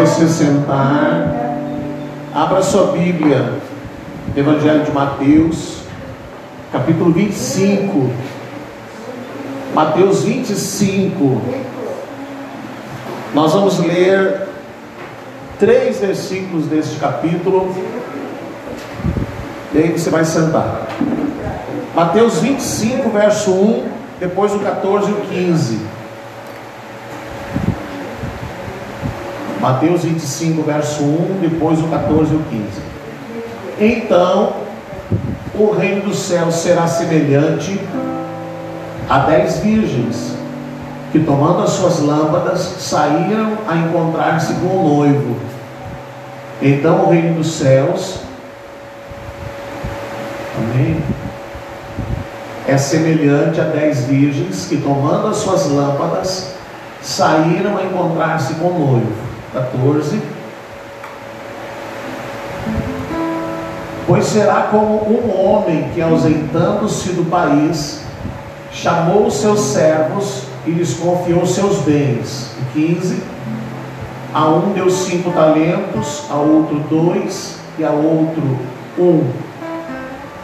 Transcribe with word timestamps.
você 0.00 0.26
sentar, 0.28 1.58
abra 2.34 2.62
sua 2.62 2.92
Bíblia, 2.92 3.52
Evangelho 4.34 4.82
de 4.82 4.90
Mateus, 4.92 5.80
capítulo 6.72 7.12
25. 7.12 8.10
Mateus 9.74 10.22
25. 10.24 11.42
Nós 13.34 13.52
vamos 13.52 13.78
ler 13.78 14.48
três 15.58 16.00
versículos 16.00 16.64
deste 16.64 16.98
capítulo. 16.98 17.70
E 19.74 19.78
aí 19.78 19.92
você 19.92 20.08
vai 20.08 20.24
sentar. 20.24 20.86
Mateus 21.94 22.38
25, 22.38 23.10
verso 23.10 23.50
1, 23.50 23.88
depois 24.18 24.54
o 24.54 24.60
14 24.60 25.10
e 25.10 25.12
o 25.12 25.20
15. 25.20 25.99
Mateus 29.60 30.04
25, 30.04 30.62
verso 30.62 31.02
1, 31.02 31.38
depois 31.42 31.78
o 31.80 31.88
14 31.88 32.32
e 32.32 32.36
o 32.36 32.42
15. 32.44 32.64
Então, 33.78 34.54
o 35.54 35.72
reino 35.72 36.02
dos 36.08 36.18
céus 36.18 36.54
será 36.54 36.86
semelhante 36.86 37.78
a 39.08 39.18
dez 39.18 39.58
virgens 39.58 40.34
que, 41.12 41.18
tomando 41.18 41.62
as 41.62 41.70
suas 41.70 42.00
lâmpadas, 42.00 42.60
saíram 42.78 43.58
a 43.68 43.76
encontrar-se 43.76 44.54
com 44.54 44.66
o 44.68 44.96
noivo. 44.96 45.36
Então, 46.62 47.04
o 47.04 47.10
reino 47.10 47.34
dos 47.34 47.52
céus, 47.52 48.20
amém? 50.56 51.02
É 52.66 52.78
semelhante 52.78 53.60
a 53.60 53.64
dez 53.64 54.04
virgens 54.04 54.66
que, 54.66 54.78
tomando 54.78 55.26
as 55.26 55.36
suas 55.36 55.66
lâmpadas, 55.66 56.54
saíram 57.02 57.76
a 57.76 57.84
encontrar-se 57.84 58.54
com 58.54 58.68
o 58.68 58.78
noivo. 58.78 59.29
14. 59.52 60.20
Pois 64.06 64.24
será 64.24 64.62
como 64.70 65.08
um 65.08 65.44
homem 65.44 65.90
que, 65.94 66.02
ausentando-se 66.02 67.10
do 67.10 67.28
país, 67.30 68.02
chamou 68.72 69.26
os 69.26 69.34
seus 69.34 69.60
servos 69.60 70.44
e 70.66 70.70
lhes 70.70 70.94
confiou 70.94 71.46
seus 71.46 71.78
bens. 71.78 72.50
15. 72.72 73.22
A 74.32 74.48
um 74.48 74.72
deu 74.72 74.88
cinco 74.90 75.30
talentos, 75.32 76.24
a 76.30 76.34
outro 76.34 76.78
dois 76.88 77.56
e 77.78 77.84
a 77.84 77.90
outro 77.90 78.58
um. 78.98 79.28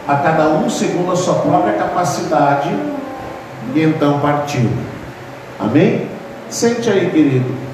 A 0.07 0.15
cada 0.15 0.49
um 0.49 0.69
segundo 0.69 1.11
a 1.11 1.15
sua 1.15 1.35
própria 1.35 1.73
capacidade, 1.73 2.69
e 3.73 3.81
então 3.81 4.19
partiu. 4.19 4.69
Amém? 5.59 6.07
Sente 6.49 6.89
aí, 6.89 7.09
querido. 7.09 7.66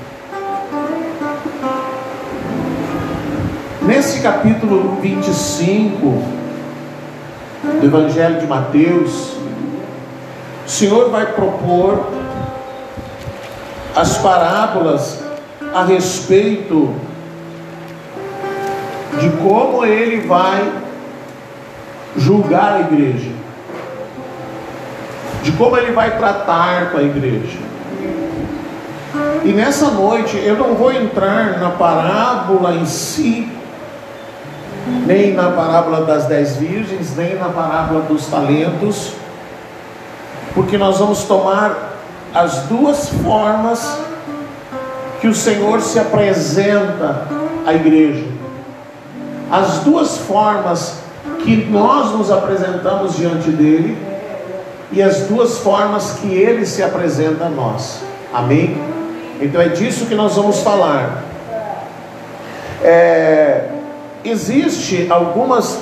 Nesse 3.85 4.21
capítulo 4.21 4.97
25 5.01 6.23
do 7.81 7.85
Evangelho 7.85 8.39
de 8.39 8.47
Mateus, 8.47 9.33
o 10.65 10.69
Senhor 10.69 11.09
vai 11.09 11.25
propor 11.33 12.07
as 13.93 14.17
parábolas 14.19 15.21
a 15.73 15.83
respeito 15.83 16.95
de 19.19 19.29
como 19.41 19.85
ele 19.85 20.25
vai 20.27 20.71
julgar 22.15 22.75
a 22.75 22.79
igreja, 22.79 23.31
de 25.43 25.51
como 25.51 25.75
ele 25.75 25.91
vai 25.91 26.17
tratar 26.17 26.91
com 26.91 26.99
a 26.99 27.03
igreja. 27.03 27.59
E 29.43 29.51
nessa 29.51 29.91
noite 29.91 30.37
eu 30.37 30.55
não 30.55 30.73
vou 30.73 30.91
entrar 30.93 31.59
na 31.59 31.71
parábola 31.71 32.75
em 32.75 32.85
si, 32.85 33.51
nem 35.05 35.33
na 35.33 35.51
parábola 35.51 36.05
das 36.05 36.25
dez 36.25 36.57
virgens, 36.57 37.15
nem 37.15 37.35
na 37.35 37.49
parábola 37.49 38.01
dos 38.01 38.27
talentos, 38.27 39.13
porque 40.53 40.77
nós 40.77 40.99
vamos 40.99 41.23
tomar 41.23 41.93
as 42.33 42.63
duas 42.63 43.09
formas 43.09 43.99
que 45.21 45.27
o 45.27 45.35
Senhor 45.35 45.81
se 45.81 45.99
apresenta 45.99 47.27
à 47.65 47.73
igreja, 47.73 48.25
as 49.49 49.79
duas 49.79 50.17
formas 50.17 50.97
que 51.43 51.55
nós 51.55 52.11
nos 52.11 52.31
apresentamos 52.31 53.15
diante 53.15 53.49
dele 53.49 53.97
e 54.91 55.01
as 55.01 55.21
duas 55.21 55.59
formas 55.59 56.17
que 56.21 56.27
ele 56.27 56.65
se 56.65 56.83
apresenta 56.83 57.45
a 57.45 57.49
nós. 57.49 58.01
Amém? 58.33 58.77
Então 59.41 59.61
é 59.61 59.69
disso 59.69 60.05
que 60.05 60.15
nós 60.15 60.35
vamos 60.35 60.59
falar. 60.59 61.23
É, 62.81 63.69
existe 64.23 65.07
algumas, 65.09 65.81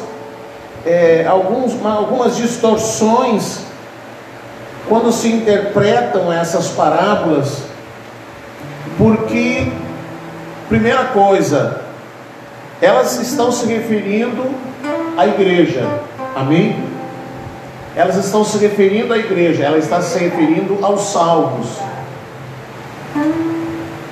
é, 0.86 1.26
alguns, 1.28 1.74
algumas 1.86 2.38
distorções 2.38 3.60
quando 4.88 5.12
se 5.12 5.28
interpretam 5.28 6.32
essas 6.32 6.70
parábolas, 6.70 7.64
porque, 8.98 9.72
primeira 10.68 11.06
coisa, 11.06 11.82
elas 12.82 13.20
estão 13.20 13.52
se 13.52 13.66
referindo 13.68 14.44
à 15.18 15.28
igreja, 15.28 15.88
amém? 16.36 16.76
Elas 17.96 18.16
estão 18.16 18.44
se 18.44 18.58
referindo 18.58 19.14
à 19.14 19.18
igreja, 19.18 19.64
ela 19.64 19.78
está 19.78 20.02
se 20.02 20.18
referindo 20.18 20.80
aos 20.82 21.12
salvos. 21.12 21.68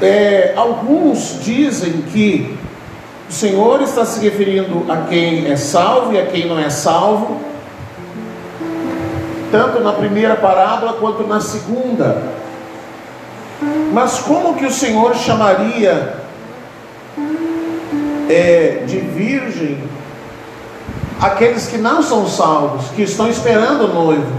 É, 0.02 0.54
alguns 0.56 1.40
dizem 1.44 2.04
que 2.14 2.58
o 3.30 3.32
Senhor 3.32 3.84
está 3.84 4.04
se 4.06 4.20
referindo 4.22 4.92
a 4.92 5.06
quem 5.08 5.52
é 5.52 5.56
salvo 5.56 6.14
e 6.14 6.20
a 6.20 6.26
quem 6.26 6.48
não 6.48 6.58
é 6.58 6.68
salvo, 6.72 7.40
tanto 9.52 9.82
na 9.82 9.94
primeira 9.94 10.36
parábola 10.36 10.94
quanto 10.94 11.28
na 11.28 11.40
segunda. 11.40 12.24
Mas 13.94 14.18
como 14.20 14.56
que 14.56 14.66
o 14.66 14.72
Senhor 14.72 15.16
chamaria 15.16 16.16
é, 18.28 18.84
de 18.88 18.98
virgem 18.98 19.78
aqueles 21.22 21.68
que 21.68 21.78
não 21.78 22.02
são 22.02 22.28
salvos, 22.28 22.90
que 22.96 23.04
estão 23.04 23.30
esperando 23.30 23.84
o 23.84 23.94
noivo? 23.94 24.34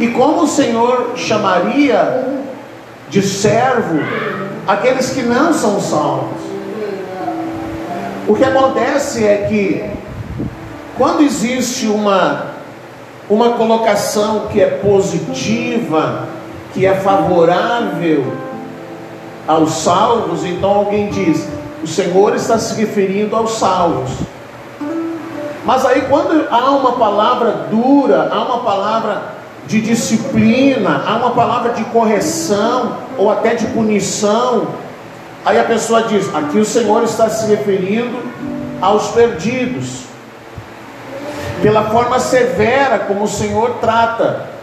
E 0.00 0.08
como 0.08 0.42
o 0.42 0.48
Senhor 0.48 1.12
chamaria 1.14 2.42
de 3.08 3.22
servo 3.22 4.00
aqueles 4.66 5.10
que 5.10 5.22
não 5.22 5.52
são 5.52 5.80
salvos? 5.80 6.45
O 8.28 8.34
que 8.34 8.44
acontece 8.44 9.24
é 9.24 9.46
que 9.48 9.88
quando 10.96 11.22
existe 11.22 11.86
uma 11.86 12.56
uma 13.28 13.50
colocação 13.50 14.46
que 14.52 14.60
é 14.60 14.66
positiva, 14.66 16.28
que 16.72 16.86
é 16.86 16.94
favorável 16.94 18.32
aos 19.46 19.72
salvos, 19.72 20.44
então 20.44 20.70
alguém 20.70 21.08
diz: 21.08 21.46
o 21.82 21.86
Senhor 21.86 22.34
está 22.34 22.58
se 22.58 22.74
referindo 22.80 23.34
aos 23.34 23.58
salvos. 23.58 24.10
Mas 25.64 25.84
aí, 25.84 26.02
quando 26.02 26.46
há 26.48 26.70
uma 26.70 26.92
palavra 26.92 27.66
dura, 27.70 28.28
há 28.32 28.44
uma 28.44 28.58
palavra 28.60 29.22
de 29.66 29.80
disciplina, 29.80 31.02
há 31.04 31.16
uma 31.16 31.30
palavra 31.30 31.72
de 31.72 31.82
correção 31.84 32.98
ou 33.18 33.32
até 33.32 33.56
de 33.56 33.66
punição, 33.66 34.68
Aí 35.46 35.60
a 35.60 35.64
pessoa 35.64 36.02
diz: 36.02 36.34
aqui 36.34 36.58
o 36.58 36.64
Senhor 36.64 37.04
está 37.04 37.30
se 37.30 37.46
referindo 37.46 38.18
aos 38.80 39.12
perdidos, 39.12 40.02
pela 41.62 41.84
forma 41.84 42.18
severa 42.18 42.98
como 42.98 43.22
o 43.22 43.28
Senhor 43.28 43.76
trata. 43.80 44.56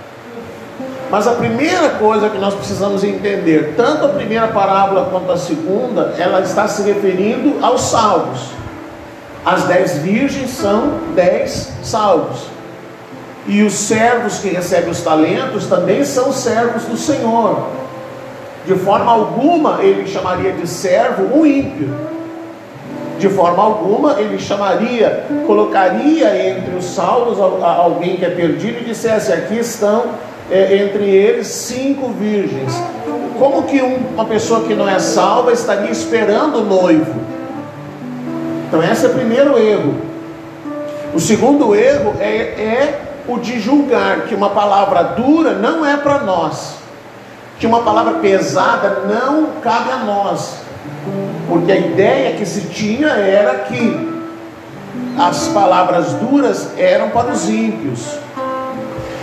Mas 1.10 1.26
a 1.26 1.36
primeira 1.36 1.92
coisa 1.92 2.30
que 2.30 2.38
nós 2.38 2.54
precisamos 2.54 3.04
entender, 3.04 3.76
tanto 3.78 4.06
a 4.06 4.10
primeira 4.10 4.48
parábola 4.48 5.10
quanto 5.10 5.32
a 5.32 5.38
segunda, 5.38 6.16
ela 6.18 6.42
está 6.42 6.68
se 6.68 6.82
referindo 6.82 7.64
aos 7.64 7.82
salvos. 7.82 8.50
As 9.46 9.64
dez 9.64 10.00
virgens 10.00 10.50
são 10.50 11.00
dez 11.16 11.72
salvos. 11.82 12.48
E 13.46 13.62
os 13.62 13.74
servos 13.74 14.40
que 14.40 14.50
recebem 14.50 14.90
os 14.90 15.02
talentos 15.02 15.68
também 15.68 16.04
são 16.04 16.34
servos 16.34 16.84
do 16.86 16.98
Senhor. 16.98 17.83
De 18.65 18.75
forma 18.75 19.12
alguma 19.12 19.83
ele 19.83 20.07
chamaria 20.07 20.54
de 20.54 20.68
servo 20.68 21.38
um 21.38 21.45
ímpio. 21.45 21.94
De 23.19 23.30
forma 23.30 23.62
alguma 23.62 24.19
ele 24.19 24.39
chamaria, 24.39 25.25
colocaria 25.45 26.50
entre 26.50 26.75
os 26.75 26.86
salvos 26.86 27.39
alguém 27.39 28.18
que 28.18 28.25
é 28.25 28.30
perdido 28.30 28.80
e 28.80 28.86
dissesse: 28.86 29.31
aqui 29.31 29.60
estão 29.60 30.06
é, 30.50 30.77
entre 30.77 31.04
eles 31.10 31.48
cinco 31.48 32.10
virgens. 32.10 32.74
Como 33.38 33.63
que 33.63 33.81
uma 33.81 34.25
pessoa 34.25 34.62
que 34.63 34.74
não 34.74 34.88
é 34.88 35.00
salva 35.00 35.51
estaria 35.51 35.92
esperando 35.92 36.60
o 36.60 36.63
noivo? 36.63 37.13
Então, 38.68 38.81
esse 38.81 39.06
é 39.06 39.10
o 39.10 39.13
primeiro 39.13 39.57
erro. 39.57 39.95
O 41.13 41.19
segundo 41.19 41.75
erro 41.75 42.15
é, 42.19 42.36
é 42.36 43.01
o 43.27 43.38
de 43.38 43.60
julgar 43.60 44.21
que 44.21 44.33
uma 44.33 44.50
palavra 44.50 45.04
dura 45.04 45.54
não 45.54 45.86
é 45.86 45.98
para 45.98 46.19
nós 46.19 46.83
que 47.63 47.68
uma 47.68 47.80
palavra 47.80 48.15
pesada 48.15 49.04
não 49.07 49.62
cabe 49.62 49.89
a 49.89 50.00
nós, 50.00 50.57
porque 51.48 51.71
a 51.71 51.77
ideia 51.77 52.36
que 52.36 52.45
se 52.45 52.68
tinha 52.68 53.07
era 53.07 53.60
que 53.60 54.21
as 55.18 55.48
palavras 55.48 56.12
duras 56.15 56.77
eram 56.77 57.12
para 57.12 57.31
os 57.31 57.48
ímpios. 57.48 58.18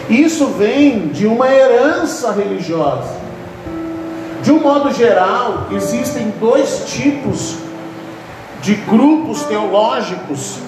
Isso 0.09 0.47
vem 0.47 1.09
de 1.09 1.27
uma 1.27 1.53
herança 1.53 2.33
religiosa. 2.33 3.11
De 4.43 4.51
um 4.51 4.61
modo 4.61 4.91
geral, 4.91 5.67
existem 5.73 6.33
dois 6.41 6.85
tipos 6.87 7.57
de 8.63 8.75
grupos 8.75 9.43
teológicos. 9.43 10.61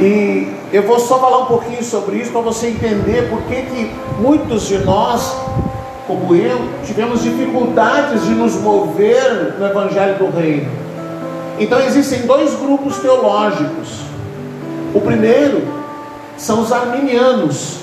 E 0.00 0.52
eu 0.72 0.82
vou 0.82 0.98
só 0.98 1.20
falar 1.20 1.38
um 1.38 1.46
pouquinho 1.46 1.84
sobre 1.84 2.16
isso 2.16 2.32
para 2.32 2.40
você 2.40 2.66
entender 2.66 3.30
por 3.30 3.42
que, 3.42 3.62
que 3.62 3.92
muitos 4.18 4.66
de 4.66 4.78
nós, 4.78 5.36
como 6.08 6.34
eu, 6.34 6.58
tivemos 6.86 7.22
dificuldades 7.22 8.24
de 8.24 8.30
nos 8.30 8.54
mover 8.54 9.56
no 9.58 9.66
Evangelho 9.66 10.14
do 10.16 10.30
Reino. 10.34 10.70
Então 11.60 11.78
existem 11.80 12.22
dois 12.22 12.54
grupos 12.54 12.96
teológicos. 12.96 14.00
O 14.94 15.02
primeiro 15.02 15.68
são 16.38 16.62
os 16.62 16.72
arminianos. 16.72 17.80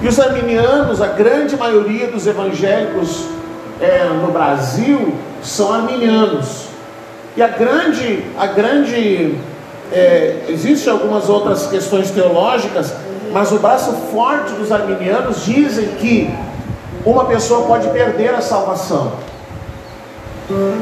E 0.00 0.08
os 0.08 0.18
arminianos, 0.18 1.02
a 1.02 1.08
grande 1.08 1.54
maioria 1.54 2.06
dos 2.06 2.26
evangélicos 2.26 3.26
é, 3.78 4.04
no 4.04 4.32
Brasil 4.32 5.14
são 5.42 5.70
arminianos. 5.70 6.68
E 7.36 7.42
a 7.42 7.48
grande, 7.48 8.24
a 8.38 8.46
grande, 8.46 9.36
é, 9.92 10.46
existem 10.48 10.90
algumas 10.90 11.28
outras 11.28 11.66
questões 11.66 12.10
teológicas, 12.10 12.94
mas 13.32 13.52
o 13.52 13.58
braço 13.58 13.92
forte 14.10 14.52
dos 14.54 14.72
arminianos 14.72 15.44
dizem 15.44 15.88
que 15.98 16.30
uma 17.04 17.24
pessoa 17.24 17.66
pode 17.66 17.88
perder 17.88 18.34
a 18.34 18.40
salvação. 18.40 19.12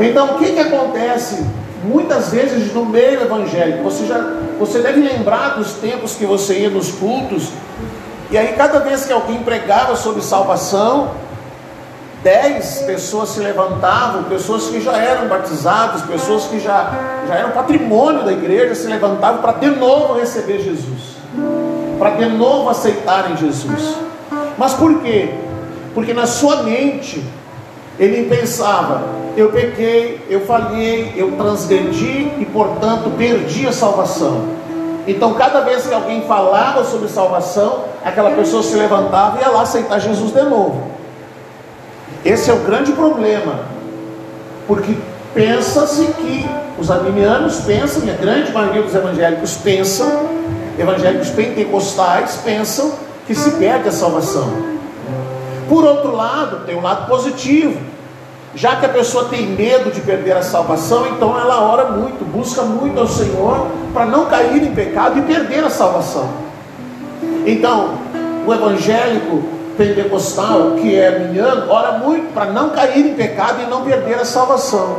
Então, 0.01 0.35
o 0.35 0.39
que, 0.39 0.53
que 0.53 0.59
acontece 0.59 1.45
muitas 1.85 2.31
vezes 2.31 2.73
no 2.75 2.85
meio 2.85 3.23
evangélico? 3.23 3.83
Você 3.85 4.07
já, 4.07 4.19
você 4.59 4.81
deve 4.81 5.01
lembrar 5.01 5.57
dos 5.57 5.75
tempos 5.75 6.15
que 6.15 6.27
você 6.27 6.61
ia 6.61 6.71
nos 6.71 6.91
cultos, 6.93 7.51
e 8.31 8.39
aí 8.39 8.55
cada 8.57 8.81
vez 8.81 9.05
que 9.05 9.13
alguém 9.13 9.43
pregava 9.43 9.97
sobre 9.97 10.23
salvação, 10.23 11.11
dez 12.23 12.83
pessoas 12.87 13.31
se 13.31 13.41
levantavam, 13.41 14.25
pessoas 14.25 14.69
que 14.69 14.81
já 14.81 14.97
eram 14.97 15.29
batizadas, 15.29 16.03
pessoas 16.03 16.45
que 16.45 16.61
já, 16.61 16.93
já 17.27 17.35
eram 17.35 17.51
patrimônio 17.51 18.25
da 18.25 18.33
igreja, 18.33 18.75
se 18.75 18.87
levantavam 18.87 19.41
para 19.41 19.53
de 19.53 19.71
novo 19.71 20.15
receber 20.15 20.61
Jesus, 20.61 21.17
para 21.99 22.11
de 22.11 22.27
novo 22.27 22.69
aceitarem 22.69 23.37
Jesus. 23.37 23.97
Mas 24.59 24.75
por 24.75 25.01
quê? 25.01 25.35
Porque 25.95 26.13
na 26.13 26.27
sua 26.27 26.63
mente 26.63 27.25
ele 27.99 28.29
pensava: 28.29 29.03
eu 29.37 29.51
pequei, 29.51 30.25
eu 30.29 30.41
falhei, 30.47 31.13
eu 31.17 31.33
transgredi 31.33 32.33
e 32.39 32.49
portanto 32.53 33.11
perdi 33.17 33.67
a 33.67 33.73
salvação. 33.73 34.61
Então, 35.07 35.35
cada 35.35 35.61
vez 35.63 35.87
que 35.87 35.95
alguém 35.95 36.23
falava 36.23 36.85
sobre 36.85 37.09
salvação, 37.09 37.85
aquela 38.05 38.31
pessoa 38.33 38.63
se 38.63 38.77
levantava 38.77 39.39
e 39.39 39.41
ia 39.41 39.49
lá 39.49 39.63
aceitar 39.63 39.99
Jesus 39.99 40.33
de 40.33 40.43
novo. 40.43 40.91
Esse 42.25 42.51
é 42.51 42.55
o 42.55 42.59
grande 42.59 42.93
problema, 42.93 43.61
porque 44.67 44.95
pensa-se 45.33 46.05
que 46.07 46.49
os 46.79 46.91
arminianos 46.91 47.61
pensam, 47.61 48.05
e 48.05 48.11
a 48.11 48.15
grande 48.15 48.53
maioria 48.53 48.83
dos 48.83 48.95
evangélicos 48.95 49.57
pensam, 49.57 50.29
evangélicos 50.79 51.31
pentecostais 51.31 52.37
pensam 52.45 52.93
que 53.27 53.35
se 53.35 53.53
perde 53.53 53.89
a 53.89 53.93
salvação. 53.93 54.80
Por 55.71 55.85
outro 55.85 56.17
lado, 56.17 56.67
tem 56.67 56.77
um 56.77 56.83
lado 56.83 57.07
positivo. 57.07 57.81
Já 58.57 58.75
que 58.75 58.87
a 58.87 58.89
pessoa 58.89 59.27
tem 59.27 59.47
medo 59.47 59.93
de 59.93 60.01
perder 60.01 60.33
a 60.33 60.43
salvação, 60.43 61.07
então 61.07 61.39
ela 61.39 61.63
ora 61.63 61.93
muito, 61.93 62.25
busca 62.25 62.63
muito 62.63 62.99
ao 62.99 63.07
Senhor 63.07 63.69
para 63.95 64.05
não 64.05 64.27
cair 64.27 64.61
em 64.65 64.75
pecado 64.75 65.21
e 65.21 65.23
perder 65.23 65.63
a 65.63 65.71
salvação. 65.71 66.29
Então, 67.47 67.91
o 68.45 68.53
evangélico 68.53 69.45
pentecostal, 69.79 70.73
que 70.73 70.97
é 70.97 71.07
arminiano, 71.07 71.71
ora 71.71 71.99
muito 71.99 72.35
para 72.35 72.47
não 72.47 72.71
cair 72.71 73.07
em 73.07 73.15
pecado 73.15 73.63
e 73.63 73.71
não 73.71 73.83
perder 73.83 74.15
a 74.15 74.25
salvação. 74.25 74.97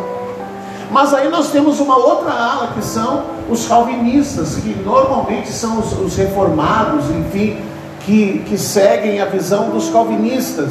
Mas 0.90 1.14
aí 1.14 1.28
nós 1.28 1.52
temos 1.52 1.82
uma 1.82 1.98
outra 1.98 2.32
ala 2.32 2.68
que 2.68 2.82
são 2.82 3.26
os 3.50 3.68
calvinistas, 3.68 4.56
que 4.56 4.74
normalmente 4.86 5.52
são 5.52 5.80
os, 5.80 5.92
os 6.00 6.16
reformados, 6.16 7.10
enfim, 7.10 7.58
que, 8.06 8.44
que 8.48 8.58
seguem 8.58 9.22
a 9.22 9.26
visão 9.26 9.70
dos 9.70 9.90
calvinistas. 9.90 10.70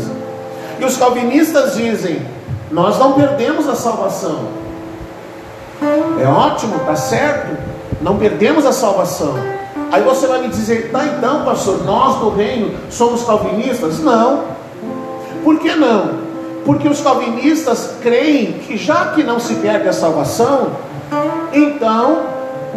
E 0.78 0.84
os 0.84 0.96
calvinistas 0.96 1.74
dizem: 1.74 2.22
nós 2.70 2.98
não 2.98 3.12
perdemos 3.12 3.68
a 3.68 3.74
salvação. 3.74 4.60
É 6.20 6.26
ótimo, 6.26 6.76
está 6.76 6.94
certo, 6.94 7.56
não 8.00 8.16
perdemos 8.16 8.66
a 8.66 8.72
salvação. 8.72 9.34
Aí 9.90 10.02
você 10.02 10.26
vai 10.26 10.42
me 10.42 10.48
dizer, 10.48 10.90
tá 10.92 11.04
então, 11.04 11.44
pastor, 11.44 11.84
nós 11.84 12.16
do 12.20 12.30
reino 12.30 12.74
somos 12.90 13.24
calvinistas? 13.24 13.98
Não. 14.00 14.44
Por 15.42 15.58
que 15.58 15.74
não? 15.74 16.20
Porque 16.64 16.86
os 16.86 17.00
calvinistas 17.00 17.94
creem 18.00 18.52
que 18.52 18.76
já 18.76 19.06
que 19.06 19.22
não 19.22 19.40
se 19.40 19.54
perde 19.54 19.88
a 19.88 19.92
salvação, 19.92 20.68
então 21.52 22.20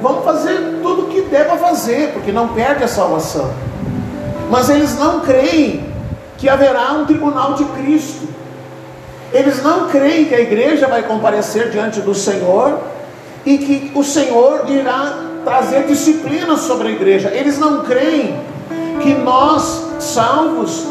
vamos 0.02 0.24
fazer 0.24 0.80
tudo 0.82 1.04
o 1.04 1.08
que 1.08 1.22
deva 1.22 1.58
fazer, 1.58 2.14
porque 2.14 2.32
não 2.32 2.48
perde 2.50 2.84
a 2.84 2.88
salvação. 2.88 3.52
Mas 4.54 4.70
eles 4.70 4.96
não 5.00 5.22
creem 5.22 5.84
que 6.38 6.48
haverá 6.48 6.92
um 6.92 7.06
tribunal 7.06 7.56
de 7.56 7.66
Cristo. 7.66 8.28
Eles 9.34 9.64
não 9.64 9.88
creem 9.88 10.26
que 10.26 10.36
a 10.36 10.40
igreja 10.40 10.86
vai 10.86 11.02
comparecer 11.02 11.72
diante 11.72 12.02
do 12.02 12.14
Senhor 12.14 12.80
e 13.44 13.58
que 13.58 13.92
o 13.96 14.04
Senhor 14.04 14.66
irá 14.70 15.12
trazer 15.44 15.88
disciplina 15.88 16.56
sobre 16.56 16.90
a 16.90 16.92
igreja. 16.92 17.30
Eles 17.30 17.58
não 17.58 17.82
creem 17.82 18.40
que 19.02 19.16
nós, 19.16 19.88
salvos, 19.98 20.86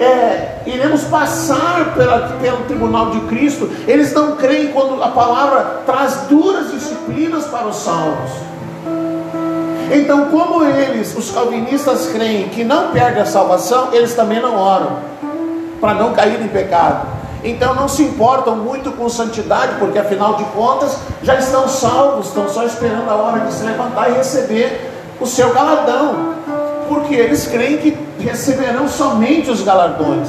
é, 0.00 0.62
iremos 0.64 1.04
passar 1.04 1.92
pela, 1.94 2.38
pelo 2.40 2.64
tribunal 2.64 3.10
de 3.10 3.20
Cristo. 3.26 3.70
Eles 3.86 4.14
não 4.14 4.36
creem 4.36 4.68
quando 4.68 5.02
a 5.02 5.08
palavra 5.08 5.82
traz 5.84 6.22
duras 6.30 6.72
disciplinas 6.72 7.44
para 7.48 7.66
os 7.66 7.76
salvos. 7.76 8.53
Então, 9.92 10.26
como 10.30 10.64
eles, 10.64 11.16
os 11.16 11.30
calvinistas, 11.30 12.06
creem 12.08 12.48
que 12.48 12.64
não 12.64 12.90
perde 12.90 13.20
a 13.20 13.26
salvação, 13.26 13.88
eles 13.92 14.14
também 14.14 14.40
não 14.40 14.56
oram 14.56 15.14
para 15.80 15.94
não 15.94 16.12
cair 16.12 16.40
em 16.40 16.48
pecado. 16.48 17.06
Então 17.44 17.74
não 17.74 17.86
se 17.86 18.02
importam 18.02 18.56
muito 18.56 18.90
com 18.92 19.06
santidade, 19.06 19.74
porque 19.78 19.98
afinal 19.98 20.34
de 20.36 20.44
contas 20.44 20.96
já 21.22 21.34
estão 21.34 21.68
salvos, 21.68 22.28
estão 22.28 22.48
só 22.48 22.64
esperando 22.64 23.10
a 23.10 23.14
hora 23.14 23.40
de 23.40 23.52
se 23.52 23.62
levantar 23.62 24.10
e 24.10 24.14
receber 24.14 24.90
o 25.20 25.26
seu 25.26 25.52
galardão, 25.52 26.34
porque 26.88 27.14
eles 27.14 27.46
creem 27.46 27.76
que 27.76 27.98
receberão 28.18 28.88
somente 28.88 29.50
os 29.50 29.60
galardões. 29.60 30.28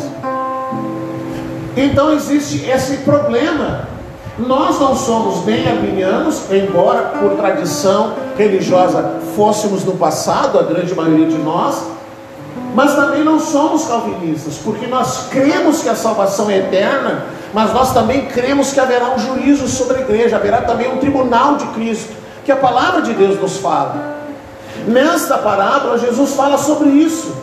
Então 1.78 2.12
existe 2.12 2.70
esse 2.70 2.98
problema. 2.98 3.95
Nós 4.38 4.80
não 4.80 4.96
somos 4.96 5.46
nem 5.46 5.66
arminianos, 5.68 6.52
embora 6.52 7.14
por 7.20 7.38
tradição 7.38 8.16
religiosa 8.38 9.22
fôssemos 9.36 9.86
no 9.86 9.94
passado, 9.94 10.60
a 10.60 10.64
grande 10.64 10.94
maioria 10.94 11.28
de 11.28 11.38
nós, 11.38 11.84
mas 12.74 12.94
também 12.96 13.24
não 13.24 13.40
somos 13.40 13.86
calvinistas, 13.86 14.56
porque 14.58 14.86
nós 14.88 15.28
cremos 15.30 15.82
que 15.82 15.88
a 15.88 15.96
salvação 15.96 16.50
é 16.50 16.58
eterna, 16.58 17.26
mas 17.54 17.74
nós 17.74 17.94
também 17.94 18.26
cremos 18.26 18.74
que 18.74 18.80
haverá 18.82 19.16
um 19.16 19.20
juízo 19.20 19.68
sobre 19.70 20.00
a 20.00 20.02
igreja, 20.02 20.36
haverá 20.36 20.62
também 20.62 20.92
um 20.92 20.98
tribunal 20.98 21.56
de 21.56 21.66
Cristo, 21.68 22.14
que 22.44 22.52
a 22.52 22.58
palavra 22.58 23.02
de 23.02 23.14
Deus 23.14 23.40
nos 23.40 23.58
fala. 23.58 24.18
Nesta 24.86 25.38
parábola, 25.38 25.98
Jesus 25.98 26.34
fala 26.34 26.58
sobre 26.58 26.90
isso. 26.90 27.34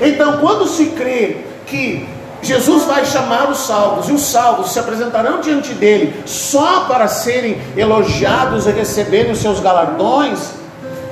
Então, 0.00 0.38
quando 0.38 0.66
se 0.66 0.86
crê 0.86 1.44
que 1.66 2.04
Jesus 2.42 2.84
vai 2.84 3.06
chamar 3.06 3.48
os 3.50 3.58
salvos, 3.58 4.08
e 4.08 4.12
os 4.12 4.22
salvos 4.22 4.72
se 4.72 4.78
apresentarão 4.78 5.40
diante 5.40 5.72
dele 5.74 6.22
só 6.26 6.86
para 6.88 7.06
serem 7.06 7.60
elogiados 7.76 8.66
e 8.66 8.72
receberem 8.72 9.30
os 9.30 9.38
seus 9.38 9.60
galardões, 9.60 10.50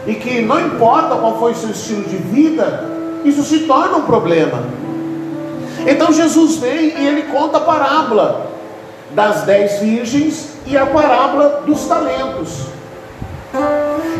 e 0.06 0.14
que 0.14 0.40
não 0.40 0.60
importa 0.60 1.14
qual 1.14 1.38
foi 1.38 1.52
o 1.52 1.54
seu 1.54 1.70
estilo 1.70 2.02
de 2.02 2.16
vida, 2.16 2.84
isso 3.24 3.44
se 3.44 3.60
torna 3.60 3.98
um 3.98 4.02
problema. 4.02 4.64
Então 5.86 6.12
Jesus 6.12 6.56
vem 6.56 6.98
e 6.98 7.06
ele 7.06 7.22
conta 7.24 7.58
a 7.58 7.60
parábola 7.60 8.50
das 9.12 9.42
dez 9.42 9.78
virgens 9.80 10.48
e 10.66 10.76
a 10.76 10.86
parábola 10.86 11.62
dos 11.64 11.84
talentos. 11.86 12.66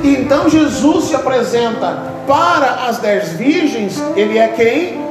Então 0.02 0.48
Jesus 0.48 1.06
se 1.06 1.14
apresenta 1.14 2.02
para 2.26 2.86
as 2.88 2.98
dez 2.98 3.32
virgens, 3.32 4.00
ele 4.14 4.38
é 4.38 4.48
quem? 4.48 5.09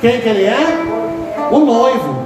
Quem 0.00 0.20
que 0.20 0.28
ele 0.28 0.44
é? 0.44 1.48
O 1.50 1.58
noivo. 1.58 2.22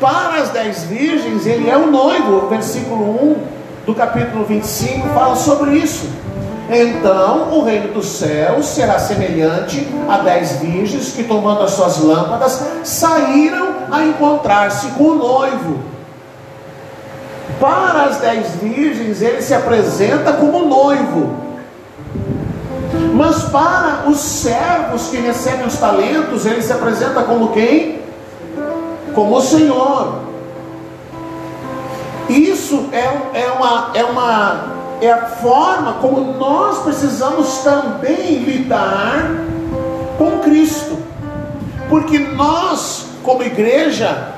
Para 0.00 0.40
as 0.40 0.50
dez 0.50 0.84
virgens, 0.84 1.46
ele 1.46 1.68
é 1.68 1.76
o 1.76 1.90
noivo, 1.90 2.48
versículo 2.48 3.04
1 3.32 3.36
do 3.84 3.94
capítulo 3.94 4.44
25 4.44 5.08
fala 5.10 5.36
sobre 5.36 5.72
isso. 5.76 6.08
Então 6.68 7.52
o 7.52 7.62
reino 7.62 7.92
dos 7.92 8.06
céus 8.06 8.66
será 8.66 8.98
semelhante 8.98 9.86
a 10.08 10.18
dez 10.18 10.52
virgens 10.52 11.12
que, 11.12 11.24
tomando 11.24 11.62
as 11.62 11.72
suas 11.72 11.98
lâmpadas, 11.98 12.66
saíram 12.82 13.74
a 13.90 14.02
encontrar-se 14.04 14.88
com 14.88 15.04
o 15.04 15.14
noivo. 15.14 15.78
Para 17.60 18.04
as 18.04 18.16
dez 18.16 18.54
virgens, 18.56 19.22
ele 19.22 19.40
se 19.40 19.54
apresenta 19.54 20.32
como 20.32 20.66
noivo. 20.66 21.45
Mas 23.14 23.44
para 23.44 24.08
os 24.08 24.18
servos 24.18 25.08
que 25.08 25.16
recebem 25.16 25.66
os 25.66 25.76
talentos, 25.78 26.44
ele 26.46 26.62
se 26.62 26.72
apresenta 26.72 27.22
como 27.22 27.52
quem? 27.52 28.00
Como 29.14 29.36
o 29.36 29.40
Senhor. 29.40 30.20
Isso 32.28 32.88
é, 32.92 33.40
é, 33.40 33.52
uma, 33.52 33.90
é, 33.94 34.04
uma, 34.04 34.64
é 35.00 35.12
a 35.12 35.26
forma 35.26 35.94
como 35.94 36.34
nós 36.34 36.78
precisamos 36.80 37.58
também 37.58 38.38
lidar 38.38 39.30
com 40.18 40.38
Cristo. 40.40 40.98
Porque 41.88 42.18
nós, 42.18 43.06
como 43.22 43.42
igreja, 43.42 44.34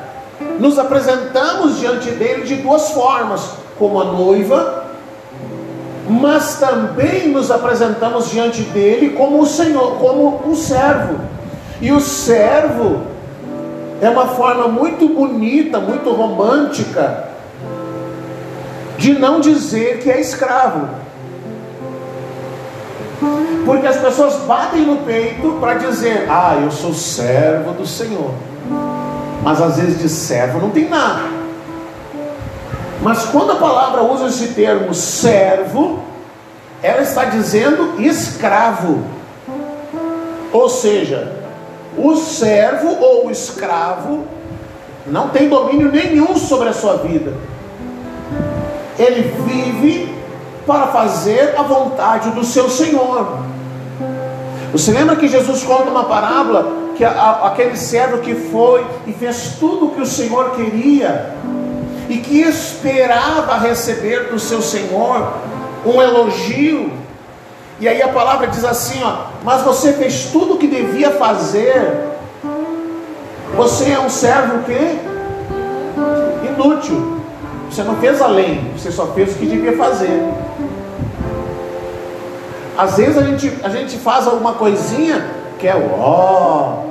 nos 0.58 0.78
apresentamos 0.78 1.78
diante 1.78 2.10
dele 2.10 2.44
de 2.44 2.56
duas 2.56 2.90
formas: 2.90 3.52
como 3.78 4.00
a 4.00 4.04
noiva, 4.04 4.87
mas 6.08 6.58
também 6.58 7.28
nos 7.28 7.50
apresentamos 7.50 8.30
diante 8.30 8.62
dele 8.62 9.10
como 9.10 9.42
o 9.42 9.46
Senhor, 9.46 9.96
como 9.98 10.42
um 10.46 10.54
servo. 10.54 11.20
E 11.80 11.92
o 11.92 12.00
servo 12.00 13.02
é 14.00 14.08
uma 14.08 14.28
forma 14.28 14.68
muito 14.68 15.08
bonita, 15.08 15.78
muito 15.78 16.10
romântica 16.10 17.28
de 18.96 19.18
não 19.18 19.38
dizer 19.38 19.98
que 19.98 20.10
é 20.10 20.20
escravo. 20.20 20.88
Porque 23.64 23.86
as 23.86 23.98
pessoas 23.98 24.34
batem 24.46 24.86
no 24.86 24.98
peito 24.98 25.58
para 25.60 25.74
dizer: 25.74 26.26
Ah, 26.28 26.58
eu 26.62 26.70
sou 26.70 26.94
servo 26.94 27.72
do 27.72 27.86
Senhor. 27.86 28.32
Mas 29.42 29.60
às 29.60 29.76
vezes 29.76 30.00
de 30.00 30.08
servo 30.08 30.58
não 30.58 30.70
tem 30.70 30.88
nada. 30.88 31.37
Mas 33.02 33.26
quando 33.26 33.52
a 33.52 33.56
palavra 33.56 34.02
usa 34.02 34.26
esse 34.26 34.54
termo 34.54 34.92
servo, 34.92 36.00
ela 36.82 37.02
está 37.02 37.24
dizendo 37.26 38.00
escravo. 38.00 39.04
Ou 40.52 40.68
seja, 40.68 41.36
o 41.96 42.16
servo 42.16 42.88
ou 43.00 43.26
o 43.26 43.30
escravo 43.30 44.24
não 45.06 45.28
tem 45.28 45.48
domínio 45.48 45.90
nenhum 45.90 46.36
sobre 46.36 46.68
a 46.68 46.72
sua 46.72 46.96
vida 46.96 47.34
ele 48.98 49.32
vive 49.46 50.14
para 50.66 50.88
fazer 50.88 51.54
a 51.56 51.62
vontade 51.62 52.30
do 52.30 52.44
seu 52.44 52.68
Senhor. 52.68 53.38
Você 54.72 54.90
lembra 54.90 55.16
que 55.16 55.28
Jesus 55.28 55.62
conta 55.62 55.88
uma 55.88 56.04
parábola 56.04 56.88
que 56.96 57.04
a, 57.04 57.10
a, 57.10 57.46
aquele 57.48 57.76
servo 57.76 58.18
que 58.18 58.34
foi 58.34 58.84
e 59.06 59.12
fez 59.12 59.56
tudo 59.58 59.86
o 59.86 59.90
que 59.92 60.00
o 60.00 60.06
Senhor 60.06 60.50
queria 60.50 61.32
e 62.08 62.18
que 62.18 62.40
esperava 62.40 63.58
receber 63.58 64.30
do 64.30 64.38
seu 64.38 64.62
Senhor 64.62 65.34
um 65.84 66.00
elogio. 66.00 66.90
E 67.80 67.86
aí 67.86 68.02
a 68.02 68.08
palavra 68.08 68.46
diz 68.46 68.64
assim, 68.64 69.02
ó, 69.02 69.26
mas 69.44 69.62
você 69.62 69.92
fez 69.92 70.30
tudo 70.32 70.54
o 70.54 70.58
que 70.58 70.66
devia 70.66 71.12
fazer. 71.12 72.08
Você 73.56 73.90
é 73.90 74.00
um 74.00 74.08
servo 74.08 74.64
que 74.64 74.98
inútil. 76.48 77.18
Você 77.70 77.82
não 77.82 77.96
fez 77.96 78.20
além, 78.22 78.72
você 78.76 78.90
só 78.90 79.08
fez 79.08 79.32
o 79.32 79.38
que 79.38 79.46
devia 79.46 79.76
fazer. 79.76 80.22
Às 82.76 82.96
vezes 82.96 83.18
a 83.18 83.22
gente, 83.22 83.52
a 83.62 83.68
gente 83.68 83.98
faz 83.98 84.26
alguma 84.26 84.54
coisinha 84.54 85.28
que 85.58 85.68
é 85.68 85.76
ó. 85.76 86.84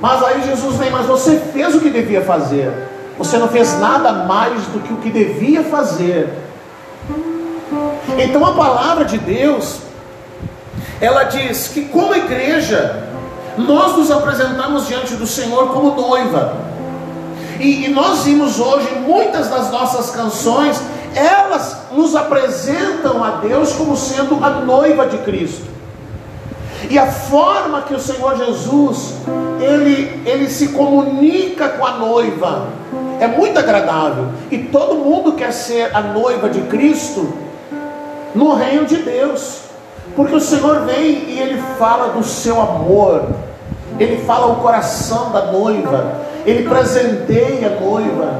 Mas 0.00 0.22
aí 0.22 0.42
Jesus 0.42 0.76
vem, 0.76 0.90
mas 0.90 1.06
você 1.06 1.38
fez 1.52 1.74
o 1.74 1.80
que 1.80 1.90
devia 1.90 2.22
fazer. 2.22 2.91
Você 3.18 3.38
não 3.38 3.48
fez 3.48 3.78
nada 3.78 4.12
mais 4.24 4.62
do 4.66 4.80
que 4.80 4.92
o 4.92 4.96
que 4.96 5.10
devia 5.10 5.62
fazer. 5.64 6.32
Então 8.18 8.44
a 8.44 8.52
palavra 8.52 9.04
de 9.04 9.18
Deus, 9.18 9.80
ela 11.00 11.24
diz 11.24 11.68
que 11.68 11.86
como 11.86 12.14
igreja, 12.14 13.08
nós 13.56 13.96
nos 13.96 14.10
apresentamos 14.10 14.86
diante 14.86 15.14
do 15.14 15.26
Senhor 15.26 15.68
como 15.68 15.94
noiva. 15.94 16.56
E, 17.58 17.84
e 17.84 17.88
nós 17.88 18.24
vimos 18.24 18.58
hoje 18.58 18.88
muitas 19.06 19.48
das 19.48 19.70
nossas 19.70 20.10
canções, 20.10 20.82
elas 21.14 21.76
nos 21.92 22.16
apresentam 22.16 23.22
a 23.22 23.32
Deus 23.32 23.72
como 23.72 23.96
sendo 23.96 24.42
a 24.42 24.50
noiva 24.50 25.06
de 25.06 25.18
Cristo. 25.18 25.71
E 26.90 26.98
a 26.98 27.06
forma 27.06 27.82
que 27.82 27.94
o 27.94 28.00
Senhor 28.00 28.36
Jesus 28.36 29.14
ele, 29.60 30.22
ele 30.26 30.48
se 30.48 30.68
comunica 30.68 31.68
com 31.70 31.86
a 31.86 31.92
noiva 31.92 32.68
é 33.20 33.26
muito 33.26 33.58
agradável. 33.58 34.26
E 34.50 34.58
todo 34.58 34.96
mundo 34.96 35.32
quer 35.32 35.52
ser 35.52 35.94
a 35.94 36.00
noiva 36.00 36.48
de 36.48 36.60
Cristo 36.62 37.32
no 38.34 38.54
reino 38.54 38.84
de 38.84 38.96
Deus. 38.96 39.62
Porque 40.16 40.34
o 40.34 40.40
Senhor 40.40 40.80
vem 40.80 41.24
e 41.28 41.38
ele 41.40 41.62
fala 41.78 42.08
do 42.08 42.24
seu 42.24 42.60
amor. 42.60 43.28
Ele 43.98 44.24
fala 44.24 44.46
o 44.46 44.56
coração 44.56 45.30
da 45.30 45.52
noiva 45.52 46.22
ele 46.44 46.68
presenteia 46.68 47.68
a 47.68 47.80
noiva, 47.80 48.34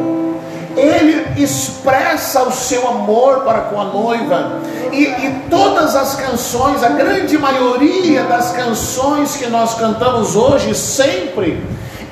ele 0.77 1.43
expressa 1.43 2.43
o 2.43 2.53
seu 2.53 2.87
amor 2.89 3.41
para 3.41 3.63
com 3.63 3.81
a 3.81 3.85
noiva, 3.85 4.61
e, 4.93 5.05
e, 5.05 5.43
todas 5.49 5.97
as 5.97 6.15
canções, 6.15 6.83
a 6.83 6.91
grande 6.91 7.39
maioria 7.39 8.25
das 8.25 8.53
canções 8.53 9.37
que 9.37 9.47
nós 9.47 9.75
cantamos 9.75 10.37
hoje, 10.37 10.75
sempre, 10.75 11.63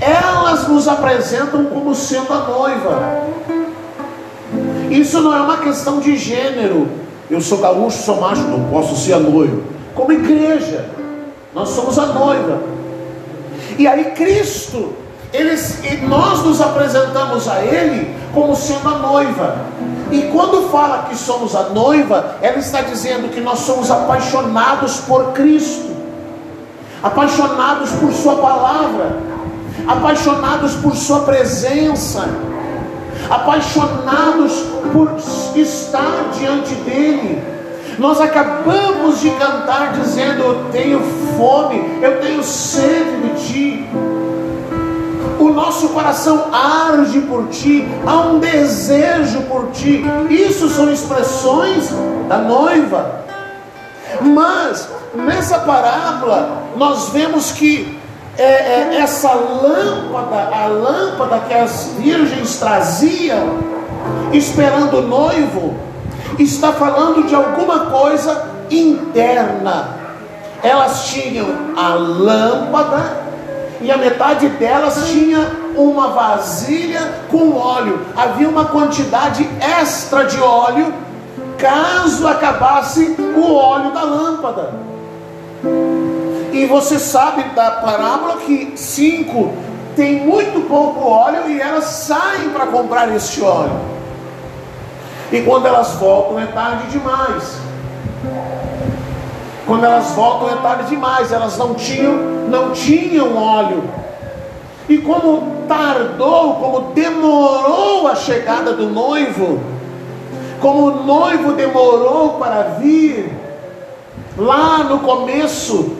elas 0.01 0.67
nos 0.67 0.89
apresentam 0.89 1.67
como 1.67 1.95
sendo 1.95 2.33
a 2.33 2.39
noiva. 2.39 3.23
Isso 4.91 5.21
não 5.21 5.37
é 5.37 5.41
uma 5.41 5.59
questão 5.59 6.01
de 6.01 6.17
gênero. 6.17 6.89
Eu 7.31 7.41
sou 7.41 7.59
gaúcho, 7.59 8.03
sou 8.03 8.21
macho, 8.21 8.43
não 8.43 8.65
posso 8.71 8.97
ser 8.97 9.13
a 9.13 9.21
noiva. 9.21 9.63
Como 9.95 10.13
igreja, 10.13 10.87
nós 11.55 11.69
somos 11.69 11.99
a 11.99 12.07
noiva. 12.07 12.63
E 13.79 13.87
aí 13.87 14.13
Cristo 14.13 14.95
eles, 15.33 15.79
nós 16.03 16.45
nos 16.45 16.61
apresentamos 16.61 17.49
a 17.49 17.63
Ele 17.63 18.15
como 18.35 18.55
sendo 18.57 18.89
a 18.89 18.99
noiva. 18.99 19.57
E 20.11 20.23
quando 20.33 20.69
fala 20.71 21.07
que 21.09 21.17
somos 21.17 21.55
a 21.55 21.69
noiva, 21.69 22.37
ela 22.43 22.59
está 22.59 22.81
dizendo 22.83 23.31
que 23.31 23.41
nós 23.41 23.61
somos 23.61 23.91
apaixonados 23.91 24.99
por 25.01 25.33
Cristo, 25.33 25.95
apaixonados 27.01 27.91
por 27.93 28.13
Sua 28.13 28.37
palavra, 28.37 29.19
apaixonados 29.87 30.75
por 30.75 30.97
Sua 30.97 31.21
presença, 31.21 32.29
apaixonados 33.29 34.53
por 34.93 35.15
estar 35.55 36.31
diante 36.37 36.75
dEle. 36.75 37.41
Nós 38.01 38.21
acabamos 38.21 39.21
de 39.21 39.31
cantar 39.31 39.93
dizendo: 39.93 40.43
Eu 40.43 40.65
tenho 40.73 41.01
fome, 41.37 42.01
eu 42.03 42.21
tenho 42.21 42.43
sede 42.43 43.21
de 43.23 43.47
Ti 43.47 44.10
o 45.41 45.53
nosso 45.53 45.89
coração 45.91 46.47
arde 46.53 47.21
por 47.23 47.49
ti, 47.49 47.89
há 48.07 48.21
um 48.21 48.39
desejo 48.39 49.43
por 49.43 49.71
ti. 49.73 50.05
Isso 50.29 50.69
são 50.69 50.93
expressões 50.93 51.91
da 52.29 52.39
noiva. 52.39 53.25
Mas 54.21 54.89
nessa 55.15 55.61
parábola 55.61 56.65
nós 56.77 57.09
vemos 57.11 57.53
que 57.53 57.99
é, 58.37 58.43
é, 58.43 58.97
essa 59.01 59.33
lâmpada, 59.33 60.49
a 60.55 60.67
lâmpada 60.67 61.43
que 61.47 61.55
as 61.55 61.93
virgens 61.99 62.59
traziam, 62.59 63.59
esperando 64.33 64.99
o 64.99 65.03
noivo, 65.03 65.75
está 66.39 66.73
falando 66.73 67.27
de 67.27 67.35
alguma 67.35 67.87
coisa 67.87 68.51
interna. 68.71 69.97
Elas 70.63 71.09
tinham 71.09 71.49
a 71.77 71.95
lâmpada 71.95 73.30
e 73.81 73.91
a 73.91 73.97
metade 73.97 74.49
delas 74.49 75.09
tinha 75.09 75.51
uma 75.75 76.09
vasilha 76.09 77.01
com 77.31 77.57
óleo. 77.57 78.05
Havia 78.17 78.49
uma 78.49 78.67
quantidade 78.67 79.49
extra 79.61 80.25
de 80.25 80.39
óleo, 80.41 80.93
caso 81.57 82.27
acabasse 82.27 83.17
o 83.19 83.55
óleo 83.55 83.91
da 83.93 84.03
lâmpada. 84.03 84.75
E 86.53 86.67
você 86.67 86.99
sabe 86.99 87.43
da 87.55 87.71
parábola 87.71 88.37
que 88.39 88.73
cinco 88.77 89.53
tem 89.97 90.27
muito 90.27 90.67
pouco 90.69 91.09
óleo 91.09 91.49
e 91.49 91.61
elas 91.61 91.85
saem 91.85 92.51
para 92.51 92.67
comprar 92.67 93.15
este 93.15 93.43
óleo. 93.43 93.81
E 95.33 95.41
quando 95.43 95.67
elas 95.67 95.93
voltam 95.93 96.39
é 96.39 96.47
tarde 96.47 96.89
demais. 96.89 97.59
Quando 99.71 99.85
elas 99.85 100.11
voltam 100.17 100.51
é 100.51 100.57
tarde 100.57 100.89
demais, 100.89 101.31
elas 101.31 101.57
não 101.57 101.75
tinham, 101.75 102.13
não 102.49 102.73
tinham 102.73 103.37
óleo. 103.37 103.85
E 104.89 104.99
como 104.99 105.65
tardou, 105.69 106.57
como 106.57 106.93
demorou 106.93 108.09
a 108.09 108.17
chegada 108.17 108.73
do 108.73 108.91
noivo, 108.91 109.61
como 110.61 110.87
o 110.87 111.05
noivo 111.05 111.53
demorou 111.53 112.31
para 112.31 112.63
vir, 112.81 113.33
lá 114.37 114.79
no 114.79 114.99
começo 114.99 115.93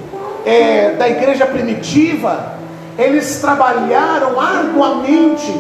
é, 0.45 0.95
da 0.95 1.09
igreja 1.09 1.47
primitiva, 1.47 2.55
eles 2.99 3.41
trabalharam 3.41 4.41
arduamente 4.41 5.55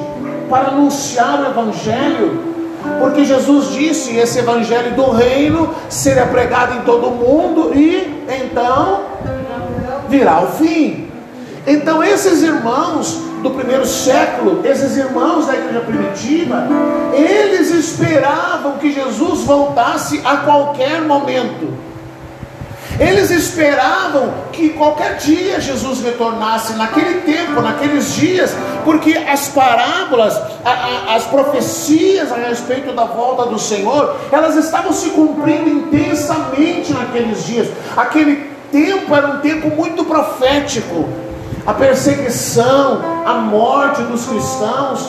para 0.49 0.71
anunciar 0.71 1.43
o 1.43 1.47
Evangelho, 1.47 2.50
porque 2.99 3.25
Jesus 3.25 3.73
disse: 3.73 4.17
esse 4.17 4.39
Evangelho 4.39 4.95
do 4.95 5.11
reino 5.11 5.75
seria 5.89 6.27
pregado 6.27 6.75
em 6.77 6.83
todo 6.83 7.09
o 7.09 7.15
mundo 7.15 7.73
e 7.75 8.25
então 8.29 9.03
virá 10.09 10.41
o 10.43 10.49
fim. 10.49 11.09
Então, 11.67 12.03
esses 12.03 12.43
irmãos 12.43 13.23
do 13.43 13.51
primeiro 13.51 13.87
século, 13.87 14.61
esses 14.65 14.97
irmãos 14.97 15.47
da 15.47 15.55
igreja 15.55 15.81
primitiva, 15.81 16.67
eles 17.13 17.71
esperavam 17.71 18.79
que 18.79 18.93
Jesus 18.93 19.45
voltasse 19.45 20.21
a 20.25 20.39
qualquer 20.39 21.03
momento. 21.03 21.90
Eles 23.01 23.31
esperavam 23.31 24.31
que 24.53 24.69
qualquer 24.71 25.17
dia 25.17 25.59
Jesus 25.59 26.03
retornasse, 26.03 26.75
naquele 26.75 27.23
tempo, 27.23 27.63
naqueles 27.63 28.15
dias, 28.15 28.55
porque 28.85 29.15
as 29.15 29.49
parábolas, 29.49 30.37
a, 30.63 30.71
a, 30.71 31.17
as 31.17 31.25
profecias 31.25 32.31
a 32.31 32.37
respeito 32.37 32.93
da 32.93 33.07
volta 33.07 33.47
do 33.47 33.59
Senhor, 33.59 34.17
elas 34.31 34.55
estavam 34.55 34.93
se 34.93 35.09
cumprindo 35.11 35.71
intensamente 35.71 36.93
naqueles 36.93 37.43
dias. 37.47 37.69
Aquele 37.97 38.51
tempo 38.71 39.15
era 39.15 39.29
um 39.29 39.39
tempo 39.39 39.71
muito 39.71 40.05
profético 40.05 41.09
a 41.67 41.75
perseguição, 41.75 43.01
a 43.25 43.35
morte 43.35 44.03
dos 44.03 44.27
cristãos, 44.27 45.09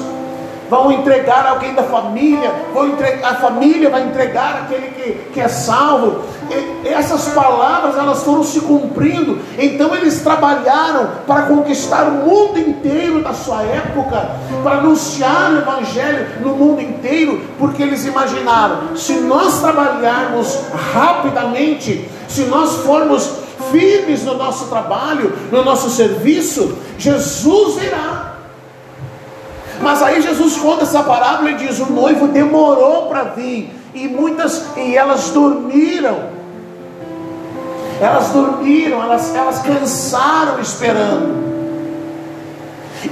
vão 0.71 0.89
entregar 0.89 1.45
alguém 1.45 1.73
da 1.73 1.83
família, 1.83 2.49
vão 2.73 2.87
entregar, 2.87 3.29
a 3.29 3.35
família 3.35 3.89
vai 3.89 4.03
entregar 4.03 4.61
aquele 4.63 4.87
que, 4.91 5.33
que 5.33 5.41
é 5.41 5.49
salvo. 5.49 6.21
E 6.49 6.87
essas 6.87 7.27
palavras 7.33 7.97
elas 7.97 8.23
foram 8.23 8.41
se 8.41 8.61
cumprindo, 8.61 9.37
então 9.59 9.93
eles 9.93 10.21
trabalharam 10.21 11.09
para 11.27 11.41
conquistar 11.41 12.03
o 12.03 12.25
mundo 12.25 12.57
inteiro 12.57 13.21
da 13.21 13.33
sua 13.33 13.61
época, 13.63 14.31
para 14.63 14.77
anunciar 14.77 15.51
o 15.51 15.57
Evangelho 15.57 16.27
no 16.39 16.55
mundo 16.55 16.81
inteiro, 16.81 17.41
porque 17.59 17.83
eles 17.83 18.05
imaginaram: 18.05 18.95
se 18.95 19.15
nós 19.15 19.59
trabalharmos 19.59 20.57
rapidamente, 20.93 22.09
se 22.29 22.43
nós 22.43 22.77
formos 22.77 23.29
firmes 23.71 24.23
no 24.23 24.35
nosso 24.35 24.67
trabalho, 24.67 25.33
no 25.51 25.65
nosso 25.65 25.89
serviço, 25.89 26.77
Jesus 26.97 27.75
virá. 27.75 28.30
Mas 29.81 30.01
aí 30.01 30.21
Jesus 30.21 30.57
conta 30.57 30.83
essa 30.83 31.03
parábola 31.03 31.51
e 31.51 31.55
diz: 31.55 31.79
o 31.79 31.91
noivo 31.91 32.27
demorou 32.27 33.07
para 33.07 33.23
vir, 33.23 33.73
e 33.93 34.07
muitas, 34.07 34.65
e 34.77 34.95
elas 34.95 35.29
dormiram. 35.29 36.41
Elas 37.99 38.29
dormiram, 38.29 39.01
elas, 39.03 39.35
elas 39.35 39.59
cansaram 39.61 40.59
esperando. 40.59 41.51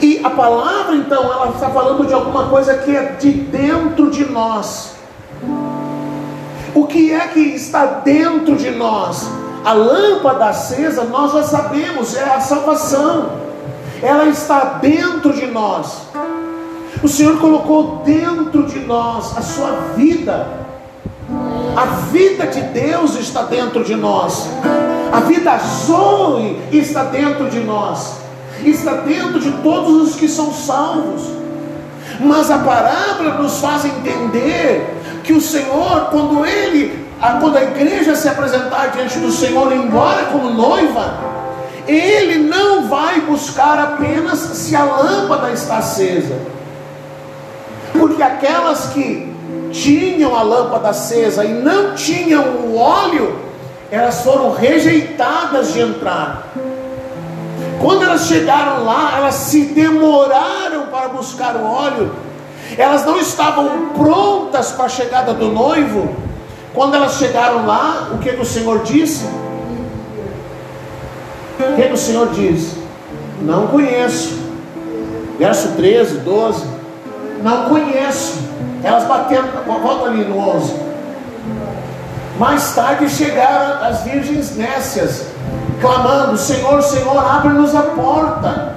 E 0.01 0.19
a 0.23 0.29
palavra 0.29 0.95
então, 0.95 1.23
ela 1.23 1.49
está 1.49 1.69
falando 1.69 2.05
de 2.05 2.13
alguma 2.13 2.47
coisa 2.47 2.75
que 2.75 2.95
é 2.95 3.15
de 3.19 3.31
dentro 3.31 4.09
de 4.09 4.25
nós. 4.25 4.95
O 6.75 6.85
que 6.85 7.11
é 7.11 7.27
que 7.27 7.39
está 7.39 7.85
dentro 7.85 8.55
de 8.55 8.71
nós? 8.71 9.27
A 9.65 9.73
lâmpada 9.73 10.45
acesa, 10.45 11.03
nós 11.03 11.33
já 11.33 11.43
sabemos, 11.43 12.15
é 12.15 12.23
a 12.23 12.39
salvação. 12.39 13.29
Ela 14.01 14.25
está 14.25 14.77
dentro 14.81 15.33
de 15.33 15.47
nós. 15.47 16.03
O 17.01 17.07
Senhor 17.07 17.37
colocou 17.39 18.01
dentro 18.05 18.63
de 18.63 18.79
nós 18.79 19.37
a 19.37 19.41
sua 19.41 19.71
vida. 19.95 20.47
A 21.75 21.85
vida 22.11 22.47
de 22.47 22.61
Deus 22.61 23.15
está 23.15 23.43
dentro 23.43 23.83
de 23.83 23.95
nós. 23.95 24.47
A 25.11 25.21
vida 25.21 25.57
Zoe 25.57 26.59
está 26.71 27.03
dentro 27.05 27.49
de 27.49 27.59
nós. 27.61 28.17
Está 28.65 28.93
dentro 28.93 29.39
de 29.39 29.51
todos 29.63 30.09
os 30.09 30.15
que 30.15 30.27
são 30.27 30.53
salvos. 30.53 31.23
Mas 32.19 32.51
a 32.51 32.57
parábola 32.57 33.41
nos 33.41 33.59
faz 33.59 33.85
entender 33.85 34.95
que 35.23 35.31
o 35.31 35.39
Senhor, 35.39 36.09
quando 36.11 36.45
Ele 36.45 37.07
quando 37.39 37.57
a 37.57 37.63
igreja 37.63 38.15
se 38.15 38.29
apresentar 38.29 38.91
diante 38.91 39.19
do 39.19 39.31
Senhor, 39.31 39.71
embora 39.73 40.25
como 40.31 40.51
noiva, 40.51 41.15
ele 41.85 42.47
não 42.47 42.87
vai 42.87 43.19
buscar 43.21 43.77
apenas 43.77 44.39
se 44.39 44.75
a 44.75 44.83
lâmpada 44.83 45.51
está 45.51 45.79
acesa, 45.79 46.35
porque 47.99 48.23
aquelas 48.23 48.87
que 48.87 49.31
tinham 49.71 50.35
a 50.35 50.41
lâmpada 50.41 50.89
acesa 50.89 51.43
e 51.43 51.53
não 51.53 51.93
tinham 51.93 52.43
o 52.43 52.77
óleo, 52.77 53.35
elas 53.91 54.21
foram 54.21 54.53
rejeitadas 54.53 55.73
de 55.73 55.81
entrar. 55.81 56.47
Quando 57.79 58.03
elas 58.03 58.25
chegaram 58.25 58.83
lá, 58.83 59.17
elas 59.17 59.35
se 59.35 59.65
demoraram 59.65 60.87
para 60.87 61.09
buscar 61.09 61.55
o 61.55 61.65
óleo, 61.65 62.11
elas 62.77 63.05
não 63.05 63.17
estavam 63.17 63.89
prontas 63.97 64.71
para 64.71 64.85
a 64.85 64.89
chegada 64.89 65.33
do 65.33 65.47
noivo 65.49 66.29
quando 66.73 66.95
elas 66.95 67.15
chegaram 67.17 67.65
lá, 67.65 68.09
o 68.13 68.19
que, 68.19 68.31
que 68.31 68.41
o 68.41 68.45
Senhor 68.45 68.83
disse? 68.83 69.25
O 71.59 71.75
que, 71.75 71.81
que 71.81 71.93
o 71.93 71.97
Senhor 71.97 72.29
diz? 72.29 72.73
Não 73.41 73.67
conheço. 73.67 74.37
Verso 75.37 75.69
13, 75.75 76.19
12. 76.19 76.78
Não 77.43 77.69
conheço. 77.69 78.39
Elas 78.83 79.05
bateram, 79.05 79.47
volta 79.65 80.09
ali 80.09 80.23
no 80.23 80.37
11. 80.37 80.73
Mais 82.37 82.73
tarde 82.73 83.09
chegaram 83.09 83.85
as 83.85 84.03
virgens 84.03 84.55
nécias, 84.55 85.25
clamando: 85.81 86.37
Senhor, 86.37 86.81
Senhor, 86.81 87.17
abre-nos 87.17 87.75
a 87.75 87.81
porta. 87.81 88.75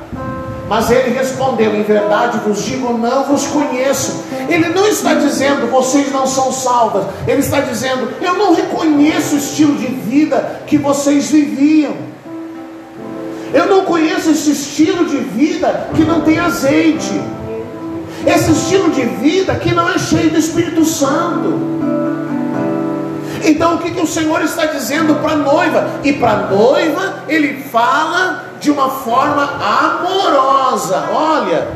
Mas 0.69 0.91
ele 0.91 1.17
respondeu: 1.17 1.75
Em 1.75 1.83
verdade 1.83 2.39
vos 2.39 2.65
digo, 2.65 2.97
não 2.97 3.25
vos 3.25 3.47
conheço. 3.47 4.25
Ele 4.49 4.69
não 4.71 4.87
está 4.89 5.15
dizendo, 5.15 5.71
vocês 5.71 6.11
não 6.11 6.27
são 6.27 6.51
salvas. 6.51 7.05
Ele 7.27 7.41
está 7.41 7.61
dizendo, 7.61 8.09
eu 8.21 8.35
não 8.35 8.55
reconheço 8.55 9.35
o 9.35 9.39
estilo 9.39 9.77
de 9.77 9.87
vida 9.87 10.63
que 10.67 10.77
vocês 10.79 11.31
viviam. 11.31 11.95
Eu 13.53 13.67
não 13.67 13.85
conheço 13.85 14.31
esse 14.31 14.51
estilo 14.51 15.05
de 15.05 15.19
vida 15.19 15.89
que 15.95 16.05
não 16.05 16.23
tem 16.23 16.39
azeite. 16.39 17.21
Esse 18.27 18.53
estilo 18.53 18.91
de 18.91 19.03
vida 19.03 19.55
que 19.57 19.75
não 19.75 19.89
é 19.89 19.99
cheio 19.99 20.31
do 20.31 20.39
Espírito 20.39 20.85
Santo. 20.85 21.83
Então 23.45 23.75
o 23.75 23.79
que, 23.79 23.91
que 23.91 24.01
o 24.01 24.07
Senhor 24.07 24.41
está 24.43 24.67
dizendo 24.67 25.17
para 25.17 25.33
a 25.33 25.37
noiva? 25.37 25.91
E 26.05 26.13
para 26.13 26.33
a 26.33 26.37
noiva 26.47 27.25
ele 27.29 27.63
fala 27.65 28.45
de 28.61 28.71
uma 28.71 28.89
forma 28.89 29.43
amorosa. 29.43 31.09
Olha, 31.13 31.69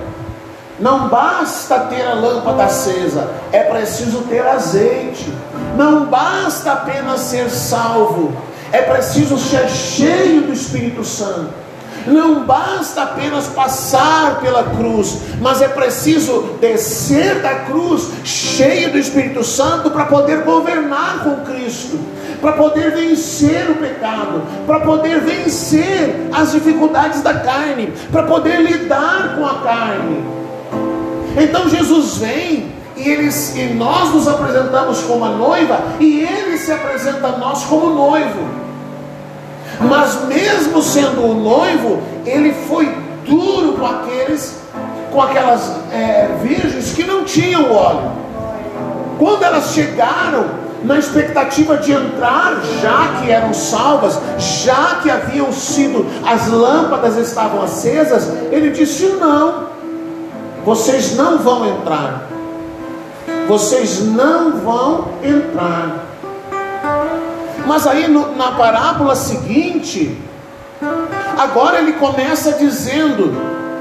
não 0.78 1.08
basta 1.08 1.80
ter 1.80 2.02
a 2.02 2.14
lâmpada 2.14 2.64
acesa, 2.64 3.30
é 3.50 3.64
preciso 3.64 4.22
ter 4.22 4.46
azeite. 4.46 5.32
Não 5.76 6.06
basta 6.06 6.72
apenas 6.72 7.20
ser 7.20 7.50
salvo, 7.50 8.32
é 8.70 8.82
preciso 8.82 9.36
ser 9.36 9.68
cheio 9.68 10.42
do 10.42 10.52
Espírito 10.52 11.02
Santo. 11.02 11.65
Não 12.06 12.44
basta 12.44 13.02
apenas 13.02 13.46
passar 13.48 14.40
pela 14.40 14.62
cruz, 14.62 15.18
mas 15.40 15.60
é 15.60 15.68
preciso 15.68 16.56
descer 16.60 17.40
da 17.42 17.54
cruz 17.60 18.08
cheio 18.24 18.92
do 18.92 18.98
Espírito 18.98 19.42
Santo 19.42 19.90
para 19.90 20.06
poder 20.06 20.42
governar 20.42 21.24
com 21.24 21.44
Cristo 21.44 21.98
para 22.40 22.52
poder 22.52 22.92
vencer 22.92 23.70
o 23.70 23.76
pecado, 23.76 24.42
para 24.66 24.80
poder 24.80 25.20
vencer 25.20 26.28
as 26.32 26.52
dificuldades 26.52 27.22
da 27.22 27.34
carne, 27.34 27.92
para 28.12 28.24
poder 28.24 28.60
lidar 28.60 29.34
com 29.36 29.46
a 29.46 29.54
carne. 29.60 30.24
Então 31.36 31.68
Jesus 31.68 32.18
vem 32.18 32.72
e, 32.96 33.08
eles, 33.08 33.54
e 33.56 33.74
nós 33.74 34.14
nos 34.14 34.26
apresentamos 34.26 35.02
como 35.02 35.24
a 35.24 35.30
noiva 35.30 35.80
e 36.00 36.20
ele 36.20 36.56
se 36.56 36.72
apresenta 36.72 37.26
a 37.26 37.38
nós 37.38 37.64
como 37.64 37.94
noivo. 37.94 38.65
Mas 39.80 40.24
mesmo 40.26 40.82
sendo 40.82 41.24
o 41.24 41.34
noivo, 41.34 42.02
ele 42.24 42.52
foi 42.68 42.86
duro 43.26 43.74
com 43.74 43.86
aqueles, 43.86 44.58
com 45.12 45.20
aquelas 45.20 45.72
é, 45.92 46.28
virgens 46.42 46.92
que 46.92 47.04
não 47.04 47.24
tinham 47.24 47.72
óleo. 47.72 48.12
Quando 49.18 49.42
elas 49.42 49.72
chegaram 49.72 50.66
na 50.84 50.98
expectativa 50.98 51.76
de 51.76 51.92
entrar, 51.92 52.60
já 52.80 53.20
que 53.20 53.30
eram 53.30 53.52
salvas, 53.52 54.18
já 54.38 55.00
que 55.02 55.10
haviam 55.10 55.52
sido, 55.52 56.06
as 56.24 56.48
lâmpadas 56.48 57.16
estavam 57.16 57.62
acesas, 57.62 58.28
ele 58.50 58.70
disse: 58.70 59.06
Não, 59.20 59.68
vocês 60.64 61.16
não 61.16 61.38
vão 61.38 61.66
entrar, 61.66 62.28
vocês 63.48 64.00
não 64.00 64.52
vão 64.52 65.08
entrar. 65.22 66.04
Mas 67.66 67.86
aí 67.86 68.06
no, 68.06 68.36
na 68.36 68.52
parábola 68.52 69.16
seguinte, 69.16 70.16
agora 71.36 71.78
ele 71.78 71.94
começa 71.94 72.52
dizendo: 72.52 73.34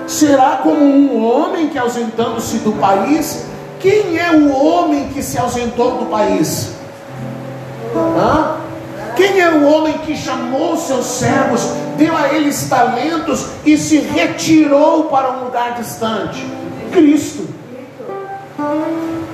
Será 0.07 0.59
como 0.63 0.83
um 0.83 1.23
homem 1.23 1.69
que 1.69 1.77
ausentando-se 1.77 2.57
do 2.57 2.73
país? 2.73 3.45
Quem 3.79 4.17
é 4.17 4.31
o 4.31 4.51
homem 4.51 5.09
que 5.09 5.21
se 5.21 5.37
ausentou 5.37 5.97
do 5.97 6.05
país? 6.07 6.71
Hã? 7.95 8.57
Quem 9.15 9.39
é 9.39 9.49
o 9.51 9.65
homem 9.65 9.93
que 9.99 10.17
chamou 10.17 10.75
seus 10.75 11.05
servos, 11.05 11.61
deu 11.95 12.17
a 12.17 12.33
eles 12.33 12.67
talentos 12.67 13.47
e 13.65 13.77
se 13.77 13.99
retirou 13.99 15.05
para 15.05 15.31
um 15.31 15.45
lugar 15.45 15.75
distante? 15.75 16.45
Cristo. 16.91 17.47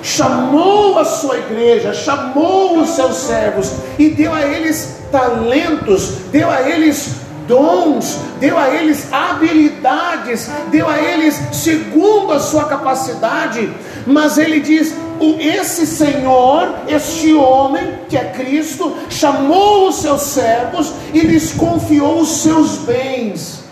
Chamou 0.01 0.97
a 0.97 1.05
sua 1.05 1.38
igreja, 1.38 1.93
chamou 1.93 2.79
os 2.79 2.89
seus 2.89 3.17
servos 3.17 3.71
e 3.99 4.10
deu 4.10 4.34
a 4.34 4.41
eles 4.41 4.99
talentos, 5.12 6.13
deu 6.31 6.49
a 6.49 6.62
eles 6.62 7.17
dons, 7.47 8.17
deu 8.39 8.57
a 8.57 8.69
eles 8.69 9.12
habilidades, 9.13 10.49
deu 10.71 10.88
a 10.88 10.97
eles 10.97 11.39
segundo 11.51 12.34
a 12.34 12.39
sua 12.39 12.65
capacidade, 12.65 13.71
mas 14.07 14.38
ele 14.38 14.60
diz: 14.60 14.95
esse 15.39 15.86
Senhor, 15.86 16.73
este 16.88 17.34
homem 17.34 17.99
que 18.10 18.17
é 18.17 18.23
Cristo, 18.25 18.95
chamou 19.10 19.89
os 19.89 20.01
seus 20.01 20.21
servos 20.21 20.93
e 21.13 21.19
lhes 21.19 21.53
confiou 21.53 22.21
os 22.21 22.41
seus 22.41 22.77
bens. 22.77 23.63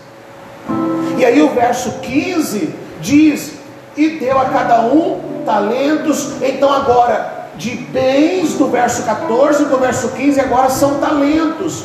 E 1.18 1.24
aí 1.24 1.42
o 1.42 1.50
verso 1.50 1.98
15 2.02 2.72
diz: 3.00 3.54
E 3.96 4.10
deu 4.10 4.38
a 4.38 4.44
cada 4.46 4.82
um 4.82 5.29
talentos. 5.50 6.40
Então 6.40 6.72
agora, 6.72 7.48
de 7.56 7.70
bens, 7.70 8.54
do 8.54 8.68
verso 8.68 9.02
14 9.02 9.64
do 9.64 9.76
verso 9.78 10.10
15, 10.10 10.40
agora 10.40 10.70
são 10.70 10.98
talentos. 10.98 11.84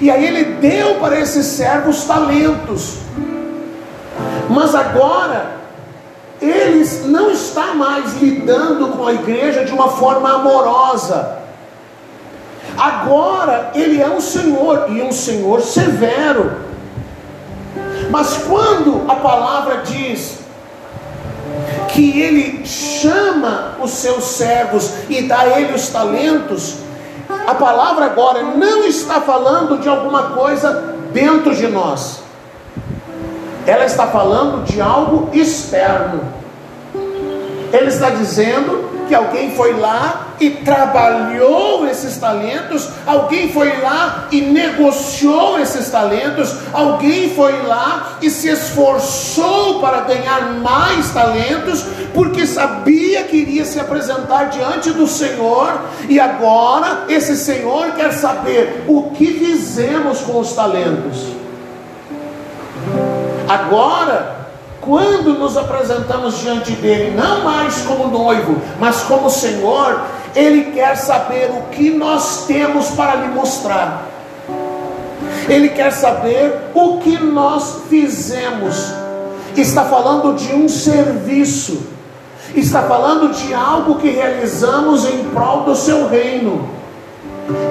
E 0.00 0.10
aí 0.10 0.26
ele 0.26 0.44
deu 0.56 0.96
para 0.96 1.18
esses 1.18 1.46
servos 1.46 2.04
talentos. 2.04 2.98
Mas 4.50 4.74
agora 4.74 5.56
eles 6.40 7.06
não 7.06 7.30
está 7.30 7.74
mais 7.74 8.20
lidando 8.20 8.88
com 8.88 9.06
a 9.06 9.14
igreja 9.14 9.64
de 9.64 9.72
uma 9.72 9.88
forma 9.88 10.34
amorosa. 10.34 11.38
Agora 12.76 13.70
ele 13.74 14.02
é 14.02 14.08
um 14.08 14.20
Senhor 14.20 14.86
e 14.90 15.00
um 15.00 15.10
Senhor 15.10 15.62
severo. 15.62 16.66
Mas 18.10 18.36
quando 18.46 19.10
a 19.10 19.16
palavra 19.16 19.78
diz 19.78 20.45
que 21.88 22.20
ele 22.20 22.66
chama 22.66 23.76
os 23.80 23.90
seus 23.92 24.24
servos 24.24 24.90
e 25.08 25.22
dá 25.22 25.40
a 25.40 25.60
eles 25.60 25.84
os 25.84 25.88
talentos, 25.88 26.76
a 27.46 27.54
palavra 27.54 28.06
agora 28.06 28.42
não 28.42 28.84
está 28.84 29.20
falando 29.20 29.78
de 29.78 29.88
alguma 29.88 30.30
coisa 30.30 30.94
dentro 31.12 31.54
de 31.54 31.66
nós 31.68 32.26
ela 33.66 33.84
está 33.84 34.06
falando 34.06 34.64
de 34.64 34.80
algo 34.80 35.28
externo. 35.32 36.20
Ele 37.72 37.88
está 37.88 38.10
dizendo 38.10 38.95
que 39.06 39.14
alguém 39.14 39.54
foi 39.54 39.72
lá 39.78 40.34
e 40.38 40.50
trabalhou 40.50 41.86
esses 41.86 42.16
talentos, 42.18 42.88
alguém 43.06 43.52
foi 43.52 43.80
lá 43.80 44.28
e 44.30 44.40
negociou 44.40 45.58
esses 45.58 45.88
talentos, 45.90 46.54
alguém 46.72 47.30
foi 47.34 47.62
lá 47.62 48.18
e 48.20 48.28
se 48.28 48.48
esforçou 48.48 49.80
para 49.80 50.02
ganhar 50.02 50.54
mais 50.60 51.10
talentos, 51.10 51.84
porque 52.12 52.46
sabia 52.46 53.24
que 53.24 53.36
iria 53.36 53.64
se 53.64 53.80
apresentar 53.80 54.50
diante 54.50 54.90
do 54.92 55.06
Senhor, 55.06 55.80
e 56.08 56.20
agora 56.20 57.04
esse 57.08 57.36
Senhor 57.36 57.92
quer 57.92 58.12
saber 58.12 58.84
o 58.86 59.10
que 59.10 59.26
fizemos 59.26 60.20
com 60.20 60.38
os 60.40 60.52
talentos. 60.52 61.34
Agora, 63.48 64.35
quando 64.86 65.34
nos 65.34 65.56
apresentamos 65.56 66.38
diante 66.38 66.70
dele, 66.70 67.10
não 67.16 67.42
mais 67.42 67.82
como 67.82 68.06
noivo, 68.06 68.56
mas 68.78 69.02
como 69.02 69.28
Senhor, 69.28 70.00
ele 70.34 70.70
quer 70.70 70.96
saber 70.96 71.50
o 71.50 71.74
que 71.74 71.90
nós 71.90 72.46
temos 72.46 72.90
para 72.90 73.16
lhe 73.16 73.28
mostrar. 73.28 74.06
Ele 75.48 75.70
quer 75.70 75.92
saber 75.92 76.70
o 76.72 76.98
que 76.98 77.18
nós 77.18 77.82
fizemos. 77.90 78.92
Está 79.56 79.84
falando 79.84 80.36
de 80.36 80.54
um 80.54 80.68
serviço. 80.68 81.88
Está 82.54 82.82
falando 82.82 83.34
de 83.34 83.52
algo 83.52 83.96
que 83.96 84.10
realizamos 84.10 85.04
em 85.04 85.24
prol 85.30 85.62
do 85.62 85.74
seu 85.74 86.08
reino. 86.08 86.68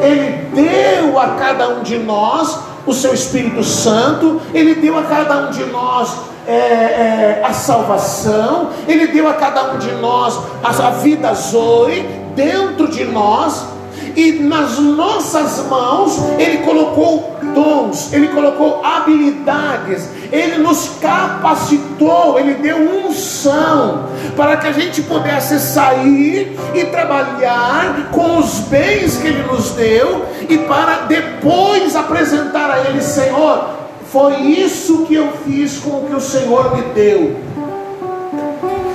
Ele 0.04 0.50
deu 0.54 1.18
a 1.18 1.30
cada 1.36 1.70
um 1.70 1.82
de 1.82 1.98
nós 1.98 2.60
o 2.86 2.94
seu 2.94 3.14
Espírito 3.14 3.64
Santo, 3.64 4.40
Ele 4.54 4.76
deu 4.76 4.98
a 4.98 5.04
cada 5.04 5.48
um 5.48 5.52
de 5.52 5.66
nós 5.66 6.35
é, 6.48 6.52
é, 6.52 7.42
a 7.44 7.54
salvação, 7.54 8.70
Ele 8.88 9.08
deu 9.08 9.28
a 9.28 9.34
cada 9.34 9.74
um 9.74 9.78
de 9.78 9.92
nós 9.94 10.40
a, 10.64 10.88
a 10.88 10.92
vida 10.92 11.34
Zoe 11.34 12.06
dentro 12.36 12.88
de 12.88 13.06
nós, 13.06 13.76
e 14.16 14.34
nas 14.34 14.80
nossas 14.80 15.66
mãos 15.68 16.18
Ele 16.40 16.60
colocou 16.60 17.36
dons, 17.54 18.14
Ele 18.14 18.30
colocou 18.30 18.82
habilidades, 18.84 20.10
Ele 20.32 20.58
nos 20.58 20.92
capacitou, 21.02 22.40
Ele 22.40 22.56
deu 22.56 22.78
unção 22.78 24.06
para 24.36 24.58
que 24.58 24.68
a 24.68 24.72
gente 24.72 25.02
pudesse 25.02 25.60
sair 25.60 26.58
e 26.74 26.86
trabalhar 26.86 28.10
com 28.12 28.38
os 28.38 28.60
bens 28.62 29.18
que 29.18 29.28
Ele 29.28 29.44
nos 29.44 29.72
deu 29.72 30.26
e 30.48 30.58
para 30.60 31.02
depois 31.08 31.96
apresentar 31.96 32.70
a 32.70 32.80
Ele, 32.90 33.02
Senhor, 33.02 33.85
foi 34.16 34.44
isso 34.44 35.06
que 35.08 35.14
eu 35.14 35.28
fiz 35.46 35.78
com 35.80 35.90
o 35.90 36.06
que 36.08 36.16
o 36.16 36.22
Senhor 36.22 36.74
me 36.74 36.84
deu. 36.94 37.36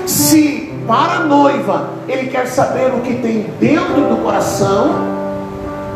Se 0.07 0.73
para 0.89 1.17
a 1.17 1.21
noiva 1.25 1.91
ele 2.09 2.29
quer 2.29 2.47
saber 2.47 2.87
o 2.95 3.03
que 3.03 3.17
tem 3.17 3.43
dentro 3.61 4.09
do 4.09 4.23
coração, 4.23 4.95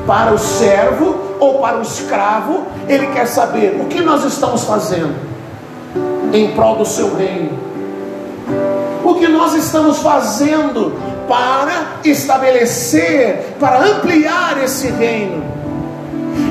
para 0.07 0.35
o 0.35 0.39
servo 0.39 1.17
ou 1.41 1.59
para 1.59 1.79
o 1.79 1.81
escravo, 1.81 2.67
ele 2.87 3.07
quer 3.15 3.27
saber 3.27 3.81
o 3.81 3.87
que 3.87 4.03
nós 4.03 4.27
estamos 4.27 4.65
fazendo 4.65 5.15
em 6.31 6.53
prol 6.53 6.77
do 6.77 6.85
seu 6.85 7.17
reino. 7.17 7.59
O 9.03 9.15
que 9.15 9.27
nós 9.27 9.55
estamos 9.55 10.01
fazendo 10.01 10.93
para 11.27 12.01
estabelecer, 12.05 13.57
para 13.59 13.87
ampliar 13.87 14.63
esse 14.63 14.89
reino. 14.89 15.64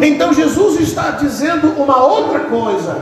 Então 0.06 0.34
Jesus 0.34 0.82
está 0.82 1.12
dizendo 1.12 1.82
uma 1.82 2.04
outra 2.04 2.42
coisa: 2.42 2.98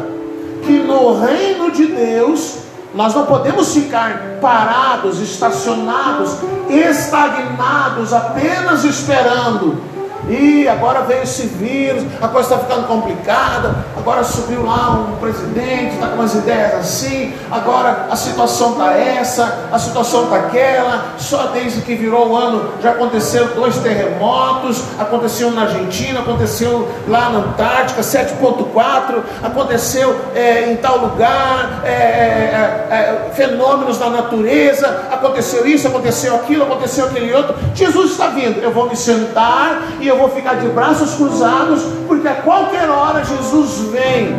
que 0.63 0.73
no 0.73 1.19
reino 1.19 1.71
de 1.71 1.87
Deus 1.87 2.57
nós 2.93 3.15
não 3.15 3.25
podemos 3.25 3.73
ficar 3.73 4.37
parados, 4.39 5.19
estacionados, 5.19 6.37
estagnados, 6.69 8.13
apenas 8.13 8.83
esperando 8.83 9.81
e 10.29 10.67
agora 10.67 11.01
veio 11.01 11.23
esse 11.23 11.47
vírus, 11.47 12.03
a 12.21 12.27
coisa 12.27 12.53
está 12.53 12.65
ficando 12.65 12.87
complicada. 12.87 13.75
Agora 13.97 14.23
subiu 14.23 14.63
lá 14.63 14.91
um 14.91 15.17
presidente, 15.17 15.95
está 15.95 16.07
com 16.07 16.15
umas 16.15 16.33
ideias 16.35 16.75
assim. 16.75 17.33
Agora 17.49 18.07
a 18.09 18.15
situação 18.15 18.71
está 18.71 18.93
essa, 18.93 19.69
a 19.71 19.79
situação 19.79 20.25
está 20.25 20.35
aquela. 20.37 21.15
Só 21.17 21.47
desde 21.47 21.81
que 21.81 21.95
virou 21.95 22.29
o 22.29 22.35
ano 22.35 22.71
já 22.81 22.91
aconteceu 22.91 23.47
dois 23.55 23.77
terremotos. 23.77 24.83
Aconteceu 24.99 25.51
na 25.51 25.63
Argentina, 25.63 26.19
aconteceu 26.19 26.87
lá 27.07 27.29
na 27.29 27.39
Antártica, 27.39 28.01
7,4. 28.01 29.21
Aconteceu 29.43 30.19
é, 30.35 30.71
em 30.71 30.75
tal 30.77 30.99
lugar, 30.99 31.81
é, 31.83 31.89
é, 31.89 32.87
é, 32.89 32.95
é, 32.95 33.31
fenômenos 33.33 33.97
da 33.97 34.09
natureza. 34.09 35.07
Aconteceu 35.11 35.65
isso, 35.65 35.87
aconteceu 35.87 36.35
aquilo, 36.35 36.63
aconteceu 36.63 37.05
aquele 37.05 37.33
outro. 37.33 37.55
Jesus 37.73 38.11
está 38.11 38.27
vindo. 38.27 38.61
Eu 38.61 38.71
vou 38.71 38.87
me 38.87 38.95
sentar 38.95 39.81
e 39.99 40.10
eu 40.11 40.17
vou 40.17 40.29
ficar 40.29 40.55
de 40.55 40.67
braços 40.67 41.15
cruzados, 41.15 41.81
porque 42.07 42.27
a 42.27 42.35
qualquer 42.35 42.89
hora 42.89 43.23
Jesus 43.23 43.89
vem. 43.91 44.35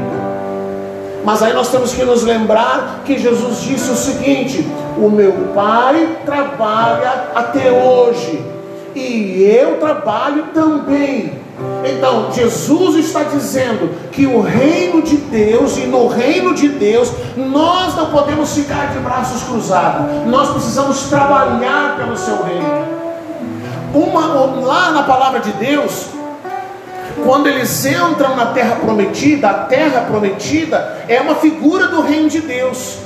Mas 1.25 1.43
aí 1.43 1.53
nós 1.53 1.69
temos 1.71 1.93
que 1.95 2.05
nos 2.05 2.23
lembrar 2.25 3.01
que 3.05 3.19
Jesus 3.19 3.63
disse 3.63 3.91
o 3.91 3.97
seguinte: 3.97 4.67
O 4.97 5.09
meu 5.09 5.33
Pai 5.55 6.19
trabalha 6.25 7.31
até 7.35 7.71
hoje, 7.71 8.45
e 8.95 9.43
eu 9.43 9.79
trabalho 9.79 10.47
também. 10.53 11.41
Então, 11.85 12.33
Jesus 12.33 12.97
está 12.97 13.23
dizendo 13.23 14.11
que 14.11 14.27
o 14.27 14.41
reino 14.41 15.01
de 15.01 15.17
Deus, 15.17 15.77
e 15.77 15.83
no 15.83 16.09
reino 16.09 16.55
de 16.55 16.69
Deus, 16.69 17.13
nós 17.37 17.95
não 17.95 18.11
podemos 18.11 18.53
ficar 18.55 18.93
de 18.93 18.99
braços 18.99 19.43
cruzados, 19.45 20.27
nós 20.27 20.51
precisamos 20.51 21.05
trabalhar 21.05 21.97
pelo 21.97 22.17
seu 22.17 22.43
reino 22.43 23.02
uma, 23.95 24.27
lá 24.65 24.91
na 24.93 25.03
palavra 25.03 25.41
de 25.41 25.53
Deus, 25.53 26.09
quando 27.25 27.47
eles 27.47 27.85
entram 27.85 28.35
na 28.35 28.47
terra 28.47 28.77
prometida, 28.77 29.51
a 29.51 29.55
terra 29.65 30.03
prometida 30.03 31.05
é 31.09 31.21
uma 31.21 31.35
figura 31.35 31.89
do 31.89 32.01
reino 32.01 32.29
de 32.29 32.41
Deus. 32.41 32.99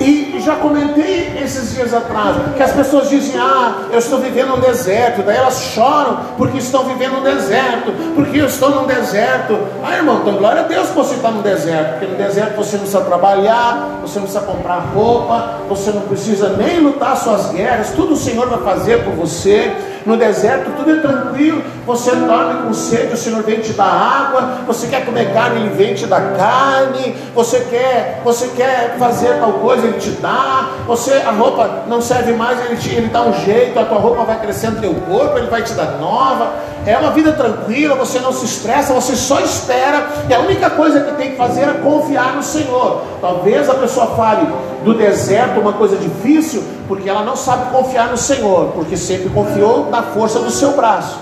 E 0.00 0.38
já 0.40 0.56
comentei 0.56 1.38
esses 1.42 1.74
dias 1.74 1.94
atrás 1.94 2.36
que 2.56 2.62
as 2.62 2.72
pessoas 2.72 3.08
dizem: 3.08 3.38
Ah, 3.40 3.86
eu 3.90 3.98
estou 3.98 4.18
vivendo 4.18 4.54
um 4.54 4.60
deserto. 4.60 5.22
Daí 5.22 5.36
elas 5.36 5.60
choram 5.60 6.18
porque 6.36 6.58
estão 6.58 6.84
vivendo 6.84 7.18
um 7.18 7.22
deserto, 7.22 7.92
porque 8.14 8.38
eu 8.38 8.46
estou 8.46 8.70
num 8.70 8.86
deserto. 8.86 9.58
Ah, 9.82 9.96
irmão, 9.96 10.20
então 10.20 10.34
glória 10.34 10.60
a 10.60 10.64
Deus 10.64 10.88
que 10.88 10.94
você 10.94 11.14
está 11.14 11.30
no 11.30 11.42
deserto, 11.42 11.98
porque 11.98 12.06
no 12.06 12.16
deserto 12.16 12.56
você 12.56 12.76
não 12.76 12.82
precisa 12.82 13.00
trabalhar, 13.04 13.98
você 14.02 14.18
não 14.18 14.26
precisa 14.26 14.44
comprar 14.44 14.78
roupa, 14.94 15.54
você 15.68 15.90
não 15.90 16.02
precisa 16.02 16.50
nem 16.50 16.80
lutar 16.80 17.16
suas 17.16 17.50
guerras, 17.50 17.92
tudo 17.96 18.12
o 18.12 18.16
Senhor 18.16 18.48
vai 18.48 18.60
fazer 18.60 19.02
por 19.04 19.14
você. 19.14 19.74
No 20.06 20.16
deserto 20.16 20.70
tudo 20.76 20.88
é 20.88 21.00
tranquilo, 21.00 21.64
você 21.84 22.14
dorme 22.14 22.62
com 22.62 22.72
sede, 22.72 23.14
o 23.14 23.16
Senhor 23.16 23.42
vem 23.42 23.58
te 23.58 23.72
dar 23.72 23.86
água, 23.86 24.58
você 24.64 24.86
quer 24.86 25.04
comer 25.04 25.32
carne, 25.32 25.62
Ele 25.62 25.70
vem 25.70 25.94
te 25.94 26.06
dar 26.06 26.36
carne, 26.36 27.16
você 27.34 27.58
quer, 27.68 28.20
você 28.24 28.46
quer 28.56 28.96
fazer 29.00 29.40
tal 29.40 29.54
coisa, 29.54 29.84
Ele 29.84 29.98
te 29.98 30.10
dá, 30.10 30.68
você, 30.86 31.14
a 31.14 31.32
roupa 31.32 31.82
não 31.88 32.00
serve 32.00 32.32
mais, 32.34 32.64
Ele, 32.66 32.76
te, 32.76 32.94
ele 32.94 33.08
dá 33.08 33.22
um 33.22 33.32
jeito, 33.32 33.76
a 33.80 33.84
tua 33.84 33.98
roupa 33.98 34.22
vai 34.22 34.40
crescendo 34.40 34.76
no 34.76 34.80
teu 34.80 34.94
corpo, 34.94 35.38
Ele 35.38 35.48
vai 35.48 35.62
te 35.62 35.72
dar 35.74 35.98
nova, 35.98 36.52
é 36.86 36.96
uma 36.96 37.10
vida 37.10 37.32
tranquila, 37.32 37.96
você 37.96 38.20
não 38.20 38.32
se 38.32 38.44
estressa, 38.44 38.94
você 38.94 39.16
só 39.16 39.40
espera, 39.40 40.06
e 40.28 40.32
a 40.32 40.38
única 40.38 40.70
coisa 40.70 41.00
que 41.00 41.14
tem 41.16 41.32
que 41.32 41.36
fazer 41.36 41.62
é 41.62 41.74
confiar 41.74 42.36
no 42.36 42.42
Senhor. 42.42 43.02
Talvez 43.20 43.68
a 43.68 43.74
pessoa 43.74 44.14
fale 44.14 44.46
do 44.84 44.94
deserto 44.94 45.60
uma 45.60 45.72
coisa 45.72 45.96
difícil, 45.96 46.62
porque 46.86 47.08
ela 47.08 47.24
não 47.24 47.34
sabe 47.34 47.70
confiar 47.72 48.08
no 48.08 48.16
Senhor, 48.16 48.72
porque 48.72 48.96
sempre 48.96 49.28
confiou 49.30 49.90
na 49.90 50.02
força 50.02 50.38
do 50.38 50.50
seu 50.50 50.72
braço. 50.72 51.18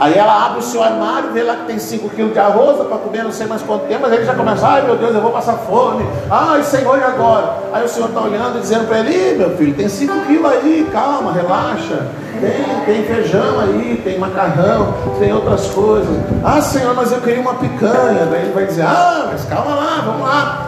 Aí 0.00 0.14
ela 0.16 0.46
abre 0.46 0.60
o 0.60 0.62
seu 0.62 0.82
armário, 0.82 1.30
vê 1.30 1.42
lá 1.42 1.56
que 1.56 1.66
tem 1.66 1.78
5 1.78 2.08
quilos 2.08 2.32
de 2.32 2.38
arroz 2.38 2.78
para 2.78 2.96
comer 2.96 3.22
não 3.22 3.30
sei 3.30 3.46
mais 3.46 3.60
quanto 3.60 3.86
tempo, 3.86 4.00
mas 4.02 4.12
ele 4.14 4.24
já 4.24 4.34
começa, 4.34 4.66
ai 4.66 4.80
meu 4.80 4.96
Deus, 4.96 5.14
eu 5.14 5.20
vou 5.20 5.30
passar 5.30 5.52
fome, 5.58 6.06
ai 6.30 6.62
Senhor, 6.62 6.98
e 6.98 7.02
agora? 7.02 7.58
Aí 7.70 7.84
o 7.84 7.88
Senhor 7.88 8.08
está 8.08 8.22
olhando 8.22 8.56
e 8.56 8.60
dizendo 8.62 8.88
para 8.88 9.00
ele, 9.00 9.36
meu 9.36 9.54
filho, 9.58 9.74
tem 9.74 9.90
5 9.90 10.20
quilos 10.20 10.50
aí, 10.50 10.88
calma, 10.90 11.32
relaxa, 11.32 12.06
tem, 12.40 12.80
tem 12.86 13.04
feijão 13.04 13.60
aí, 13.60 14.00
tem 14.02 14.18
macarrão, 14.18 14.94
tem 15.18 15.30
outras 15.34 15.66
coisas. 15.66 16.16
Ah 16.42 16.62
Senhor, 16.62 16.94
mas 16.94 17.12
eu 17.12 17.20
queria 17.20 17.42
uma 17.42 17.54
picanha. 17.54 18.26
Daí 18.30 18.44
ele 18.44 18.52
vai 18.52 18.64
dizer, 18.64 18.86
ah, 18.86 19.28
mas 19.30 19.44
calma 19.44 19.74
lá, 19.74 20.02
vamos 20.06 20.22
lá. 20.22 20.66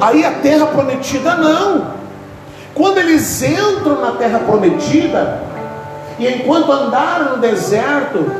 Aí 0.00 0.24
a 0.24 0.32
terra 0.32 0.66
prometida 0.66 1.36
não. 1.36 2.02
Quando 2.74 2.98
eles 2.98 3.42
entram 3.42 4.00
na 4.00 4.12
terra 4.12 4.40
prometida, 4.40 5.42
e 6.18 6.28
enquanto 6.28 6.70
andaram 6.70 7.32
no 7.32 7.38
deserto, 7.38 8.30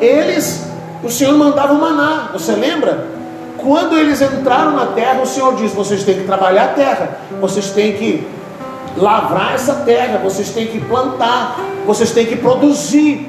eles, 0.00 0.66
o 1.02 1.10
Senhor 1.10 1.36
mandava 1.36 1.72
o 1.72 1.80
maná, 1.80 2.30
você 2.32 2.52
lembra? 2.52 3.08
Quando 3.58 3.96
eles 3.96 4.22
entraram 4.22 4.72
na 4.72 4.86
terra, 4.86 5.20
o 5.22 5.26
Senhor 5.26 5.54
diz: 5.54 5.72
vocês 5.72 6.02
têm 6.04 6.16
que 6.16 6.24
trabalhar 6.24 6.64
a 6.64 6.68
terra, 6.68 7.18
vocês 7.40 7.70
têm 7.70 7.92
que 7.92 8.26
lavrar 8.96 9.54
essa 9.54 9.74
terra, 9.74 10.18
vocês 10.18 10.50
têm 10.50 10.66
que 10.66 10.80
plantar, 10.80 11.60
vocês 11.86 12.10
têm 12.10 12.26
que 12.26 12.36
produzir. 12.36 13.28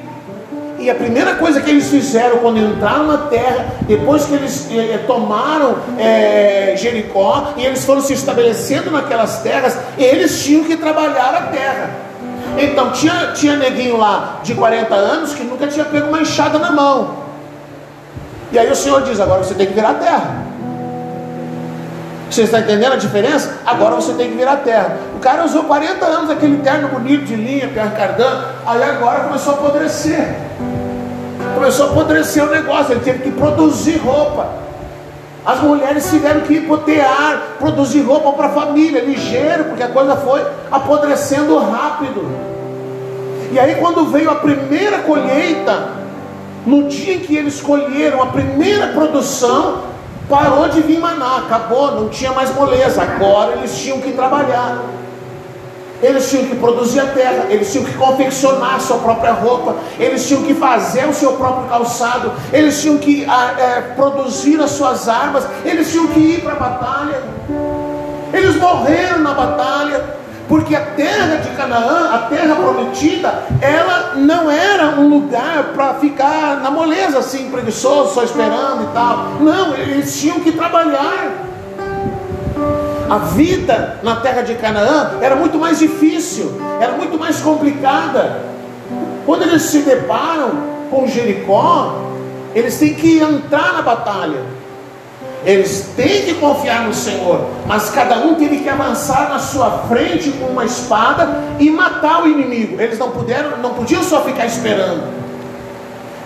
E 0.80 0.90
a 0.90 0.96
primeira 0.96 1.36
coisa 1.36 1.62
que 1.62 1.70
eles 1.70 1.90
fizeram 1.90 2.38
quando 2.38 2.58
entraram 2.58 3.06
na 3.06 3.18
terra, 3.18 3.68
depois 3.82 4.26
que 4.26 4.34
eles 4.34 4.68
eh, 4.72 5.00
tomaram 5.06 5.76
eh, 6.00 6.74
Jericó 6.76 7.54
e 7.56 7.64
eles 7.64 7.86
foram 7.86 8.02
se 8.02 8.14
estabelecendo 8.14 8.90
naquelas 8.90 9.44
terras, 9.44 9.78
eles 9.96 10.44
tinham 10.44 10.64
que 10.64 10.76
trabalhar 10.76 11.36
a 11.36 11.42
terra. 11.52 12.11
Então 12.58 12.92
tinha, 12.92 13.32
tinha 13.34 13.56
neguinho 13.56 13.98
lá 13.98 14.40
de 14.44 14.54
40 14.54 14.94
anos 14.94 15.34
que 15.34 15.44
nunca 15.44 15.68
tinha 15.68 15.86
pego 15.86 16.08
uma 16.08 16.22
enxada 16.22 16.60
na 16.60 16.72
mão. 16.72 17.22
E 18.52 18.60
aí 18.60 18.70
o 18.70 18.76
Senhor 18.76 19.02
diz: 19.04 19.20
agora 19.20 19.44
você 19.44 19.54
tem 19.54 19.68
que 19.68 19.74
virar 19.74 19.96
terra. 19.96 20.42
Você 22.30 22.44
está 22.44 22.60
entendendo 22.60 22.94
a 22.94 22.98
diferença? 22.98 23.58
Agora 23.66 23.96
você 23.96 24.14
tem 24.14 24.30
que 24.30 24.38
virar 24.38 24.58
terra. 24.58 24.98
O 25.18 25.20
cara 25.20 25.44
usou 25.44 25.66
40 25.66 26.06
anos 26.06 26.30
aquele 26.30 26.58
terno 26.60 26.88
bonito 26.88 27.26
de 27.26 27.36
linha, 27.36 27.68
Pierre 27.68 27.92
Cardan, 27.92 28.46
aí 28.66 28.82
agora 28.84 29.26
começou 29.26 29.54
a 29.54 29.58
apodrecer. 29.58 30.36
Começou 31.56 31.88
a 31.88 31.92
apodrecer 31.92 32.42
o 32.42 32.50
negócio, 32.50 32.94
ele 32.94 33.02
teve 33.02 33.20
que 33.20 33.32
produzir 33.32 33.98
roupa. 33.98 34.48
As 35.46 35.60
mulheres 35.62 36.10
tiveram 36.10 36.42
que 36.42 36.54
hipotear, 36.54 37.56
produzir 37.60 38.02
roupa 38.02 38.32
para 38.34 38.48
a 38.48 38.52
família, 38.52 39.02
ligeiro, 39.02 39.66
porque 39.66 39.82
a 39.82 39.88
coisa 39.88 40.16
foi 40.16 40.46
apodrecendo 40.72 41.58
rápido. 41.58 42.28
E 43.52 43.60
aí, 43.60 43.76
quando 43.76 44.06
veio 44.06 44.30
a 44.30 44.36
primeira 44.36 45.00
colheita, 45.00 45.90
no 46.66 46.88
dia 46.88 47.16
em 47.16 47.20
que 47.20 47.36
eles 47.36 47.60
colheram 47.60 48.22
a 48.22 48.28
primeira 48.28 48.88
produção, 48.88 49.80
parou 50.30 50.70
de 50.70 50.80
vir 50.82 51.00
maná, 51.00 51.40
acabou, 51.40 51.92
não 52.00 52.10
tinha 52.10 52.32
mais 52.32 52.54
moleza, 52.54 53.02
agora 53.02 53.54
eles 53.54 53.76
tinham 53.78 54.00
que 54.00 54.12
trabalhar. 54.12 54.80
Eles 56.02 56.30
tinham 56.30 56.46
que 56.46 56.56
produzir 56.56 57.00
a 57.00 57.06
terra, 57.08 57.46
eles 57.50 57.72
tinham 57.72 57.86
que 57.86 57.94
confeccionar 57.94 58.76
a 58.76 58.80
sua 58.80 58.98
própria 58.98 59.34
roupa, 59.34 59.76
eles 60.00 60.28
tinham 60.28 60.42
que 60.42 60.54
fazer 60.54 61.08
o 61.08 61.14
seu 61.14 61.34
próprio 61.34 61.70
calçado, 61.70 62.32
eles 62.52 62.82
tinham 62.82 62.98
que 62.98 63.26
ah, 63.26 63.54
é, 63.58 63.82
produzir 63.96 64.60
as 64.60 64.72
suas 64.72 65.08
armas, 65.08 65.46
eles 65.64 65.92
tinham 65.92 66.08
que 66.08 66.20
ir 66.20 66.42
para 66.42 66.54
a 66.54 66.56
batalha. 66.56 67.22
Eles 68.34 68.56
morreram 68.56 69.20
na 69.20 69.34
batalha, 69.34 70.22
porque 70.48 70.76
a 70.76 70.82
terra 70.82 71.38
de 71.38 71.50
Canaã, 71.50 72.10
a 72.14 72.18
terra 72.30 72.56
prometida, 72.56 73.44
ela 73.62 74.16
não 74.16 74.50
era 74.50 75.00
um 75.00 75.08
lugar 75.08 75.72
para 75.74 75.94
ficar 75.96 76.60
na 76.62 76.72
moleza 76.72 77.20
assim, 77.20 77.50
preguiçoso, 77.50 78.14
só 78.14 78.24
esperando 78.24 78.84
e 78.84 78.94
tal. 78.94 79.18
Não, 79.40 79.76
eles 79.76 80.20
tinham 80.20 80.40
que 80.40 80.52
trabalhar. 80.52 81.51
A 83.12 83.18
vida 83.18 84.00
na 84.04 84.16
terra 84.16 84.42
de 84.42 84.56
Canaã 84.56 85.18
era 85.20 85.36
muito 85.36 85.60
mais 85.60 85.80
difícil, 85.80 86.62
era 86.80 86.94
muito 86.94 87.20
mais 87.20 87.42
complicada. 87.42 88.40
Quando 89.26 89.42
eles 89.42 89.64
se 89.64 89.80
deparam 89.80 90.52
com 90.90 91.06
Jericó, 91.06 91.94
eles 92.56 92.80
têm 92.80 92.94
que 92.94 93.20
entrar 93.20 93.74
na 93.74 93.82
batalha. 93.82 94.40
Eles 95.46 95.90
têm 95.94 96.24
que 96.24 96.36
confiar 96.36 96.86
no 96.86 96.94
Senhor, 96.94 97.50
mas 97.68 97.90
cada 97.90 98.20
um 98.20 98.36
teve 98.36 98.60
que 98.60 98.70
avançar 98.70 99.28
na 99.28 99.40
sua 99.40 99.70
frente 99.90 100.32
com 100.32 100.46
uma 100.46 100.64
espada 100.64 101.44
e 101.60 101.70
matar 101.70 102.24
o 102.24 102.30
inimigo. 102.30 102.80
Eles 102.80 102.98
não 102.98 103.12
puderam, 103.12 103.58
não 103.58 103.74
podiam 103.74 104.04
só 104.04 104.24
ficar 104.24 104.46
esperando. 104.46 105.04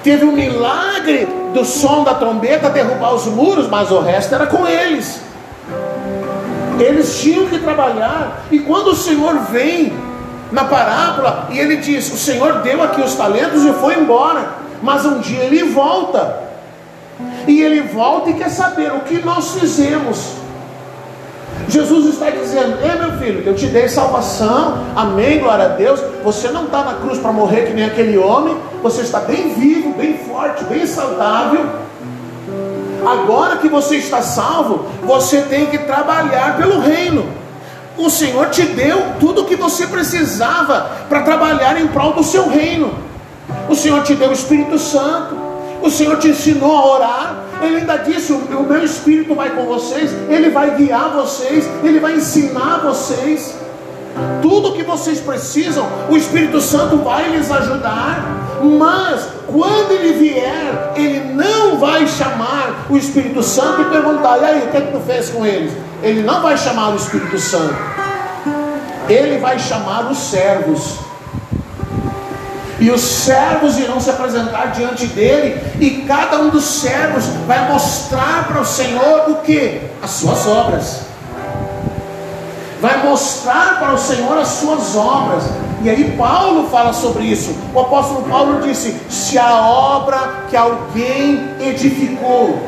Teve 0.04 0.24
um 0.24 0.34
milagre 0.34 1.28
do 1.52 1.66
som 1.66 2.04
da 2.04 2.14
trombeta 2.14 2.70
derrubar 2.70 3.16
os 3.16 3.26
muros, 3.26 3.68
mas 3.68 3.90
o 3.90 4.02
resto 4.02 4.36
era 4.36 4.46
com 4.46 4.68
eles. 4.68 5.26
Eles 6.80 7.20
tinham 7.20 7.48
que 7.48 7.60
trabalhar. 7.60 8.46
E 8.52 8.60
quando 8.60 8.88
o 8.88 8.96
Senhor 8.96 9.40
vem 9.52 9.94
na 10.52 10.66
parábola 10.66 11.48
e 11.52 11.60
ele 11.60 11.78
diz: 11.78 12.12
O 12.12 12.18
Senhor 12.18 12.62
deu 12.62 12.82
aqui 12.84 13.02
os 13.02 13.16
talentos 13.16 13.64
e 13.64 13.74
foi 13.74 14.00
embora, 14.00 14.56
mas 14.82 15.06
um 15.06 15.20
dia 15.20 15.44
ele 15.44 15.64
volta. 15.64 16.44
E 17.48 17.62
ele 17.62 17.82
volta 17.82 18.30
e 18.30 18.34
quer 18.34 18.50
saber 18.50 18.92
o 18.92 19.02
que 19.02 19.24
nós 19.24 19.56
fizemos. 19.60 20.36
Jesus 21.68 22.14
está 22.14 22.30
dizendo: 22.30 22.78
Ei 22.84 23.00
meu 23.00 23.18
filho, 23.18 23.44
eu 23.46 23.56
te 23.56 23.68
dei 23.68 23.88
salvação, 23.88 24.84
amém, 24.96 25.40
glória 25.40 25.66
a 25.66 25.70
Deus. 25.70 26.02
Você 26.24 26.50
não 26.50 26.66
está 26.66 26.84
na 26.84 26.94
cruz 26.96 27.20
para 27.20 27.32
morrer 27.32 27.68
que 27.68 27.74
nem 27.74 27.86
aquele 27.86 28.18
homem, 28.18 28.56
você 28.84 29.02
está 29.02 29.20
bem 29.20 29.54
vivo, 29.54 29.94
bem 29.94 30.18
forte, 30.18 30.64
bem 30.66 30.86
saudável. 30.86 31.85
Agora 33.06 33.58
que 33.58 33.68
você 33.68 33.98
está 33.98 34.22
salvo, 34.22 34.86
você 35.04 35.42
tem 35.42 35.68
que 35.68 35.78
trabalhar 35.80 36.58
pelo 36.58 36.80
reino. 36.80 37.26
O 37.98 38.10
Senhor 38.10 38.50
te 38.50 38.64
deu 38.64 39.02
tudo 39.20 39.42
o 39.44 39.46
que 39.46 39.56
você 39.56 39.88
precisava 39.88 40.90
para 41.08 41.22
trabalhar 41.22 41.80
em 41.80 41.88
prol 41.88 42.14
do 42.14 42.24
seu 42.24 42.50
reino. 42.50 42.94
O 43.70 43.76
Senhor 43.76 44.04
te 44.04 44.16
deu 44.16 44.30
o 44.30 44.34
Espírito 44.34 44.78
Santo. 44.78 45.36
O 45.82 45.90
Senhor 45.90 46.18
te 46.18 46.30
ensinou 46.30 46.76
a 46.76 46.94
orar. 46.94 47.36
Ele 47.62 47.78
ainda 47.78 47.98
disse: 47.98 48.34
O 48.34 48.64
meu 48.64 48.84
Espírito 48.84 49.34
vai 49.36 49.52
com 49.52 49.66
vocês. 49.66 50.12
Ele 50.30 50.50
vai 50.50 50.76
guiar 50.76 51.12
vocês. 51.12 51.66
Ele 51.84 52.00
vai 52.00 52.16
ensinar 52.16 52.80
vocês. 52.80 53.56
Tudo 54.42 54.74
que 54.74 54.84
vocês 54.84 55.20
precisam, 55.20 55.88
o 56.10 56.16
Espírito 56.16 56.62
Santo 56.62 56.98
vai 56.98 57.30
lhes 57.30 57.52
ajudar. 57.52 58.46
Mas 58.64 59.28
quando 59.48 59.92
ele 59.92 60.14
vier, 60.14 60.94
ele 60.96 61.34
não 61.34 61.78
vai 61.78 62.08
chamar 62.08 62.86
o 62.90 62.98
Espírito 62.98 63.44
Santo 63.44 63.82
e 63.82 63.86
perguntar: 63.86 64.38
e 64.40 64.46
aí, 64.46 64.68
o 64.68 64.72
que, 64.72 64.78
é 64.78 64.82
que 64.82 64.92
tu 64.92 65.00
fez 65.02 65.30
com 65.30 65.46
eles? 65.46 65.72
Ele 66.02 66.22
não 66.22 66.42
vai 66.42 66.58
chamar 66.58 66.90
o 66.94 66.96
Espírito 66.96 67.38
Santo, 67.40 67.76
ele 69.10 69.38
vai 69.40 69.60
chamar 69.60 70.12
os 70.12 70.18
servos. 70.18 71.00
E 72.78 72.92
os 72.92 73.02
servos 73.02 73.78
irão 73.80 74.02
se 74.02 74.10
apresentar 74.10 74.68
diante 74.68 75.08
dele, 75.08 75.62
e 75.80 76.04
cada 76.06 76.40
um 76.40 76.50
dos 76.50 76.66
servos 76.66 77.26
vai 77.48 77.72
mostrar 77.72 78.48
para 78.50 78.60
o 78.60 78.66
Senhor 78.66 79.30
o 79.30 79.36
que? 79.36 79.82
As 80.04 80.12
suas 80.12 80.46
obras. 80.46 81.15
Vai 82.86 83.04
mostrar 83.04 83.80
para 83.80 83.96
o 83.96 83.98
Senhor 83.98 84.38
as 84.38 84.48
suas 84.48 84.96
obras. 84.96 85.44
E 85.82 85.90
aí 85.90 86.16
Paulo 86.16 86.70
fala 86.70 86.94
sobre 86.94 87.24
isso. 87.24 87.56
O 87.74 87.80
apóstolo 87.80 88.22
Paulo 88.30 88.62
disse: 88.62 88.96
se 89.10 89.40
a 89.40 89.60
obra 89.68 90.46
que 90.48 90.56
alguém 90.56 91.50
edificou, 91.60 92.60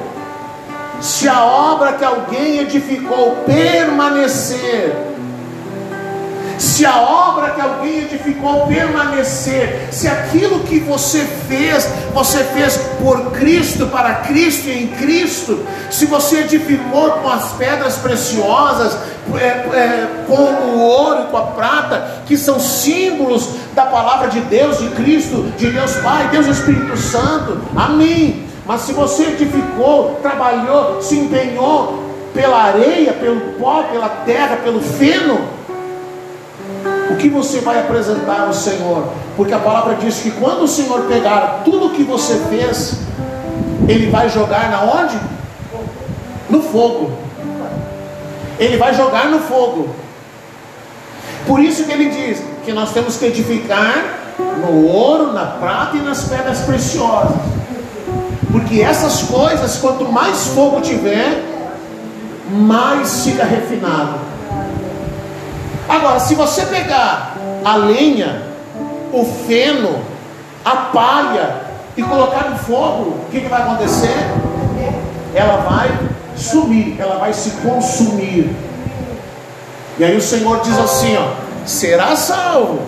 se 0.99 1.29
a 1.29 1.45
obra 1.45 1.93
que 1.93 2.03
alguém 2.03 2.57
edificou 2.57 3.37
permanecer, 3.45 5.16
se 6.57 6.85
a 6.85 6.99
obra 6.99 7.51
que 7.51 7.61
alguém 7.61 8.03
edificou 8.03 8.67
permanecer, 8.67 9.87
se 9.91 10.07
aquilo 10.07 10.61
que 10.61 10.79
você 10.79 11.19
fez, 11.47 11.87
você 12.13 12.43
fez 12.43 12.77
por 12.99 13.31
Cristo, 13.31 13.87
para 13.87 14.15
Cristo 14.15 14.67
e 14.67 14.83
em 14.83 14.87
Cristo, 14.87 15.65
se 15.91 16.05
você 16.05 16.39
edificou 16.41 17.11
com 17.11 17.29
as 17.29 17.51
pedras 17.53 17.97
preciosas, 17.97 18.97
é, 19.35 19.45
é, 19.45 20.25
com 20.25 20.33
o 20.33 20.79
ouro 20.79 21.23
e 21.23 21.31
com 21.31 21.37
a 21.37 21.47
prata, 21.47 22.21
que 22.25 22.37
são 22.37 22.59
símbolos 22.59 23.49
da 23.75 23.85
palavra 23.85 24.29
de 24.29 24.39
Deus, 24.41 24.79
de 24.79 24.89
Cristo, 24.89 25.51
de 25.57 25.69
Deus 25.69 25.95
Pai, 25.97 26.29
Deus 26.29 26.47
Espírito 26.47 26.97
Santo, 26.97 27.59
amém. 27.75 28.47
Mas 28.65 28.81
se 28.81 28.93
você 28.93 29.23
edificou, 29.23 30.19
trabalhou, 30.21 31.01
se 31.01 31.15
empenhou 31.15 32.03
pela 32.33 32.63
areia, 32.63 33.13
pelo 33.13 33.39
pó, 33.53 33.83
pela 33.83 34.09
terra, 34.09 34.57
pelo 34.57 34.81
feno, 34.81 35.56
o 37.09 37.15
que 37.15 37.29
você 37.29 37.61
vai 37.61 37.79
apresentar 37.79 38.41
ao 38.41 38.53
Senhor? 38.53 39.09
Porque 39.35 39.53
a 39.53 39.59
palavra 39.59 39.95
diz 39.95 40.19
que 40.19 40.31
quando 40.31 40.63
o 40.63 40.67
Senhor 40.67 41.01
pegar 41.03 41.61
tudo 41.63 41.87
o 41.87 41.89
que 41.91 42.03
você 42.03 42.35
fez, 42.49 42.99
Ele 43.87 44.09
vai 44.09 44.29
jogar 44.29 44.69
na 44.69 44.83
onde? 44.83 45.17
No 46.49 46.61
fogo. 46.61 47.11
Ele 48.59 48.77
vai 48.77 48.93
jogar 48.93 49.27
no 49.27 49.39
fogo. 49.39 49.89
Por 51.45 51.61
isso 51.61 51.85
que 51.85 51.91
ele 51.91 52.09
diz 52.09 52.41
que 52.65 52.73
nós 52.73 52.91
temos 52.91 53.15
que 53.15 53.25
edificar 53.25 54.17
no 54.37 54.85
ouro, 54.85 55.31
na 55.31 55.45
prata 55.45 55.95
e 55.95 56.01
nas 56.01 56.25
pedras 56.25 56.59
preciosas. 56.59 57.37
Porque 58.51 58.81
essas 58.81 59.23
coisas, 59.23 59.77
quanto 59.77 60.11
mais 60.11 60.47
fogo 60.47 60.81
tiver, 60.81 61.43
mais 62.51 63.23
fica 63.23 63.45
refinado. 63.45 64.26
Agora, 65.89 66.19
se 66.19 66.35
você 66.35 66.65
pegar 66.65 67.37
a 67.63 67.75
lenha, 67.75 68.43
o 69.13 69.23
feno, 69.47 70.01
a 70.65 70.75
palha 70.75 71.61
e 71.95 72.03
colocar 72.03 72.49
no 72.49 72.57
fogo, 72.57 73.11
o 73.11 73.25
que, 73.31 73.39
que 73.39 73.47
vai 73.47 73.61
acontecer? 73.61 74.15
Ela 75.33 75.57
vai 75.57 75.97
sumir, 76.35 76.99
ela 76.99 77.17
vai 77.17 77.31
se 77.33 77.51
consumir. 77.61 78.53
E 79.97 80.03
aí 80.03 80.15
o 80.15 80.21
Senhor 80.21 80.59
diz 80.61 80.77
assim: 80.77 81.17
ó, 81.17 81.29
será 81.65 82.15
salvo, 82.15 82.79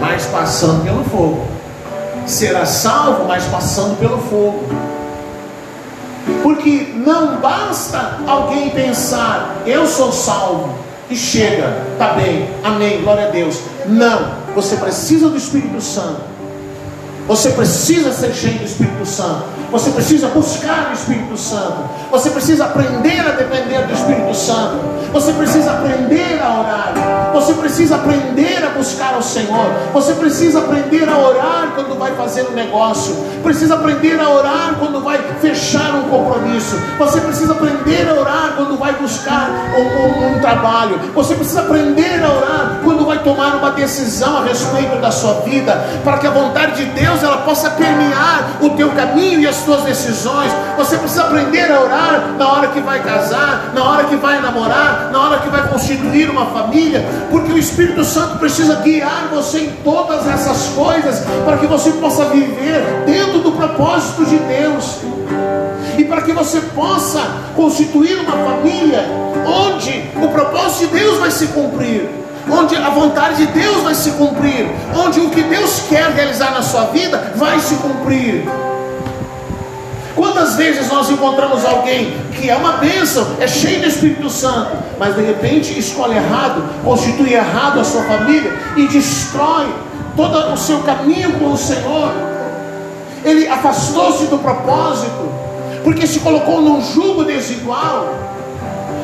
mas 0.00 0.24
passando 0.26 0.84
pelo 0.84 1.04
fogo. 1.04 1.46
Será 2.26 2.64
salvo, 2.64 3.26
mas 3.26 3.44
passando 3.44 3.98
pelo 3.98 4.18
fogo. 4.18 4.64
Porque 6.42 6.94
não 6.94 7.36
basta 7.36 8.18
alguém 8.26 8.70
pensar, 8.70 9.62
eu 9.66 9.86
sou 9.86 10.12
salvo 10.12 10.87
e 11.10 11.16
chega, 11.16 11.84
tá 11.98 12.14
bem, 12.14 12.48
amém, 12.62 13.02
glória 13.02 13.28
a 13.28 13.30
Deus. 13.30 13.60
Não, 13.86 14.32
você 14.54 14.76
precisa 14.76 15.28
do 15.28 15.36
Espírito 15.36 15.80
Santo. 15.80 16.20
Você 17.26 17.50
precisa 17.50 18.10
ser 18.12 18.32
cheio 18.32 18.58
do 18.58 18.64
Espírito 18.64 19.04
Santo. 19.04 19.44
Você 19.70 19.90
precisa 19.90 20.28
buscar 20.28 20.90
o 20.90 20.94
Espírito 20.94 21.36
Santo. 21.36 21.90
Você 22.10 22.30
precisa 22.30 22.64
aprender 22.64 23.20
a 23.20 23.32
depender 23.32 23.86
do 23.86 23.92
Espírito 23.92 24.34
Santo. 24.34 24.78
Você 25.12 25.32
precisa 25.32 25.72
aprender 25.72 26.40
a 26.40 26.60
orar. 26.60 26.94
Você 27.38 27.54
precisa 27.54 27.94
aprender 27.94 28.64
a 28.64 28.70
buscar 28.70 29.16
o 29.16 29.22
Senhor. 29.22 29.70
Você 29.92 30.12
precisa 30.14 30.58
aprender 30.58 31.08
a 31.08 31.16
orar 31.16 31.72
quando 31.76 31.96
vai 31.96 32.12
fazer 32.16 32.42
um 32.48 32.50
negócio. 32.50 33.14
Precisa 33.44 33.76
aprender 33.76 34.18
a 34.20 34.28
orar 34.28 34.74
quando 34.76 35.00
vai 35.00 35.18
fechar 35.40 35.94
um 35.94 36.08
compromisso. 36.08 36.76
Você 36.98 37.20
precisa 37.20 37.52
aprender 37.52 38.08
a 38.08 38.20
orar 38.20 38.54
quando 38.56 38.76
vai 38.76 38.92
buscar 38.94 39.50
um, 39.76 39.82
um, 39.82 40.36
um 40.36 40.40
trabalho. 40.40 40.98
Você 41.14 41.36
precisa 41.36 41.60
aprender 41.60 42.24
a 42.24 42.28
orar 42.28 42.80
quando 42.82 43.06
vai 43.06 43.18
tomar 43.18 43.54
uma 43.54 43.70
decisão 43.70 44.38
a 44.38 44.42
respeito 44.42 45.00
da 45.00 45.12
sua 45.12 45.34
vida, 45.42 45.72
para 46.02 46.18
que 46.18 46.26
a 46.26 46.30
vontade 46.30 46.84
de 46.84 46.86
Deus 46.86 47.22
ela 47.22 47.38
possa 47.38 47.70
permear 47.70 48.58
o 48.60 48.70
teu 48.70 48.90
caminho 48.90 49.42
e 49.42 49.46
as 49.46 49.62
tuas 49.62 49.82
decisões. 49.82 50.50
Você 50.76 50.98
precisa 50.98 51.22
aprender 51.22 51.70
a 51.70 51.80
orar 51.82 52.34
na 52.36 52.48
hora 52.52 52.68
que 52.68 52.80
vai 52.80 53.00
casar, 53.00 53.70
na 53.72 53.84
hora 53.84 54.04
que 54.04 54.16
vai 54.16 54.40
namorar, 54.40 55.10
na 55.12 55.20
hora 55.20 55.38
que 55.38 55.48
vai 55.48 55.68
constituir 55.68 56.28
uma 56.28 56.46
família, 56.46 57.04
porque 57.30 57.52
o 57.52 57.58
Espírito 57.58 58.04
Santo 58.04 58.38
precisa 58.38 58.76
guiar 58.76 59.28
você 59.30 59.58
em 59.60 59.70
todas 59.84 60.26
essas 60.26 60.68
coisas 60.68 61.22
para 61.44 61.58
que 61.58 61.66
você 61.66 61.90
possa 61.92 62.26
viver 62.26 63.04
dentro 63.06 63.40
do 63.40 63.52
propósito 63.52 64.24
de 64.24 64.36
Deus. 64.38 64.98
E 65.96 66.04
para 66.04 66.22
que 66.22 66.32
você 66.32 66.60
possa 66.60 67.20
constituir 67.56 68.18
uma 68.20 68.32
família 68.32 69.04
onde 69.46 70.04
o 70.16 70.28
propósito 70.28 70.88
de 70.88 71.00
Deus 71.00 71.18
vai 71.18 71.30
se 71.30 71.46
cumprir 71.48 72.08
onde 72.50 72.74
a 72.76 72.88
vontade 72.88 73.46
de 73.46 73.52
Deus 73.52 73.82
vai 73.82 73.94
se 73.94 74.10
cumprir, 74.12 74.66
onde 74.96 75.20
o 75.20 75.28
que 75.28 75.42
Deus 75.42 75.82
quer 75.88 76.10
realizar 76.12 76.52
na 76.52 76.62
sua 76.62 76.86
vida 76.86 77.32
vai 77.36 77.60
se 77.60 77.74
cumprir. 77.74 78.48
Quantas 80.18 80.56
vezes 80.56 80.88
nós 80.88 81.08
encontramos 81.08 81.64
alguém 81.64 82.12
que 82.32 82.50
é 82.50 82.56
uma 82.56 82.72
bênção, 82.72 83.24
é 83.38 83.46
cheio 83.46 83.82
do 83.82 83.86
Espírito 83.86 84.28
Santo, 84.28 84.76
mas 84.98 85.14
de 85.14 85.22
repente 85.22 85.78
escolhe 85.78 86.16
errado, 86.16 86.60
constitui 86.82 87.34
errado 87.34 87.78
a 87.78 87.84
sua 87.84 88.02
família 88.02 88.52
e 88.76 88.88
destrói 88.88 89.72
todo 90.16 90.52
o 90.52 90.56
seu 90.56 90.80
caminho 90.80 91.38
com 91.38 91.52
o 91.52 91.56
Senhor. 91.56 92.10
Ele 93.24 93.46
afastou-se 93.46 94.24
do 94.24 94.38
propósito, 94.38 95.30
porque 95.84 96.04
se 96.04 96.18
colocou 96.18 96.60
num 96.60 96.82
jugo 96.82 97.24
desigual 97.24 98.28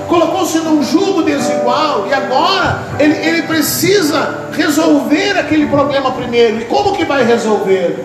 colocou-se 0.09 0.59
num 0.59 0.83
jugo 0.83 1.23
desigual 1.23 2.07
e 2.09 2.13
agora 2.13 2.83
ele, 3.01 3.17
ele 3.17 3.43
precisa 3.43 4.49
resolver 4.53 5.39
aquele 5.39 5.67
problema 5.67 6.13
primeiro. 6.13 6.61
E 6.61 6.65
como 6.67 6.93
que 6.93 7.05
vai 7.05 7.25
resolver? 7.25 8.05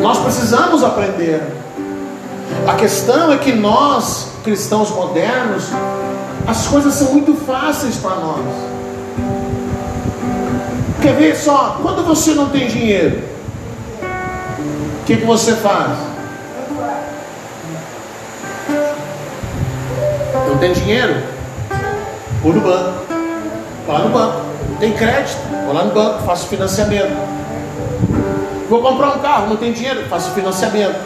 Nós 0.00 0.18
precisamos 0.18 0.82
aprender. 0.82 1.42
A 2.66 2.74
questão 2.74 3.32
é 3.32 3.38
que 3.38 3.52
nós, 3.52 4.28
cristãos 4.44 4.90
modernos, 4.90 5.64
as 6.46 6.66
coisas 6.66 6.94
são 6.94 7.12
muito 7.12 7.34
fáceis 7.34 7.96
para 7.96 8.16
nós. 8.16 8.44
Quer 11.00 11.14
ver 11.14 11.36
só? 11.36 11.78
Quando 11.82 12.04
você 12.04 12.32
não 12.34 12.48
tem 12.48 12.68
dinheiro, 12.68 13.22
o 15.02 15.04
que, 15.04 15.16
que 15.16 15.24
você 15.24 15.54
faz? 15.56 15.98
Não 20.48 20.58
tem 20.58 20.72
dinheiro? 20.72 21.22
Vou 22.40 22.52
no 22.52 22.60
banco. 22.60 23.04
Vou 23.86 23.94
lá 23.94 24.04
no 24.04 24.10
banco. 24.10 24.42
Não 24.70 24.76
tem 24.76 24.92
crédito? 24.92 25.38
Vou 25.64 25.74
lá 25.74 25.84
no 25.84 25.92
banco, 25.92 26.22
faço 26.24 26.46
financiamento. 26.46 27.41
Vou 28.72 28.80
comprar 28.80 29.08
um 29.08 29.18
carro, 29.18 29.48
não 29.50 29.56
tem 29.56 29.70
dinheiro? 29.70 30.06
Faço 30.08 30.30
financiamento. 30.30 30.98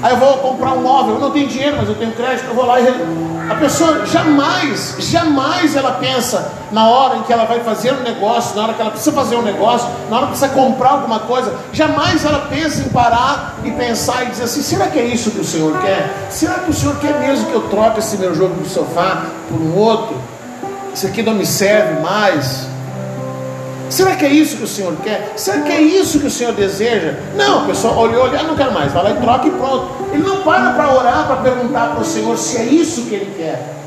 Aí 0.00 0.12
eu 0.12 0.16
vou 0.16 0.34
comprar 0.34 0.74
um 0.74 0.82
móvel, 0.82 1.14
eu 1.14 1.20
não 1.20 1.32
tenho 1.32 1.48
dinheiro, 1.48 1.76
mas 1.76 1.88
eu 1.88 1.96
tenho 1.96 2.12
crédito, 2.12 2.46
eu 2.46 2.54
vou 2.54 2.66
lá 2.66 2.80
e. 2.80 2.86
A 3.50 3.56
pessoa 3.56 4.06
jamais, 4.06 4.94
jamais 5.00 5.74
ela 5.74 5.90
pensa 5.94 6.52
na 6.70 6.88
hora 6.88 7.16
em 7.16 7.24
que 7.24 7.32
ela 7.32 7.46
vai 7.46 7.58
fazer 7.64 7.92
um 7.94 8.04
negócio, 8.04 8.54
na 8.54 8.62
hora 8.62 8.74
que 8.74 8.80
ela 8.80 8.92
precisa 8.92 9.10
fazer 9.10 9.34
um 9.34 9.42
negócio, 9.42 9.88
na 10.08 10.18
hora 10.18 10.26
que 10.26 10.38
precisa 10.38 10.54
comprar 10.54 10.90
alguma 10.90 11.18
coisa, 11.18 11.52
jamais 11.72 12.24
ela 12.24 12.46
pensa 12.48 12.82
em 12.82 12.90
parar 12.90 13.56
e 13.64 13.72
pensar 13.72 14.22
e 14.22 14.26
dizer 14.26 14.44
assim: 14.44 14.62
será 14.62 14.86
que 14.86 15.00
é 15.00 15.06
isso 15.06 15.32
que 15.32 15.40
o 15.40 15.44
Senhor 15.44 15.80
quer? 15.80 16.28
Será 16.30 16.60
que 16.60 16.70
o 16.70 16.72
Senhor 16.72 16.94
quer 17.00 17.18
mesmo 17.18 17.46
que 17.46 17.54
eu 17.54 17.62
troque 17.62 17.98
esse 17.98 18.16
meu 18.18 18.36
jogo 18.36 18.54
do 18.54 18.68
sofá 18.68 19.24
por 19.48 19.60
um 19.60 19.76
outro? 19.76 20.16
Isso 20.94 21.08
aqui 21.08 21.24
não 21.24 21.34
me 21.34 21.44
serve 21.44 22.00
mais. 22.00 22.68
Será 23.90 24.14
que 24.14 24.24
é 24.24 24.28
isso 24.28 24.56
que 24.56 24.62
o 24.62 24.68
Senhor 24.68 24.94
quer? 25.02 25.32
Será 25.36 25.62
que 25.62 25.72
é 25.72 25.80
isso 25.82 26.20
que 26.20 26.26
o 26.26 26.30
Senhor 26.30 26.52
deseja? 26.52 27.14
Não, 27.36 27.64
a 27.64 27.66
pessoa 27.66 27.92
olhou, 27.94 28.24
olhou, 28.24 28.38
ah, 28.38 28.44
não 28.44 28.54
quero 28.54 28.72
mais, 28.72 28.92
vai 28.92 29.02
lá 29.02 29.10
e 29.10 29.14
troca 29.14 29.48
e 29.48 29.50
pronto. 29.50 29.88
Ele 30.12 30.22
não 30.22 30.38
para 30.38 30.70
para 30.74 30.94
orar, 30.94 31.26
para 31.26 31.36
perguntar 31.36 31.90
para 31.90 32.00
o 32.00 32.04
Senhor 32.04 32.38
se 32.38 32.56
é 32.56 32.64
isso 32.64 33.02
que 33.06 33.14
ele 33.16 33.34
quer. 33.36 33.80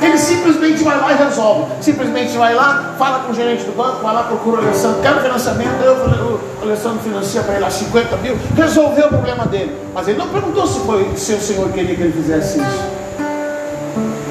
Ele 0.00 0.16
simplesmente 0.16 0.82
vai 0.82 0.98
lá 0.98 1.12
e 1.12 1.16
resolve. 1.16 1.72
Simplesmente 1.82 2.36
vai 2.38 2.54
lá, 2.54 2.94
fala 2.98 3.20
com 3.20 3.32
o 3.32 3.34
gerente 3.34 3.64
do 3.64 3.76
banco, 3.76 4.02
vai 4.02 4.14
lá, 4.14 4.22
procura 4.22 4.62
o 4.62 4.64
Alessandro, 4.64 5.02
quero 5.02 5.20
financiamento, 5.20 5.82
eu, 5.82 5.94
o 5.94 6.62
Alessandro 6.62 7.00
financia 7.00 7.42
para 7.42 7.54
ele 7.54 7.64
lá 7.64 7.70
50 7.70 8.16
mil, 8.18 8.38
resolveu 8.56 9.06
o 9.06 9.08
problema 9.08 9.44
dele. 9.44 9.76
Mas 9.92 10.08
ele 10.08 10.16
não 10.16 10.28
perguntou 10.28 10.66
se, 10.66 10.80
foi, 10.80 11.12
se 11.16 11.34
o 11.34 11.40
Senhor 11.40 11.70
queria 11.70 11.94
que 11.94 12.02
ele 12.02 12.12
fizesse 12.12 12.58
isso. 12.58 12.97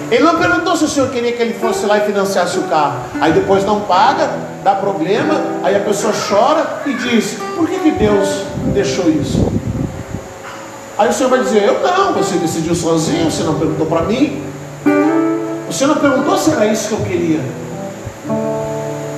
Ele 0.10 0.24
não 0.24 0.38
perguntou 0.38 0.76
se 0.78 0.86
o 0.86 0.88
senhor 0.88 1.10
queria 1.10 1.34
que 1.34 1.42
ele 1.42 1.54
fosse 1.54 1.86
lá 1.86 1.98
e 1.98 2.02
financiasse 2.02 2.58
o 2.58 2.64
carro. 2.64 3.02
Aí 3.20 3.34
depois 3.34 3.66
não 3.66 3.82
paga, 3.82 4.30
dá 4.64 4.76
problema, 4.76 5.42
aí 5.64 5.76
a 5.76 5.82
pessoa 5.82 6.14
chora 6.14 6.82
e 6.86 6.94
diz: 6.94 7.38
Por 7.56 7.68
que, 7.68 7.80
que 7.80 7.92
Deus 7.92 8.44
deixou 8.74 9.10
isso? 9.10 9.52
Aí 10.98 11.10
o 11.10 11.14
senhor 11.14 11.30
vai 11.30 11.40
dizer: 11.40 11.64
Eu 11.64 11.82
não, 11.82 12.14
você 12.14 12.38
decidiu 12.38 12.74
sozinho, 12.74 13.30
você 13.30 13.44
não 13.44 13.60
perguntou 13.60 13.86
para 13.86 14.04
mim. 14.04 14.42
Você 15.68 15.86
não 15.86 15.96
perguntou 15.96 16.38
se 16.38 16.52
era 16.52 16.66
isso 16.68 16.88
que 16.88 16.94
eu 16.94 17.06
queria. 17.06 17.42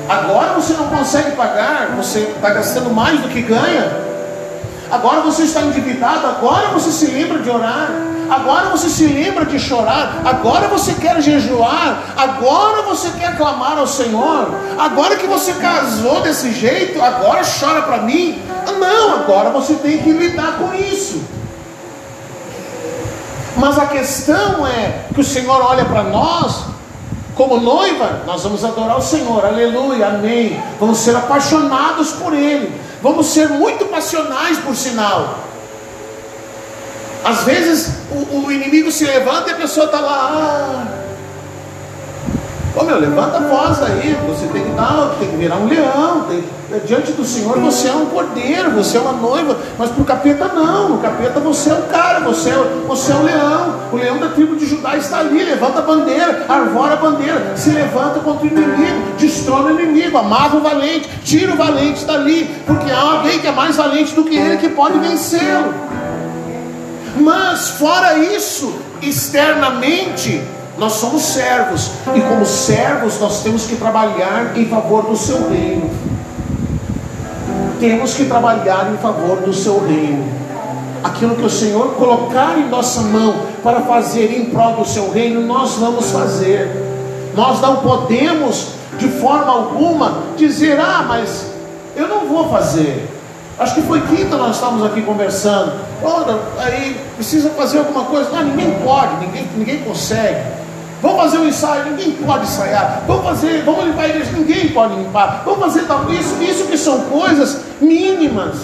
Agora 0.09 0.53
você 0.53 0.73
não 0.73 0.87
consegue 0.87 1.31
pagar, 1.31 1.93
você 1.95 2.19
está 2.35 2.49
gastando 2.49 2.89
mais 2.89 3.19
do 3.21 3.29
que 3.29 3.43
ganha. 3.43 4.08
Agora 4.91 5.21
você 5.21 5.43
está 5.43 5.61
endividado, 5.61 6.25
agora 6.25 6.69
você 6.69 6.91
se 6.91 7.07
lembra 7.07 7.39
de 7.39 7.49
orar. 7.49 7.89
agora 8.29 8.69
você 8.69 8.89
se 8.89 9.05
lembra 9.07 9.45
de 9.45 9.59
chorar, 9.59 10.21
agora 10.23 10.67
você 10.67 10.93
quer 10.93 11.19
jejuar, 11.19 12.13
agora 12.15 12.83
você 12.83 13.09
quer 13.11 13.35
clamar 13.35 13.77
ao 13.77 13.87
Senhor, 13.87 14.53
agora 14.77 15.15
que 15.15 15.25
você 15.25 15.53
casou 15.53 16.21
desse 16.21 16.51
jeito, 16.51 17.01
agora 17.01 17.41
chora 17.43 17.81
para 17.81 17.99
mim. 17.99 18.39
Não, 18.79 19.15
agora 19.15 19.49
você 19.49 19.73
tem 19.73 19.97
que 19.97 20.11
lidar 20.11 20.57
com 20.59 20.73
isso. 20.75 21.21
Mas 23.57 23.77
a 23.77 23.87
questão 23.87 24.65
é 24.65 25.05
que 25.13 25.19
o 25.19 25.23
Senhor 25.23 25.61
olha 25.61 25.85
para 25.85 26.03
nós 26.03 26.65
como 27.35 27.57
noiva, 27.57 28.23
nós 28.25 28.43
vamos 28.43 28.63
adorar 28.65 28.97
o 28.97 29.01
Senhor, 29.01 29.45
aleluia, 29.45 30.07
amém. 30.07 30.61
Vamos 30.79 30.97
ser 30.99 31.15
apaixonados 31.15 32.11
por 32.11 32.33
Ele, 32.33 32.69
vamos 33.01 33.27
ser 33.27 33.49
muito 33.49 33.85
passionais, 33.85 34.57
por 34.57 34.75
sinal. 34.75 35.39
Às 37.23 37.43
vezes 37.43 37.93
o, 38.11 38.45
o 38.45 38.51
inimigo 38.51 38.91
se 38.91 39.05
levanta 39.05 39.49
e 39.49 39.53
a 39.53 39.57
pessoa 39.57 39.85
está 39.87 39.99
lá, 39.99 40.29
ah, 40.31 41.08
Ô 42.79 42.83
meu, 42.85 42.97
levanta 42.97 43.39
a 43.39 43.41
voz 43.41 43.83
aí, 43.83 44.17
você 44.25 44.47
tem 44.47 44.63
que 44.63 44.69
dar, 44.69 45.13
tem 45.19 45.29
que 45.29 45.35
virar 45.35 45.57
um 45.57 45.67
leão. 45.67 46.25
Tem, 46.29 46.41
diante 46.85 47.11
do 47.11 47.25
Senhor 47.25 47.59
você 47.59 47.89
é 47.89 47.91
um 47.91 48.05
cordeiro, 48.05 48.71
você 48.71 48.97
é 48.97 49.01
uma 49.01 49.11
noiva, 49.11 49.57
mas 49.77 49.89
para 49.89 50.01
o 50.01 50.05
capeta 50.05 50.45
não, 50.47 50.87
no 50.87 50.97
capeta 50.99 51.41
você 51.41 51.71
é 51.71 51.73
um 51.73 51.81
cara, 51.87 52.21
você 52.21 52.51
é, 52.51 52.83
você 52.87 53.11
é 53.11 53.15
um 53.15 53.23
leão, 53.23 53.75
o 53.91 53.97
leão 53.97 54.17
da 54.17 54.29
tribo 54.29 54.55
de 54.55 54.65
Judá 54.65 54.95
está 54.95 55.19
ali, 55.19 55.43
levanta 55.43 55.79
a 55.79 55.81
bandeira, 55.81 56.45
arvora 56.47 56.93
a 56.93 56.95
bandeira, 56.95 57.51
se 57.57 57.71
levanta 57.71 58.21
contra 58.21 58.45
o 58.45 58.47
inimigo, 58.47 59.01
destrói 59.17 59.73
o 59.73 59.81
inimigo, 59.81 60.17
amarra 60.17 60.55
o 60.55 60.61
valente, 60.61 61.09
tira 61.25 61.51
o 61.51 61.57
valente 61.57 62.05
dali, 62.05 62.49
porque 62.65 62.89
há 62.89 63.01
alguém 63.01 63.39
que 63.39 63.47
é 63.47 63.51
mais 63.51 63.75
valente 63.75 64.15
do 64.15 64.23
que 64.23 64.37
ele 64.37 64.55
que 64.55 64.69
pode 64.69 64.97
vencê-lo. 64.99 65.73
Mas 67.19 67.71
fora 67.71 68.17
isso, 68.19 68.73
externamente, 69.01 70.41
nós 70.79 70.93
somos 70.93 71.21
servos, 71.23 71.91
e 72.15 72.21
como 72.21 72.45
servos, 72.45 73.19
nós 73.19 73.43
temos 73.43 73.65
que 73.65 73.75
trabalhar 73.75 74.57
em 74.57 74.65
favor 74.65 75.03
do 75.03 75.15
seu 75.15 75.49
reino. 75.49 75.89
Temos 77.81 78.13
que 78.13 78.25
trabalhar 78.25 78.89
em 78.93 78.97
favor 78.97 79.37
do 79.41 79.53
seu 79.53 79.85
reino. 79.85 80.25
Aquilo 81.03 81.35
que 81.35 81.43
o 81.43 81.49
Senhor 81.49 81.95
colocar 81.95 82.57
em 82.57 82.69
nossa 82.69 83.01
mão 83.01 83.35
para 83.61 83.81
fazer 83.81 84.37
em 84.37 84.45
prol 84.45 84.77
do 84.77 84.85
seu 84.85 85.11
reino, 85.11 85.41
nós 85.41 85.75
vamos 85.75 86.11
fazer. 86.11 86.71
Nós 87.35 87.59
não 87.59 87.77
podemos, 87.77 88.69
de 88.97 89.07
forma 89.07 89.51
alguma, 89.51 90.23
dizer: 90.37 90.79
ah, 90.79 91.03
mas 91.07 91.45
eu 91.95 92.07
não 92.07 92.25
vou 92.25 92.49
fazer. 92.49 93.05
Acho 93.57 93.75
que 93.75 93.81
foi 93.81 93.99
quinta 94.07 94.37
nós 94.37 94.55
estávamos 94.55 94.85
aqui 94.85 95.01
conversando. 95.01 95.73
Olha, 96.01 96.39
aí 96.57 96.97
precisa 97.17 97.49
fazer 97.49 97.79
alguma 97.79 98.05
coisa. 98.05 98.29
Ah, 98.33 98.43
ninguém 98.43 98.79
pode, 98.79 99.17
ninguém, 99.25 99.45
ninguém 99.57 99.79
consegue. 99.79 100.58
Vamos 101.01 101.17
fazer 101.17 101.37
um 101.37 101.47
ensaio, 101.47 101.85
ninguém 101.85 102.11
pode 102.11 102.43
ensaiar. 102.43 103.03
Vamos 103.07 103.23
fazer, 103.23 103.63
vamos 103.63 103.85
limpar 103.85 104.03
a 104.03 104.09
igreja, 104.09 104.31
ninguém 104.33 104.69
pode 104.69 104.95
limpar. 104.95 105.43
Vamos 105.45 105.59
fazer 105.61 105.83
tal 105.83 106.11
isso, 106.11 106.41
isso 106.41 106.65
que 106.65 106.77
são 106.77 107.01
coisas 107.01 107.61
mínimas. 107.79 108.55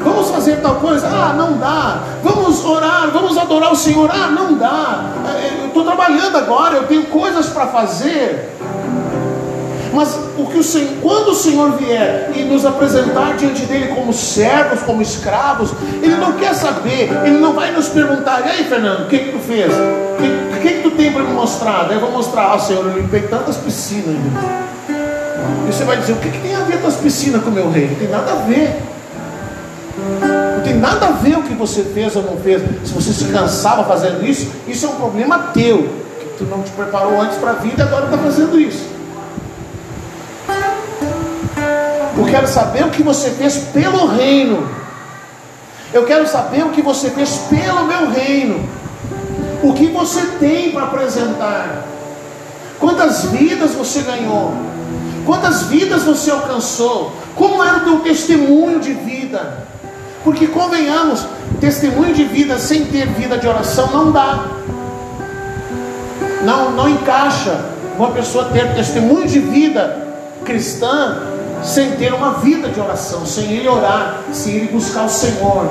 Vamos 0.00 0.30
fazer 0.30 0.60
tal 0.62 0.76
coisa, 0.76 1.06
ah, 1.08 1.34
não 1.36 1.58
dá. 1.58 2.00
Vamos 2.22 2.64
orar, 2.64 3.10
vamos 3.12 3.36
adorar 3.36 3.72
o 3.72 3.76
Senhor, 3.76 4.10
ah, 4.10 4.30
não 4.30 4.54
dá. 4.54 5.04
É, 5.26 5.62
eu 5.62 5.66
estou 5.66 5.84
trabalhando 5.84 6.36
agora, 6.36 6.76
eu 6.76 6.86
tenho 6.86 7.04
coisas 7.04 7.46
para 7.46 7.66
fazer. 7.66 8.56
Mas 9.92 10.18
o 10.36 10.46
que 10.46 10.58
o 10.58 10.62
Senhor, 10.62 10.92
quando 11.02 11.30
o 11.30 11.34
Senhor 11.34 11.72
vier 11.72 12.30
e 12.34 12.44
nos 12.44 12.64
apresentar 12.64 13.36
diante 13.36 13.62
dele 13.62 13.92
como 13.94 14.12
servos, 14.12 14.82
como 14.82 15.02
escravos, 15.02 15.72
ele 16.00 16.16
não 16.16 16.32
quer 16.32 16.54
saber, 16.54 17.10
ele 17.24 17.38
não 17.38 17.52
vai 17.52 17.72
nos 17.72 17.88
perguntar, 17.88 18.42
e 18.46 18.50
aí 18.50 18.64
Fernando, 18.64 19.04
o 19.04 19.06
que, 19.06 19.18
que 19.18 19.32
tu 19.32 19.38
fez? 19.38 19.72
Que, 20.18 20.47
tem 20.98 21.12
para 21.12 21.22
me 21.22 21.32
mostrar? 21.32 21.84
Daí 21.84 21.96
eu 21.96 22.00
vou 22.00 22.10
mostrar, 22.10 22.52
ah 22.52 22.58
Senhor, 22.58 22.84
eu 22.84 22.98
limpei 22.98 23.22
tantas 23.22 23.56
piscinas. 23.56 24.16
E 25.68 25.72
você 25.72 25.84
vai 25.84 25.96
dizer, 25.96 26.12
o 26.12 26.16
que, 26.16 26.28
que 26.28 26.40
tem 26.40 26.56
a 26.56 26.60
ver 26.60 26.82
com 26.82 26.88
as 26.88 26.96
piscinas 26.96 27.42
com 27.42 27.50
o 27.50 27.52
meu 27.52 27.70
rei? 27.70 27.86
Não 27.86 27.94
tem 27.94 28.08
nada 28.08 28.32
a 28.32 28.34
ver. 28.34 28.82
Não 30.56 30.64
tem 30.64 30.74
nada 30.74 31.06
a 31.06 31.10
ver 31.12 31.38
o 31.38 31.42
que 31.44 31.54
você 31.54 31.84
fez 31.84 32.16
ou 32.16 32.22
não 32.24 32.36
fez. 32.38 32.60
Se 32.84 32.92
você 32.92 33.12
se 33.12 33.26
cansava 33.26 33.84
fazendo 33.84 34.26
isso, 34.26 34.50
isso 34.66 34.86
é 34.86 34.88
um 34.88 34.96
problema 34.96 35.38
teu. 35.54 35.88
Que 36.18 36.26
tu 36.36 36.44
não 36.44 36.62
te 36.62 36.72
preparou 36.72 37.20
antes 37.20 37.38
para 37.38 37.50
a 37.50 37.54
vida 37.54 37.80
e 37.80 37.86
agora 37.86 38.06
está 38.06 38.18
fazendo 38.18 38.58
isso. 38.58 38.84
Eu 42.16 42.24
quero 42.24 42.48
saber 42.48 42.84
o 42.84 42.90
que 42.90 43.04
você 43.04 43.30
fez 43.30 43.58
pelo 43.72 44.06
reino. 44.06 44.68
Eu 45.92 46.04
quero 46.04 46.26
saber 46.26 46.64
o 46.64 46.70
que 46.70 46.82
você 46.82 47.08
fez 47.10 47.46
pelo 47.48 47.84
meu 47.84 48.10
reino. 48.10 48.68
O 49.62 49.72
que 49.72 49.86
você 49.88 50.20
tem 50.38 50.70
para 50.70 50.84
apresentar? 50.84 51.84
Quantas 52.78 53.24
vidas 53.24 53.72
você 53.72 54.02
ganhou? 54.02 54.54
Quantas 55.26 55.64
vidas 55.64 56.04
você 56.04 56.30
alcançou? 56.30 57.12
Como 57.34 57.62
era 57.62 57.78
o 57.78 57.80
teu 57.80 58.00
testemunho 58.00 58.80
de 58.80 58.92
vida? 58.92 59.66
Porque 60.22 60.46
convenhamos, 60.46 61.26
testemunho 61.60 62.14
de 62.14 62.24
vida 62.24 62.58
sem 62.58 62.84
ter 62.86 63.06
vida 63.08 63.36
de 63.36 63.46
oração 63.46 63.90
não 63.92 64.12
dá. 64.12 64.46
Não, 66.44 66.70
não 66.70 66.88
encaixa 66.88 67.60
uma 67.96 68.10
pessoa 68.12 68.46
ter 68.46 68.74
testemunho 68.74 69.26
de 69.26 69.40
vida 69.40 70.06
cristã 70.44 71.20
sem 71.64 71.92
ter 71.92 72.14
uma 72.14 72.34
vida 72.34 72.68
de 72.68 72.80
oração, 72.80 73.26
sem 73.26 73.52
ele 73.52 73.68
orar, 73.68 74.20
sem 74.32 74.54
ele 74.54 74.68
buscar 74.68 75.04
o 75.04 75.08
Senhor, 75.08 75.68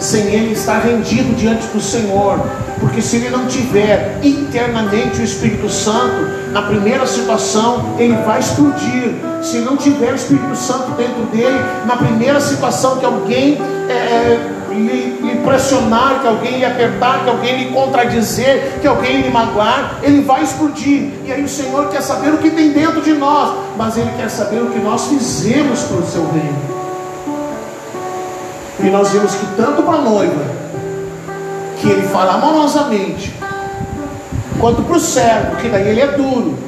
sem 0.00 0.26
ele 0.26 0.52
estar 0.52 0.78
rendido 0.78 1.34
diante 1.36 1.66
do 1.66 1.80
Senhor, 1.80 2.40
porque 2.80 3.02
se 3.02 3.16
ele 3.16 3.28
não 3.28 3.46
tiver 3.46 4.18
internamente 4.22 5.20
o 5.20 5.24
Espírito 5.24 5.68
Santo, 5.68 6.50
na 6.52 6.62
primeira 6.62 7.06
situação 7.06 7.94
ele 7.98 8.16
vai 8.24 8.40
explodir. 8.40 9.14
Se 9.42 9.58
não 9.58 9.76
tiver 9.76 10.12
o 10.12 10.16
Espírito 10.16 10.56
Santo 10.56 10.92
dentro 10.92 11.22
dele, 11.26 11.58
na 11.86 11.96
primeira 11.96 12.40
situação 12.40 12.96
que 12.96 13.04
alguém 13.04 13.58
é, 13.88 13.92
é 13.92 14.50
lhe, 14.70 15.18
lhe 15.20 15.36
pressionar, 15.44 16.20
que 16.20 16.26
alguém 16.26 16.58
lhe 16.58 16.64
apertar, 16.64 17.24
que 17.24 17.30
alguém 17.30 17.64
lhe 17.64 17.72
contradizer, 17.72 18.78
que 18.80 18.86
alguém 18.86 19.22
lhe 19.22 19.30
magoar, 19.30 19.98
ele 20.02 20.22
vai 20.22 20.42
explodir. 20.42 21.10
E 21.24 21.32
aí 21.32 21.42
o 21.42 21.48
Senhor 21.48 21.88
quer 21.88 22.02
saber 22.02 22.32
o 22.32 22.38
que 22.38 22.50
tem 22.50 22.72
dentro 22.72 23.00
de 23.00 23.12
nós, 23.12 23.54
mas 23.76 23.96
ele 23.96 24.10
quer 24.16 24.28
saber 24.28 24.60
o 24.60 24.70
que 24.70 24.78
nós 24.78 25.06
fizemos 25.06 25.82
para 25.82 25.96
o 25.98 26.06
seu 26.06 26.30
reino. 26.30 26.69
E 28.82 28.90
nós 28.90 29.10
vimos 29.10 29.34
que 29.34 29.46
tanto 29.56 29.82
para 29.82 29.98
a 29.98 30.02
noiva, 30.02 30.44
que 31.80 31.88
ele 31.88 32.08
fala 32.08 32.34
amorosamente, 32.34 33.34
quanto 34.58 34.82
para 34.82 34.96
o 34.96 35.00
servo, 35.00 35.56
que 35.56 35.68
daí 35.68 35.88
ele 35.88 36.00
é 36.00 36.06
duro. 36.08 36.58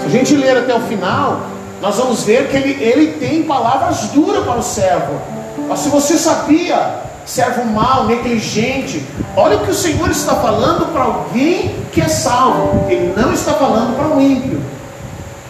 Se 0.00 0.06
a 0.06 0.10
gente 0.10 0.34
ler 0.34 0.58
até 0.58 0.74
o 0.74 0.80
final, 0.80 1.40
nós 1.80 1.96
vamos 1.96 2.22
ver 2.24 2.48
que 2.48 2.56
ele, 2.56 2.82
ele 2.82 3.12
tem 3.18 3.42
palavras 3.42 4.08
duras 4.08 4.44
para 4.44 4.58
o 4.58 4.62
servo. 4.62 5.20
Mas 5.68 5.80
se 5.80 5.88
você 5.88 6.16
sabia, 6.16 7.00
servo 7.24 7.64
mal, 7.64 8.04
negligente, 8.04 9.04
olha 9.36 9.56
o 9.56 9.64
que 9.64 9.70
o 9.70 9.74
Senhor 9.74 10.10
está 10.10 10.36
falando 10.36 10.92
para 10.92 11.02
alguém 11.02 11.74
que 11.92 12.00
é 12.00 12.08
salvo. 12.08 12.86
Ele 12.90 13.12
não 13.16 13.32
está 13.32 13.54
falando 13.54 13.96
para 13.96 14.16
o 14.16 14.20
ímpio. 14.20 14.62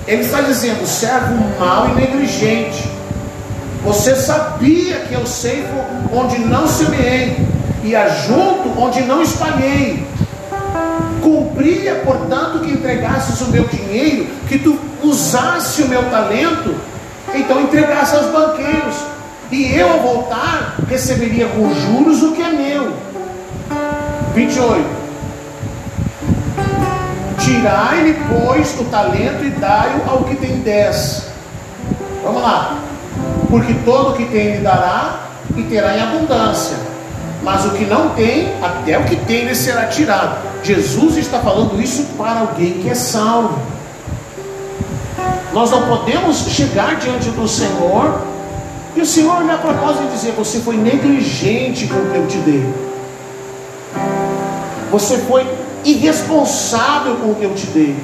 Ele 0.07 0.23
está 0.23 0.41
dizendo, 0.41 0.87
servo 0.87 1.35
mal 1.59 1.89
e 1.89 1.95
negligente. 1.95 2.96
Você 3.87 4.17
sabia 4.17 4.97
que 4.97 5.15
eu 5.15 5.25
sei 5.25 5.65
onde 6.13 6.41
não 6.41 6.67
semeei, 6.67 7.37
e 7.85 7.95
ajunto 7.95 8.73
onde 8.77 9.01
não 9.03 9.23
espalhei. 9.23 10.05
Cumpria, 11.23 12.03
portanto, 12.05 12.59
que 12.65 12.73
entregasses 12.73 13.41
o 13.43 13.51
meu 13.53 13.65
dinheiro, 13.69 14.27
que 14.49 14.59
tu 14.59 14.77
usasse 15.05 15.83
o 15.83 15.89
meu 15.89 16.11
talento, 16.11 16.75
então 17.33 17.61
entregasse 17.61 18.17
aos 18.17 18.27
banqueiros 18.27 18.97
e 19.53 19.73
eu 19.73 19.93
ao 19.93 20.01
voltar 20.01 20.75
receberia 20.89 21.47
com 21.47 21.73
juros 21.73 22.25
o 22.25 22.33
que 22.33 22.43
é 22.43 22.51
meu. 22.51 22.93
28. 24.35 24.85
Tirai-lhe, 27.39 28.17
pois, 28.29 28.81
o 28.81 28.85
talento 28.87 29.45
e 29.45 29.51
dai-o 29.51 30.11
ao 30.11 30.25
que 30.25 30.35
tem 30.35 30.59
dez. 30.59 31.23
Vamos 32.25 32.43
lá. 32.43 32.79
Porque 33.57 33.73
todo 33.87 34.11
o 34.11 34.13
que 34.13 34.27
tem 34.27 34.57
lhe 34.57 34.59
dará 34.59 35.29
e 35.57 35.63
terá 35.63 35.97
em 35.97 36.03
abundância. 36.03 36.77
Mas 37.43 37.65
o 37.65 37.71
que 37.71 37.87
não 37.87 38.11
tem, 38.11 38.53
até 38.63 38.99
o 38.99 39.05
que 39.05 39.17
tem 39.17 39.47
lhe 39.47 39.55
será 39.55 39.87
tirado. 39.87 40.37
Jesus 40.63 41.17
está 41.17 41.39
falando 41.39 41.81
isso 41.81 42.05
para 42.19 42.41
alguém 42.41 42.75
que 42.83 42.91
é 42.91 42.95
salvo. 42.95 43.59
Nós 45.55 45.71
não 45.71 45.89
podemos 45.89 46.37
chegar 46.51 46.97
diante 46.97 47.31
do 47.31 47.49
Senhor 47.49 48.21
e 48.95 49.01
o 49.01 49.07
Senhor 49.07 49.39
olhar 49.39 49.59
para 49.63 49.73
nós 49.73 49.97
e 50.03 50.15
dizer: 50.15 50.33
Você 50.33 50.61
foi 50.61 50.77
negligente 50.77 51.87
com 51.87 51.97
o 51.97 52.11
que 52.11 52.17
eu 52.19 52.27
te 52.27 52.37
dei. 52.37 52.75
Você 54.91 55.17
foi 55.17 55.47
irresponsável 55.83 57.17
com 57.17 57.31
o 57.31 57.35
que 57.35 57.45
eu 57.45 57.55
te 57.55 57.67
dei. 57.69 57.97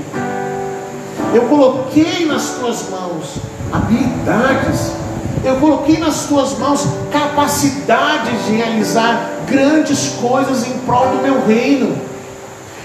Eu 1.34 1.42
coloquei 1.42 2.24
nas 2.24 2.52
tuas 2.52 2.88
mãos 2.88 3.36
habilidades. 3.70 5.01
Eu 5.44 5.56
coloquei 5.56 5.98
nas 5.98 6.26
tuas 6.26 6.56
mãos 6.56 6.86
capacidades 7.10 8.46
de 8.46 8.52
realizar 8.52 9.30
grandes 9.46 10.14
coisas 10.20 10.66
em 10.66 10.78
prol 10.80 11.08
do 11.08 11.22
meu 11.22 11.44
reino 11.44 11.96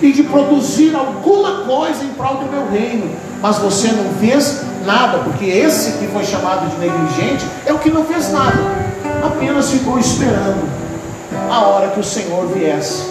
e 0.01 0.11
de 0.11 0.23
produzir 0.23 0.95
alguma 0.95 1.65
coisa 1.65 2.03
em 2.03 2.09
prol 2.09 2.35
do 2.37 2.51
meu 2.51 2.69
reino, 2.69 3.09
mas 3.41 3.57
você 3.57 3.89
não 3.89 4.11
fez 4.19 4.61
nada, 4.85 5.19
porque 5.19 5.45
esse 5.45 5.93
que 5.93 6.07
foi 6.07 6.23
chamado 6.23 6.69
de 6.69 6.77
negligente 6.77 7.45
é 7.65 7.73
o 7.73 7.79
que 7.79 7.89
não 7.89 8.03
fez 8.03 8.31
nada, 8.31 8.57
apenas 9.23 9.69
ficou 9.69 9.99
esperando 9.99 10.67
a 11.49 11.59
hora 11.61 11.89
que 11.89 11.99
o 11.99 12.03
Senhor 12.03 12.47
viesse, 12.47 13.03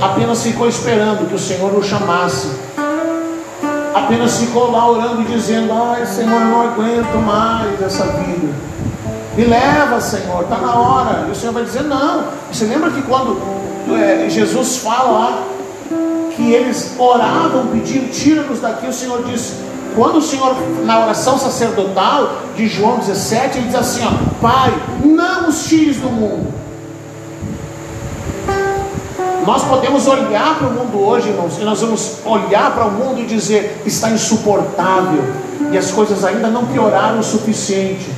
apenas 0.00 0.42
ficou 0.42 0.68
esperando 0.68 1.28
que 1.28 1.34
o 1.34 1.38
Senhor 1.38 1.72
o 1.76 1.82
chamasse, 1.82 2.48
apenas 3.94 4.38
ficou 4.38 4.70
lá 4.70 4.88
orando 4.90 5.22
e 5.22 5.24
dizendo: 5.24 5.72
Ai, 5.72 6.06
Senhor, 6.06 6.40
eu 6.40 6.46
não 6.46 6.62
aguento 6.62 7.16
mais 7.24 7.80
essa 7.82 8.04
vida. 8.04 8.52
Me 9.36 9.44
leva, 9.44 10.00
Senhor, 10.00 10.42
está 10.42 10.58
na 10.58 10.74
hora. 10.74 11.26
E 11.28 11.30
o 11.30 11.34
Senhor 11.34 11.52
vai 11.52 11.64
dizer: 11.64 11.84
Não. 11.84 12.24
Você 12.52 12.64
lembra 12.64 12.90
que 12.90 13.02
quando 13.02 13.40
é, 13.96 14.28
Jesus 14.28 14.78
fala 14.78 15.10
lá 15.10 15.42
que 16.34 16.52
eles 16.52 16.94
oravam 16.98 17.66
pedindo: 17.68 18.10
Tira-nos 18.10 18.60
daqui, 18.60 18.86
o 18.86 18.92
Senhor 18.92 19.24
disse: 19.24 19.70
quando 19.94 20.18
o 20.18 20.22
Senhor, 20.22 20.54
na 20.84 21.00
oração 21.00 21.38
sacerdotal 21.38 22.42
de 22.56 22.68
João 22.68 22.98
17, 22.98 23.58
ele 23.58 23.66
diz 23.66 23.74
assim: 23.74 24.02
ó, 24.04 24.40
Pai, 24.40 24.72
não 25.04 25.48
os 25.48 25.64
tires 25.64 25.96
do 25.96 26.08
mundo. 26.08 26.59
Nós 29.50 29.64
podemos 29.64 30.06
olhar 30.06 30.60
para 30.60 30.68
o 30.68 30.72
mundo 30.72 31.04
hoje, 31.04 31.30
irmãos, 31.30 31.58
e 31.58 31.64
nós 31.64 31.80
vamos 31.80 32.18
olhar 32.24 32.72
para 32.72 32.84
o 32.84 32.92
mundo 32.92 33.20
e 33.20 33.26
dizer: 33.26 33.82
está 33.84 34.08
insuportável, 34.08 35.24
e 35.72 35.76
as 35.76 35.90
coisas 35.90 36.24
ainda 36.24 36.46
não 36.46 36.66
pioraram 36.66 37.18
o 37.18 37.22
suficiente. 37.24 38.08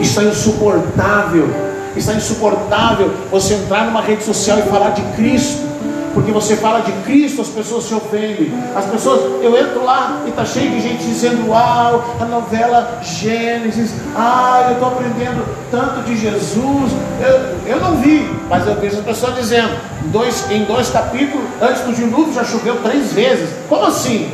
Está 0.00 0.22
insuportável, 0.22 1.50
está 1.94 2.14
insuportável 2.14 3.12
você 3.30 3.56
entrar 3.56 3.84
numa 3.84 4.00
rede 4.00 4.24
social 4.24 4.58
e 4.58 4.62
falar 4.62 4.88
de 4.92 5.02
Cristo 5.16 5.73
porque 6.14 6.30
você 6.30 6.56
fala 6.56 6.80
de 6.80 6.92
Cristo, 7.02 7.42
as 7.42 7.48
pessoas 7.48 7.84
se 7.84 7.94
ofendem. 7.94 8.52
As 8.74 8.84
pessoas, 8.86 9.42
eu 9.42 9.58
entro 9.58 9.84
lá 9.84 10.22
e 10.24 10.30
está 10.30 10.44
cheio 10.44 10.70
de 10.70 10.80
gente 10.80 11.04
dizendo: 11.04 11.50
Uau, 11.50 12.16
a 12.20 12.24
novela 12.24 13.00
Gênesis, 13.02 13.90
ah, 14.16 14.66
eu 14.68 14.74
estou 14.74 14.88
aprendendo 14.88 15.44
tanto 15.70 16.02
de 16.02 16.16
Jesus. 16.16 16.92
Eu, 17.20 17.74
eu 17.74 17.80
não 17.80 17.96
vi, 17.96 18.30
mas 18.48 18.66
eu 18.66 18.76
vejo 18.76 18.98
as 18.98 19.04
pessoas 19.04 19.34
dizendo: 19.34 19.76
dois, 20.04 20.48
em 20.50 20.64
dois 20.64 20.88
capítulos, 20.88 21.44
antes 21.60 21.82
do 21.82 21.92
dilúvio 21.92 22.32
já 22.32 22.44
choveu 22.44 22.76
três 22.82 23.12
vezes. 23.12 23.50
Como 23.68 23.84
assim? 23.84 24.30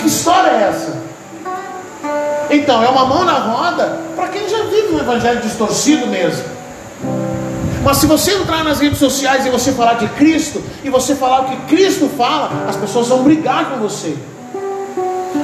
Que 0.00 0.08
história 0.08 0.50
é 0.50 0.62
essa? 0.68 1.02
Então, 2.50 2.82
é 2.82 2.88
uma 2.88 3.06
mão 3.06 3.24
na 3.24 3.38
roda 3.38 3.98
para 4.16 4.28
quem 4.28 4.46
já 4.48 4.64
vive 4.64 4.94
um 4.94 4.98
evangelho 4.98 5.40
distorcido 5.40 6.06
mesmo. 6.08 6.44
Mas 7.84 7.96
se 7.96 8.06
você 8.06 8.32
entrar 8.32 8.62
nas 8.62 8.80
redes 8.80 8.98
sociais 8.98 9.44
e 9.44 9.50
você 9.50 9.72
falar 9.72 9.94
de 9.94 10.06
Cristo, 10.10 10.62
e 10.84 10.88
você 10.88 11.16
falar 11.16 11.42
o 11.42 11.44
que 11.46 11.56
Cristo 11.74 12.08
fala, 12.16 12.66
as 12.68 12.76
pessoas 12.76 13.08
vão 13.08 13.22
brigar 13.22 13.70
com 13.70 13.78
você, 13.78 14.14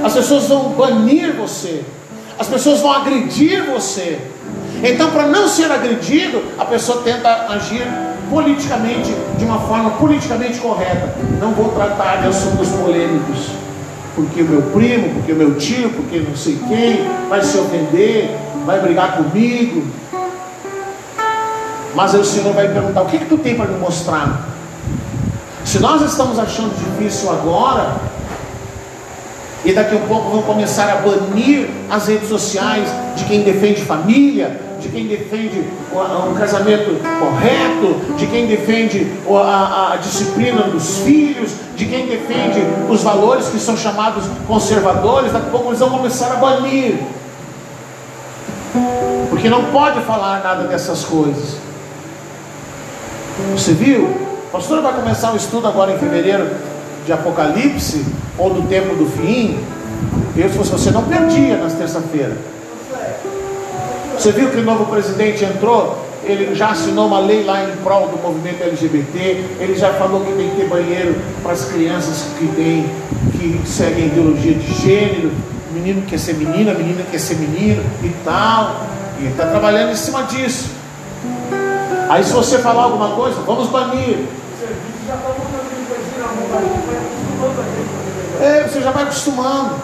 as 0.04 0.12
pessoas 0.12 0.46
vão 0.46 0.70
banir 0.70 1.34
você, 1.34 1.82
as 2.38 2.46
pessoas 2.46 2.80
vão 2.80 2.92
agredir 2.92 3.64
você. 3.64 4.18
Então, 4.82 5.10
para 5.10 5.26
não 5.26 5.48
ser 5.48 5.70
agredido, 5.72 6.40
a 6.56 6.64
pessoa 6.64 7.02
tenta 7.02 7.28
agir 7.48 7.84
politicamente, 8.30 9.12
de 9.36 9.44
uma 9.44 9.58
forma 9.60 9.90
politicamente 9.90 10.58
correta. 10.58 11.16
Não 11.40 11.50
vou 11.52 11.70
tratar 11.70 12.20
de 12.20 12.28
assuntos 12.28 12.68
polêmicos, 12.68 13.48
porque 14.14 14.42
o 14.42 14.44
meu 14.44 14.62
primo, 14.62 15.14
porque 15.14 15.32
o 15.32 15.36
meu 15.36 15.56
tio, 15.56 15.90
porque 15.90 16.20
não 16.20 16.36
sei 16.36 16.56
quem 16.68 17.08
vai 17.28 17.42
se 17.42 17.58
ofender, 17.58 18.30
vai 18.64 18.80
brigar 18.80 19.16
comigo. 19.16 19.82
Mas 21.94 22.14
aí 22.14 22.20
o 22.20 22.24
Senhor 22.24 22.52
vai 22.52 22.68
perguntar: 22.68 23.02
o 23.02 23.06
que, 23.06 23.18
que 23.18 23.26
tu 23.26 23.38
tem 23.38 23.54
para 23.54 23.66
me 23.66 23.78
mostrar? 23.78 24.48
Se 25.64 25.78
nós 25.80 26.00
estamos 26.02 26.38
achando 26.38 26.74
difícil 26.78 27.30
agora, 27.30 27.96
e 29.64 29.72
daqui 29.72 29.96
a 29.96 30.00
pouco 30.00 30.30
vão 30.30 30.42
começar 30.42 30.90
a 30.90 30.96
banir 30.96 31.68
as 31.90 32.06
redes 32.08 32.28
sociais 32.28 32.88
de 33.16 33.24
quem 33.24 33.42
defende 33.42 33.82
família, 33.82 34.60
de 34.80 34.88
quem 34.88 35.06
defende 35.08 35.64
o, 35.92 36.34
casamento 36.38 36.98
correto, 37.18 38.14
de 38.16 38.26
quem 38.28 38.46
defende 38.46 39.12
a, 39.28 39.92
a, 39.92 39.96
disciplina 39.96 40.62
dos 40.62 41.00
filhos, 41.00 41.50
de 41.76 41.84
quem 41.84 42.06
defende 42.06 42.62
os 42.88 43.02
valores 43.02 43.48
que 43.48 43.58
são 43.58 43.76
chamados 43.76 44.24
conservadores, 44.46 45.32
daqui 45.32 45.48
a 45.48 45.50
pouco 45.50 45.68
eles 45.68 45.80
vão 45.80 45.90
começar 45.90 46.32
a 46.32 46.36
banir. 46.36 46.98
Porque 49.28 49.50
não 49.50 49.64
pode 49.64 50.00
falar 50.02 50.42
nada 50.42 50.64
dessas 50.68 51.04
coisas. 51.04 51.67
Você 53.52 53.72
viu? 53.72 54.08
A 54.48 54.52
pastora 54.52 54.80
vai 54.80 54.94
começar 54.94 55.32
o 55.32 55.36
estudo 55.36 55.66
agora 55.66 55.92
em 55.92 55.98
fevereiro 55.98 56.48
de 57.04 57.12
Apocalipse, 57.12 58.04
ou 58.36 58.52
do 58.52 58.68
tempo 58.68 58.94
do 58.94 59.06
fim. 59.06 59.58
Eu, 60.36 60.48
se 60.48 60.56
fosse 60.56 60.70
você, 60.70 60.90
não 60.90 61.04
perdia 61.04 61.56
nas 61.56 61.74
terça-feira. 61.74 62.36
Você 64.16 64.32
viu 64.32 64.50
que 64.50 64.58
o 64.58 64.64
novo 64.64 64.86
presidente 64.86 65.44
entrou? 65.44 66.06
Ele 66.24 66.54
já 66.54 66.70
assinou 66.70 67.06
uma 67.06 67.20
lei 67.20 67.44
lá 67.44 67.64
em 67.64 67.76
prol 67.76 68.08
do 68.08 68.18
movimento 68.18 68.62
LGBT. 68.62 69.44
Ele 69.60 69.76
já 69.76 69.92
falou 69.94 70.20
que 70.24 70.32
tem 70.32 70.50
que 70.50 70.56
ter 70.56 70.68
banheiro 70.68 71.16
para 71.42 71.52
as 71.52 71.64
crianças 71.64 72.26
que 72.38 72.46
tem, 72.48 72.86
que 73.32 73.60
seguem 73.66 74.06
ideologia 74.06 74.54
de 74.54 74.74
gênero. 74.74 75.30
Menino 75.72 76.02
quer 76.02 76.18
ser 76.18 76.34
menina, 76.34 76.74
menina 76.74 77.04
quer 77.10 77.18
ser 77.18 77.36
menino 77.36 77.82
e 78.02 78.10
tal. 78.24 78.86
E 79.18 79.22
ele 79.22 79.30
está 79.30 79.46
trabalhando 79.46 79.92
em 79.92 79.96
cima 79.96 80.24
disso. 80.24 80.77
Aí 82.08 82.24
se 82.24 82.32
você 82.32 82.58
falar 82.58 82.84
alguma 82.84 83.10
coisa, 83.10 83.40
vamos 83.42 83.68
banir. 83.68 84.26
É, 88.40 88.62
você 88.62 88.80
já 88.80 88.90
vai 88.90 89.02
acostumando. 89.02 89.74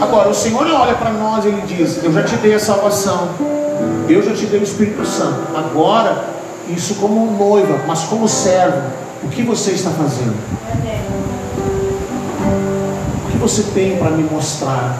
Agora, 0.00 0.30
o 0.30 0.34
Senhor 0.34 0.66
olha 0.66 0.94
para 0.94 1.10
nós 1.10 1.44
e 1.44 1.48
Ele 1.48 1.62
diz: 1.62 2.02
Eu 2.02 2.12
já 2.12 2.22
te 2.24 2.36
dei 2.36 2.54
a 2.54 2.58
salvação, 2.58 3.28
eu 4.08 4.22
já 4.22 4.34
te 4.34 4.46
dei 4.46 4.58
o 4.58 4.62
Espírito 4.64 5.04
Santo. 5.06 5.56
Agora, 5.56 6.24
isso 6.68 6.94
como 6.96 7.30
noiva, 7.32 7.80
mas 7.86 8.04
como 8.04 8.26
servo, 8.26 8.82
o 9.22 9.28
que 9.28 9.42
você 9.42 9.72
está 9.72 9.90
fazendo? 9.90 10.34
O 13.26 13.30
que 13.30 13.38
você 13.38 13.62
tem 13.74 13.98
para 13.98 14.10
me 14.10 14.22
mostrar? 14.24 14.98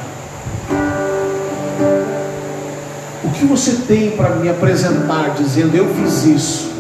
O 3.22 3.28
que 3.30 3.44
você 3.44 3.82
tem 3.86 4.12
para 4.12 4.30
me 4.36 4.48
apresentar 4.48 5.34
dizendo 5.36 5.76
eu 5.76 5.86
fiz 5.94 6.24
isso? 6.24 6.70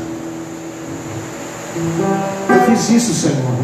Eu 2.48 2.60
fiz 2.66 2.90
isso, 2.90 3.14
Senhor. 3.14 3.60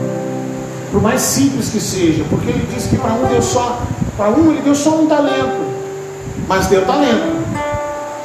Por 0.91 1.03
mais 1.03 1.21
simples 1.23 1.71
que 1.71 1.81
seja, 1.81 2.25
porque 2.29 2.51
ele 2.51 2.69
disse 2.75 2.89
que 2.89 2.97
para 2.97 3.13
um 3.13 3.27
deu 3.27 3.43
só, 3.43 3.83
para 4.17 4.31
um 4.31 4.53
ele 4.53 4.63
deu 4.63 4.75
só 4.75 5.01
um 5.01 5.07
talento, 5.07 5.57
mas 6.47 6.67
deu 6.67 6.85
talento. 6.85 7.37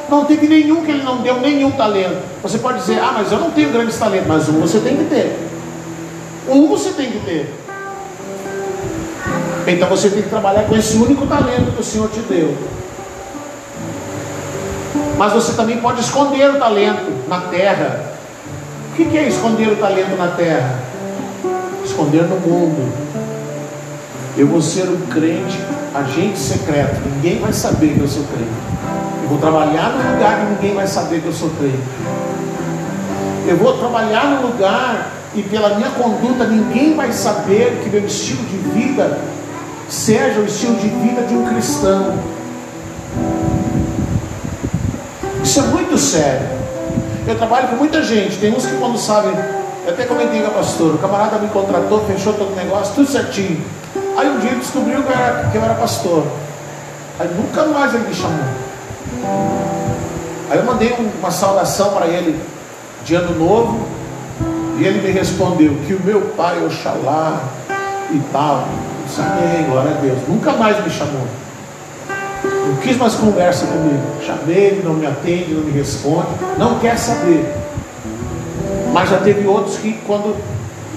Não 0.08 0.26
teve 0.26 0.46
nenhum 0.46 0.84
que 0.84 0.90
ele 0.90 1.02
não 1.02 1.22
deu 1.22 1.40
nenhum 1.40 1.70
talento. 1.70 2.22
Você 2.42 2.58
pode 2.58 2.80
dizer, 2.80 2.98
ah, 2.98 3.12
mas 3.14 3.32
eu 3.32 3.38
não 3.38 3.50
tenho 3.50 3.72
grandes 3.72 3.98
talentos, 3.98 4.28
mas 4.28 4.48
um 4.48 4.60
você 4.60 4.78
tem 4.78 4.96
que 4.96 5.04
ter. 5.04 5.38
Um 6.48 6.68
você 6.68 6.90
tem 6.90 7.10
que 7.10 7.18
ter. 7.20 7.54
Então 9.66 9.88
você 9.88 10.10
tem 10.10 10.22
que 10.22 10.28
trabalhar 10.28 10.64
com 10.64 10.76
esse 10.76 10.96
único 10.96 11.26
talento 11.26 11.72
que 11.74 11.80
o 11.80 11.84
Senhor 11.84 12.10
te 12.10 12.20
deu. 12.20 12.54
Mas 15.22 15.34
você 15.34 15.52
também 15.52 15.76
pode 15.76 16.00
esconder 16.00 16.50
o 16.50 16.58
talento 16.58 17.28
na 17.28 17.42
terra. 17.42 18.06
O 18.90 18.96
que 18.96 19.16
é 19.16 19.28
esconder 19.28 19.68
o 19.68 19.76
talento 19.76 20.18
na 20.18 20.26
terra? 20.26 20.80
Esconder 21.84 22.24
no 22.24 22.40
mundo. 22.40 22.92
Eu 24.36 24.48
vou 24.48 24.60
ser 24.60 24.88
um 24.88 25.00
crente, 25.02 25.60
agente 25.94 26.36
secreto. 26.36 27.00
Ninguém 27.06 27.38
vai 27.38 27.52
saber 27.52 27.94
que 27.94 28.00
eu 28.00 28.08
sou 28.08 28.24
crente. 28.24 28.50
Eu 29.22 29.28
vou 29.28 29.38
trabalhar 29.38 29.90
num 29.90 30.12
lugar 30.12 30.40
que 30.40 30.52
ninguém 30.54 30.74
vai 30.74 30.88
saber 30.88 31.20
que 31.20 31.26
eu 31.26 31.32
sou 31.32 31.50
crente. 31.50 31.78
Eu 33.46 33.56
vou 33.58 33.78
trabalhar 33.78 34.24
num 34.24 34.48
lugar 34.48 35.06
e 35.36 35.42
pela 35.42 35.76
minha 35.76 35.90
conduta 35.90 36.48
ninguém 36.48 36.96
vai 36.96 37.12
saber 37.12 37.80
que 37.84 37.90
meu 37.90 38.04
estilo 38.04 38.42
de 38.46 38.56
vida 38.56 39.20
seja 39.88 40.40
o 40.40 40.46
estilo 40.46 40.74
de 40.80 40.88
vida 40.88 41.22
de 41.22 41.34
um 41.34 41.46
cristão. 41.46 42.12
Isso 45.42 45.60
é 45.60 45.62
muito 45.64 45.98
sério. 45.98 46.46
Eu 47.26 47.36
trabalho 47.36 47.68
com 47.68 47.76
muita 47.76 48.02
gente, 48.02 48.36
tem 48.38 48.54
uns 48.54 48.66
que 48.66 48.76
quando 48.76 48.98
sabem, 48.98 49.32
eu 49.86 49.92
até 49.92 50.04
comentei 50.04 50.40
com 50.40 50.48
a 50.48 50.50
pastora, 50.50 50.94
o 50.94 50.98
camarada 50.98 51.38
me 51.38 51.48
contratou, 51.48 52.04
fechou 52.06 52.32
todo 52.32 52.52
o 52.52 52.56
negócio, 52.56 52.94
tudo 52.94 53.10
certinho. 53.10 53.62
Aí 54.16 54.28
um 54.28 54.38
dia 54.38 54.54
descobriu 54.54 55.02
que 55.02 55.08
eu 55.08 55.14
era, 55.14 55.48
que 55.50 55.56
eu 55.56 55.62
era 55.62 55.74
pastor. 55.74 56.24
Aí 57.18 57.28
nunca 57.36 57.64
mais 57.66 57.94
ele 57.94 58.08
me 58.08 58.14
chamou. 58.14 58.44
Aí 60.50 60.58
eu 60.58 60.64
mandei 60.64 60.94
uma 61.18 61.30
saudação 61.30 61.90
para 61.90 62.06
ele 62.06 62.40
de 63.04 63.14
ano 63.14 63.38
novo, 63.38 63.86
e 64.78 64.84
ele 64.84 65.00
me 65.00 65.12
respondeu 65.12 65.76
que 65.86 65.94
o 65.94 66.00
meu 66.02 66.20
pai, 66.36 66.64
Oxalá 66.64 67.40
e 68.10 68.20
tal. 68.32 68.66
Disse, 69.06 69.20
glória 69.68 69.90
a 69.90 70.00
Deus. 70.00 70.18
Nunca 70.28 70.52
mais 70.52 70.82
me 70.82 70.90
chamou. 70.90 71.26
Não 72.66 72.76
quis 72.76 72.96
mais 72.96 73.14
conversa 73.14 73.66
comigo. 73.66 74.02
Chamei, 74.24 74.56
ele 74.56 74.82
não 74.84 74.94
me 74.94 75.06
atende, 75.06 75.52
não 75.52 75.62
me 75.62 75.72
responde, 75.72 76.28
não 76.58 76.78
quer 76.78 76.96
saber. 76.96 77.44
Mas 78.92 79.10
já 79.10 79.18
teve 79.18 79.46
outros 79.46 79.76
que 79.78 79.92
quando. 80.06 80.36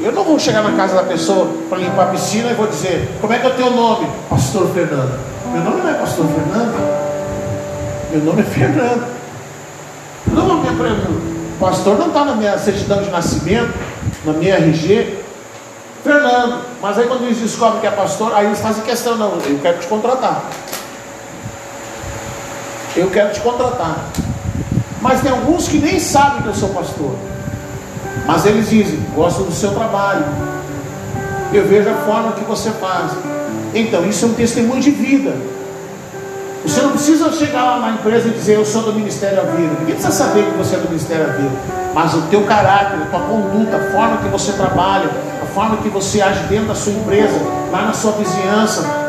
Eu 0.01 0.11
não 0.11 0.23
vou 0.23 0.37
chegar 0.37 0.61
na 0.61 0.75
casa 0.75 0.95
da 0.95 1.03
pessoa 1.03 1.49
para 1.69 1.77
limpar 1.77 2.03
a 2.03 2.11
piscina 2.11 2.51
e 2.51 2.53
vou 2.53 2.67
dizer, 2.67 3.09
como 3.21 3.33
é 3.33 3.39
que 3.39 3.47
é 3.47 3.49
o 3.49 3.53
teu 3.53 3.71
nome? 3.71 4.07
Pastor 4.29 4.67
Fernando. 4.73 5.19
Meu 5.53 5.63
nome 5.63 5.81
não 5.81 5.89
é 5.89 5.93
Pastor 5.93 6.25
Fernando. 6.27 6.75
Meu 8.11 8.23
nome 8.23 8.41
é 8.41 8.45
Fernando. 8.45 9.15
Não, 10.27 10.61
meu 10.61 11.25
pastor 11.59 11.97
não 11.97 12.07
está 12.07 12.25
na 12.25 12.35
minha 12.35 12.57
certidão 12.57 13.01
de 13.01 13.09
nascimento, 13.09 13.73
na 14.25 14.33
minha 14.33 14.55
RG. 14.55 15.19
Fernando. 16.03 16.61
Mas 16.81 16.99
aí 16.99 17.07
quando 17.07 17.23
eles 17.23 17.37
descobrem 17.37 17.81
que 17.81 17.87
é 17.87 17.91
pastor, 17.91 18.35
aí 18.35 18.45
eles 18.45 18.59
fazem 18.59 18.83
questão, 18.83 19.15
não, 19.15 19.39
eu 19.45 19.59
quero 19.61 19.79
te 19.79 19.87
contratar. 19.87 20.43
Eu 22.95 23.09
quero 23.09 23.33
te 23.33 23.41
contratar. 23.41 24.05
Mas 25.01 25.21
tem 25.21 25.31
alguns 25.31 25.67
que 25.67 25.77
nem 25.77 25.99
sabem 25.99 26.41
que 26.41 26.47
eu 26.47 26.55
sou 26.55 26.69
pastor. 26.69 27.15
Mas 28.25 28.45
eles 28.45 28.69
dizem, 28.69 28.99
gosto 29.13 29.43
do 29.43 29.51
seu 29.51 29.71
trabalho. 29.73 30.25
Eu 31.53 31.67
vejo 31.67 31.89
a 31.89 31.93
forma 32.05 32.31
que 32.31 32.43
você 32.43 32.71
faz. 32.71 33.11
Então, 33.73 34.05
isso 34.05 34.25
é 34.25 34.27
um 34.29 34.33
testemunho 34.33 34.81
de 34.81 34.91
vida. 34.91 35.35
Você 36.63 36.81
não 36.81 36.91
precisa 36.91 37.31
chegar 37.31 37.63
lá 37.63 37.79
na 37.79 37.91
empresa 37.91 38.27
e 38.27 38.31
dizer 38.31 38.55
eu 38.55 38.65
sou 38.65 38.81
do 38.81 38.93
Ministério 38.93 39.35
da 39.35 39.43
Vida. 39.43 39.75
Ninguém 39.79 39.95
precisa 39.95 40.11
saber 40.11 40.45
que 40.45 40.57
você 40.57 40.75
é 40.75 40.79
do 40.79 40.87
Ministério 40.89 41.27
da 41.27 41.33
Vida. 41.33 41.51
Mas 41.93 42.13
o 42.13 42.21
teu 42.23 42.43
caráter, 42.43 42.97
a 43.01 43.05
tua 43.05 43.19
conduta, 43.19 43.77
a 43.77 43.91
forma 43.91 44.17
que 44.17 44.27
você 44.29 44.53
trabalha, 44.53 45.09
a 45.43 45.45
forma 45.53 45.77
que 45.77 45.89
você 45.89 46.21
age 46.21 46.41
dentro 46.47 46.67
da 46.67 46.75
sua 46.75 46.93
empresa, 46.93 47.37
lá 47.71 47.83
na 47.83 47.93
sua 47.93 48.13
vizinhança, 48.13 49.04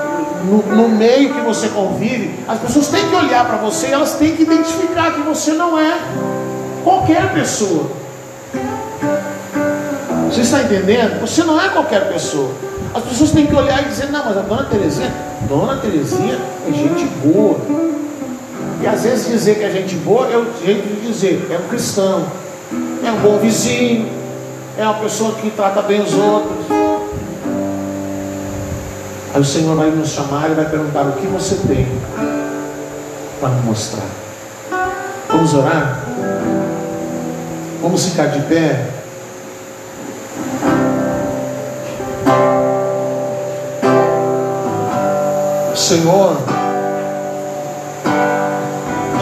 no, 0.47 0.63
no 0.63 0.89
meio 0.89 1.35
que 1.35 1.41
você 1.41 1.69
convive, 1.69 2.39
as 2.47 2.59
pessoas 2.61 2.89
têm 2.89 3.09
que 3.09 3.15
olhar 3.15 3.45
para 3.45 3.57
você 3.57 3.89
e 3.89 3.93
elas 3.93 4.15
têm 4.15 4.37
que 4.37 4.43
identificar 4.43 5.13
que 5.13 5.21
você 5.21 5.53
não 5.53 5.79
é 5.79 5.99
qualquer 6.85 7.33
pessoa. 7.35 7.91
Você 10.31 10.43
está 10.43 10.63
entendendo? 10.63 11.21
Você 11.21 11.43
não 11.43 11.61
é 11.61 11.69
qualquer 11.69 12.13
pessoa. 12.13 12.51
As 12.95 13.03
pessoas 13.05 13.33
têm 13.33 13.47
que 13.47 13.55
olhar 13.55 13.83
e 13.83 13.89
dizer, 13.89 14.11
não, 14.11 14.25
mas 14.25 14.37
a 14.37 14.41
dona 14.41 14.65
Terezinha, 14.65 15.13
dona 15.49 15.77
Terezinha 15.79 16.39
é 16.69 16.73
gente 16.73 17.05
boa. 17.25 17.59
E 18.81 18.87
às 18.87 19.03
vezes 19.03 19.29
dizer 19.29 19.57
que 19.57 19.65
é 19.65 19.71
gente 19.71 19.97
boa 19.97 20.31
é 20.31 20.37
o 20.37 20.47
jeito 20.65 20.87
de 20.87 21.07
dizer, 21.07 21.49
é 21.51 21.59
um 21.59 21.69
cristão, 21.69 22.25
é 23.05 23.11
um 23.11 23.17
bom 23.17 23.39
vizinho, 23.39 24.09
é 24.79 24.85
uma 24.85 24.95
pessoa 24.95 25.33
que 25.35 25.51
trata 25.51 25.83
bem 25.83 26.01
os 26.01 26.15
outros. 26.15 26.86
Aí 29.37 29.43
o 29.43 29.45
Senhor 29.45 29.77
vai 29.77 29.91
nos 29.91 30.13
chamar 30.13 30.51
e 30.51 30.55
vai 30.55 30.65
perguntar 30.65 31.03
o 31.03 31.13
que 31.13 31.27
você 31.27 31.57
tem 31.57 31.87
para 33.39 33.51
me 33.51 33.67
mostrar. 33.67 34.07
Vamos 35.29 35.53
orar? 35.53 36.01
Vamos 37.83 38.07
ficar 38.07 38.29
de 38.29 38.41
pé? 38.47 38.87
Senhor 45.75 46.39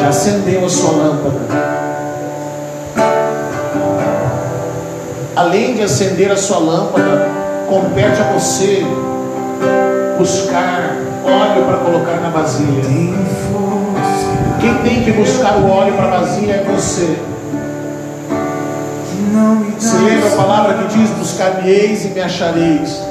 já 0.00 0.08
acendeu 0.10 0.64
a 0.64 0.68
sua 0.68 0.92
lâmpada. 0.92 1.40
Além 5.34 5.74
de 5.74 5.82
acender 5.82 6.30
a 6.30 6.36
sua 6.36 6.58
lâmpada, 6.58 7.26
compete 7.68 8.20
a 8.20 8.32
você 8.32 8.86
buscar 10.24 10.96
óleo 11.22 11.66
para 11.66 11.76
colocar 11.78 12.20
na 12.22 12.30
vasilha. 12.30 12.82
Quem 14.58 14.74
tem 14.78 15.04
que 15.04 15.12
buscar 15.12 15.58
o 15.58 15.68
óleo 15.68 15.92
para 15.92 16.06
a 16.06 16.20
vasilha 16.20 16.52
é 16.54 16.64
você. 16.64 17.18
Você 19.78 19.96
lembra 19.98 20.28
a 20.28 20.36
palavra 20.36 20.74
que 20.78 20.96
diz: 20.96 21.10
Buscar-me-eis 21.10 22.06
e 22.06 22.08
me 22.08 22.22
achareis. 22.22 23.02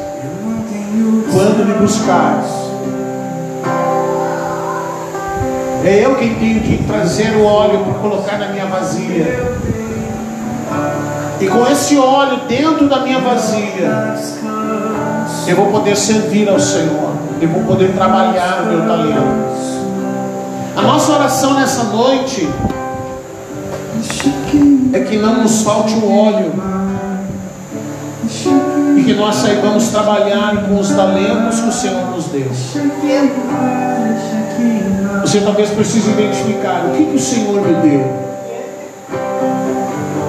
Quando 1.31 1.65
me 1.65 1.73
buscares 1.73 2.51
É 5.83 6.05
eu 6.05 6.15
quem 6.15 6.35
tenho 6.35 6.61
que 6.61 6.83
trazer 6.83 7.35
o 7.35 7.43
óleo 7.43 7.79
para 7.79 7.93
colocar 7.95 8.37
na 8.39 8.47
minha 8.47 8.65
vasilha. 8.65 9.53
E 11.39 11.47
com 11.47 11.67
esse 11.67 11.97
óleo 11.97 12.41
dentro 12.47 12.87
da 12.87 13.01
minha 13.01 13.19
vasilha, 13.19 14.15
eu 15.47 15.55
vou 15.55 15.67
poder 15.67 15.95
servir 15.95 16.47
ao 16.49 16.59
Senhor. 16.59 17.11
Eu 17.41 17.49
vou 17.49 17.63
poder 17.63 17.93
trabalhar 17.93 18.63
o 18.63 18.65
meu 18.67 18.87
talento. 18.87 19.43
A 20.75 20.81
nossa 20.81 21.11
oração 21.13 21.53
nessa 21.53 21.83
noite 21.83 22.49
é 24.93 24.99
que 25.01 25.17
não 25.17 25.41
nos 25.41 25.63
falte 25.63 25.93
o 25.93 26.11
óleo 26.11 26.53
e 28.97 29.03
que 29.03 29.13
nós 29.13 29.35
saibamos 29.35 29.89
trabalhar 29.89 30.65
com 30.67 30.79
os 30.79 30.89
talentos 30.89 31.59
que 31.59 31.67
o 31.67 31.71
Senhor 31.71 32.11
nos 32.11 32.25
deu. 32.25 32.47
Você 35.21 35.41
talvez 35.41 35.69
precise 35.71 36.09
identificar 36.11 36.85
o 36.85 36.91
que, 36.91 37.05
que 37.05 37.15
o 37.15 37.19
Senhor 37.19 37.61
me 37.61 37.73
deu. 37.89 38.23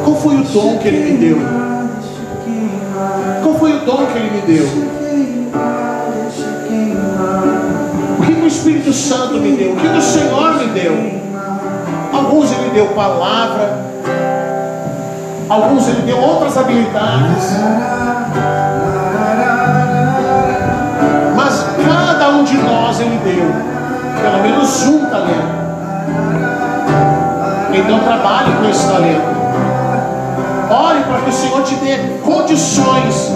Qual 0.05 0.17
foi 0.17 0.37
o 0.37 0.45
dom 0.45 0.79
que 0.79 0.89
Ele 0.89 1.13
me 1.13 1.19
deu? 1.19 1.39
Qual 3.43 3.55
foi 3.59 3.77
o 3.77 3.81
dom 3.81 4.07
que 4.07 4.19
Ele 4.19 4.31
me 4.31 4.41
deu? 4.43 5.04
Santo 8.95 9.35
me 9.35 9.57
deu? 9.57 9.73
O 9.73 9.77
que, 9.77 9.87
o 9.87 10.01
Senhor 10.01 10.55
me 10.57 10.67
deu? 10.69 10.95
Alguns 12.13 12.53
Ele 12.53 12.71
deu 12.71 12.87
palavra, 12.89 13.79
alguns 15.49 15.89
Ele 15.89 16.03
deu 16.03 16.19
outras 16.19 16.57
habilidades. 16.57 17.51
Mas 21.37 21.67
cada 21.85 22.29
um 22.31 22.45
de 22.45 22.57
nós 22.59 23.01
Ele 23.01 23.19
deu 23.25 23.75
pelo 24.23 24.43
menos 24.43 24.87
um 24.87 25.05
talento. 25.07 25.65
Então 27.75 27.99
trabalhe 27.99 28.53
com 28.53 28.71
esse 28.71 28.87
talento. 28.89 29.35
Ore 30.71 31.01
para 31.01 31.21
que 31.21 31.31
o 31.31 31.33
Senhor 31.33 31.63
te 31.63 31.75
dê 31.77 31.97
condições 32.23 33.33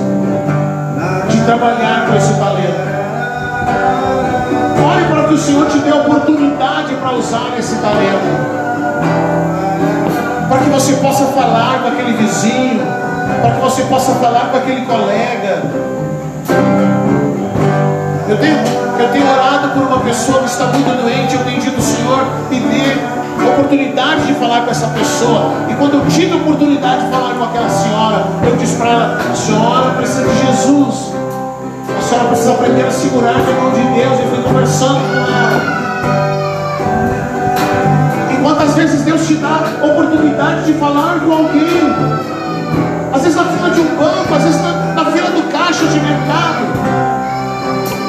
de 1.29 1.41
trabalhar 1.45 2.07
com 2.09 2.17
esse 2.17 2.33
talento. 2.35 2.89
Que 5.29 5.35
o 5.35 5.39
Senhor 5.39 5.67
te 5.69 5.79
dê 5.81 5.93
oportunidade 5.93 6.95
para 6.95 7.13
usar 7.13 7.53
esse 7.59 7.77
talento. 7.77 8.49
Para 10.49 10.59
que 10.59 10.71
você 10.71 10.95
possa 10.95 11.27
falar 11.27 11.83
com 11.83 11.89
aquele 11.89 12.17
vizinho, 12.17 12.81
para 13.43 13.51
que 13.51 13.61
você 13.61 13.83
possa 13.83 14.15
falar 14.15 14.49
com 14.51 14.57
aquele 14.57 14.87
colega. 14.87 15.63
Eu 18.27 18.39
tenho 18.39 18.57
eu 18.99 19.09
tenho 19.13 19.31
orado 19.31 19.69
por 19.69 19.83
uma 19.83 20.01
pessoa 20.01 20.41
que 20.41 20.47
está 20.47 20.65
muito 20.67 21.03
doente. 21.03 21.35
Eu 21.35 21.45
tenho 21.45 21.61
dito, 21.61 21.81
Senhor, 21.81 22.25
me 22.51 22.61
dê 22.61 23.19
oportunidade 23.47 24.27
de 24.27 24.35
falar 24.35 24.63
com 24.63 24.71
essa 24.71 24.87
pessoa. 24.89 25.53
E 25.69 25.75
quando 25.75 25.95
eu 25.95 26.07
tive 26.07 26.33
a 26.33 26.37
oportunidade 26.37 27.05
de 27.05 27.13
falar 27.13 27.35
com 27.35 27.45
aquela 27.45 27.69
senhora, 27.69 28.27
eu 28.45 28.57
disse 28.57 28.77
para 28.77 28.91
ela: 28.91 29.35
senhora 29.35 29.91
precisa 29.91 30.27
de 30.27 30.47
Jesus. 30.47 31.18
A 32.09 32.11
senhora 32.11 32.29
precisa 32.29 32.53
aprender 32.53 32.87
a 32.87 32.91
segurar 32.91 33.35
a 33.35 33.61
mão 33.61 33.71
de 33.71 33.83
Deus. 33.83 34.19
E 34.19 34.23
fui 34.35 34.43
conversando 34.43 34.95
com 34.95 35.19
ela. 35.31 35.61
E 38.33 38.37
quantas 38.43 38.75
vezes 38.77 39.03
Deus 39.03 39.27
te 39.27 39.35
dá 39.35 39.61
oportunidade 39.85 40.65
de 40.65 40.73
falar 40.79 41.21
com 41.21 41.33
alguém? 41.33 41.69
Às 43.13 43.21
vezes 43.21 43.37
na 43.37 43.45
fila 43.45 43.71
de 43.73 43.81
um 43.81 43.97
banco, 43.97 44.35
às 44.35 44.43
vezes 44.43 44.59
na, 44.63 44.73
na 44.95 45.05
fila 45.13 45.31
do 45.33 45.53
caixa 45.53 45.85
de 45.85 46.01
mercado 46.01 46.65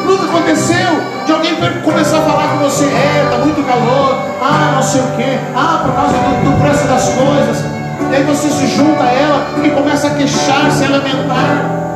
nunca 0.06 0.24
aconteceu 0.28 1.26
de 1.26 1.34
alguém 1.34 1.58
começar 1.84 2.20
a 2.20 2.22
falar 2.22 2.48
com 2.54 2.60
você, 2.60 2.86
é, 2.86 3.26
está 3.26 3.38
muito 3.40 3.62
calor, 3.68 4.18
ah, 4.42 4.76
não 4.76 4.82
sei 4.82 5.02
o 5.02 5.08
quê, 5.18 5.38
ah, 5.54 5.82
por 5.84 5.94
causa 5.94 6.14
do, 6.14 6.50
do 6.50 6.62
preço 6.62 6.88
das 6.88 7.10
coisas. 7.10 7.66
E 8.10 8.16
aí 8.16 8.24
você 8.24 8.50
se 8.50 8.66
junta 8.66 9.04
a 9.04 9.12
ela 9.12 9.46
e 9.62 9.70
começa 9.72 10.08
a 10.08 10.12
queixar, 10.12 10.72
se 10.72 10.88
lamentar. 10.88 11.90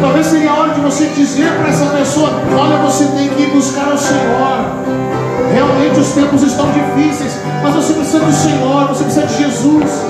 Talvez 0.00 0.26
seria 0.26 0.50
a 0.50 0.54
hora 0.54 0.74
de 0.74 0.80
você 0.80 1.06
dizer 1.06 1.50
para 1.58 1.68
essa 1.68 1.86
pessoa: 1.86 2.30
olha, 2.58 2.76
você 2.78 3.04
tem 3.06 3.28
que 3.28 3.42
ir 3.42 3.50
buscar 3.50 3.88
o 3.92 3.98
Senhor. 3.98 4.86
Realmente 5.52 6.00
os 6.00 6.12
tempos 6.12 6.42
estão 6.42 6.66
difíceis, 6.70 7.38
mas 7.62 7.74
você 7.74 7.92
precisa 7.94 8.20
do 8.20 8.32
Senhor, 8.32 8.88
você 8.88 9.04
precisa 9.04 9.26
de 9.26 9.36
Jesus. 9.38 10.04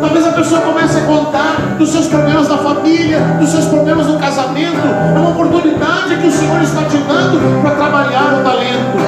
Talvez 0.00 0.26
a 0.26 0.32
pessoa 0.32 0.60
comece 0.60 0.98
a 0.98 1.00
contar 1.02 1.76
dos 1.78 1.90
seus 1.90 2.06
problemas 2.06 2.48
na 2.48 2.58
família, 2.58 3.20
dos 3.40 3.50
seus 3.50 3.66
problemas 3.66 4.06
no 4.06 4.18
casamento. 4.18 4.76
É 5.14 5.18
uma 5.18 5.30
oportunidade 5.30 6.16
que 6.16 6.26
o 6.26 6.30
Senhor 6.30 6.60
está 6.60 6.82
te 6.84 6.98
dando 6.98 7.62
para 7.62 7.70
trabalhar 7.76 8.40
o 8.40 8.42
talento. 8.42 8.98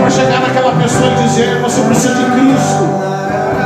Para 0.00 0.10
chegar 0.10 0.40
naquela 0.40 0.72
pessoa 0.82 1.10
e 1.10 1.22
dizer: 1.22 1.60
Você 1.62 1.80
precisa 1.82 2.14
de 2.14 2.24
Cristo. 2.24 3.15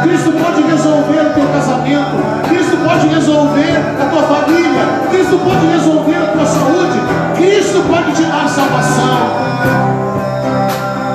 Cristo 0.03 0.33
pode 0.33 0.63
resolver 0.63 1.21
o 1.21 1.35
teu 1.35 1.47
casamento, 1.49 2.17
Cristo 2.49 2.77
pode 2.85 3.09
resolver 3.09 3.77
a 4.01 4.07
tua 4.07 4.23
família, 4.23 4.85
Cristo 5.11 5.39
pode 5.39 5.67
resolver 5.67 6.17
a 6.17 6.27
tua 6.29 6.47
saúde, 6.47 6.99
Cristo 7.37 7.85
pode 7.89 8.13
te 8.13 8.23
dar 8.23 8.49
salvação. 8.49 9.41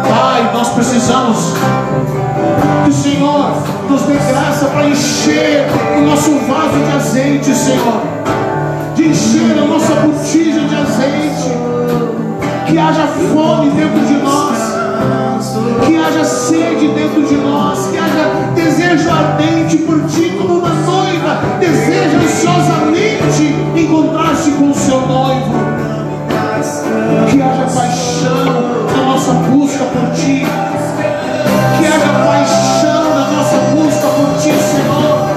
Pai, 0.08 0.52
nós 0.54 0.70
precisamos 0.70 1.54
que 2.84 2.90
o 2.90 2.94
Senhor 2.94 3.56
nos 3.90 4.02
dê 4.04 4.14
graça 4.14 4.66
para 4.68 4.88
encher 4.88 5.66
o 5.98 6.02
nosso 6.02 6.32
vaso 6.42 6.78
de 6.78 6.96
azeite, 6.96 7.56
Senhor, 7.56 8.02
de 8.96 9.08
encher 9.08 9.58
a 9.58 9.66
nossa 9.66 9.94
botija 9.96 10.62
de 10.62 10.76
azeite, 10.76 11.58
que 12.68 12.78
haja 12.78 13.08
fome 13.34 13.72
dentro 13.72 14.00
de 14.06 14.14
nós, 14.22 14.76
que 15.86 15.98
haja 15.98 16.24
sede 16.24 16.88
dentro 16.90 17.24
de 17.24 17.36
nós, 17.36 17.88
que 17.88 17.98
haja 17.98 18.45
desejo 18.96 19.12
ardente 19.12 19.78
por 19.78 20.00
ti 20.08 20.32
como 20.38 20.60
uma 20.60 20.70
noiva 20.70 21.42
deseja 21.60 22.18
ansiosamente 22.18 23.56
encontrar-se 23.76 24.52
com 24.52 24.72
o 24.72 24.74
seu 24.74 25.02
noivo. 25.02 25.54
Que 27.30 27.42
haja 27.42 27.66
paixão 27.76 28.88
na 28.96 29.04
nossa 29.04 29.34
busca 29.34 29.84
por 29.86 30.12
ti. 30.14 30.46
Que 31.78 31.86
haja 31.86 32.14
paixão 32.26 33.16
na 33.16 33.32
nossa 33.32 33.58
busca 33.76 34.08
por 34.08 34.38
ti, 34.42 34.54
Senhor. 34.54 35.30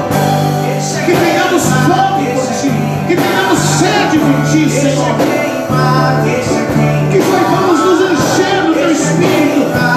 Que 1.04 1.12
tenhamos 1.12 1.62
fome 1.62 2.28
por 2.34 2.46
ti. 2.60 2.72
Que 3.08 3.16
tenhamos 3.16 3.58
sede 3.58 4.18
por 4.18 4.52
ti, 4.52 4.70
Senhor. 4.70 5.37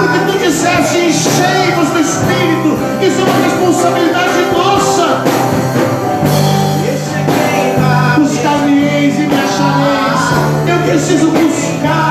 porque 0.01 0.31
tu 0.31 0.37
disseste 0.39 0.97
enchei-vos 0.97 1.89
do 1.89 1.99
Espírito, 1.99 2.77
isso 3.01 3.21
é 3.21 3.23
uma 3.23 3.43
responsabilidade 3.43 4.41
nossa. 4.51 5.23
Buscar-me-eis 8.17 9.19
e 9.19 9.27
me 9.27 9.35
achareis. 9.35 10.21
Eu 10.67 10.77
preciso 10.89 11.27
buscar. 11.27 12.10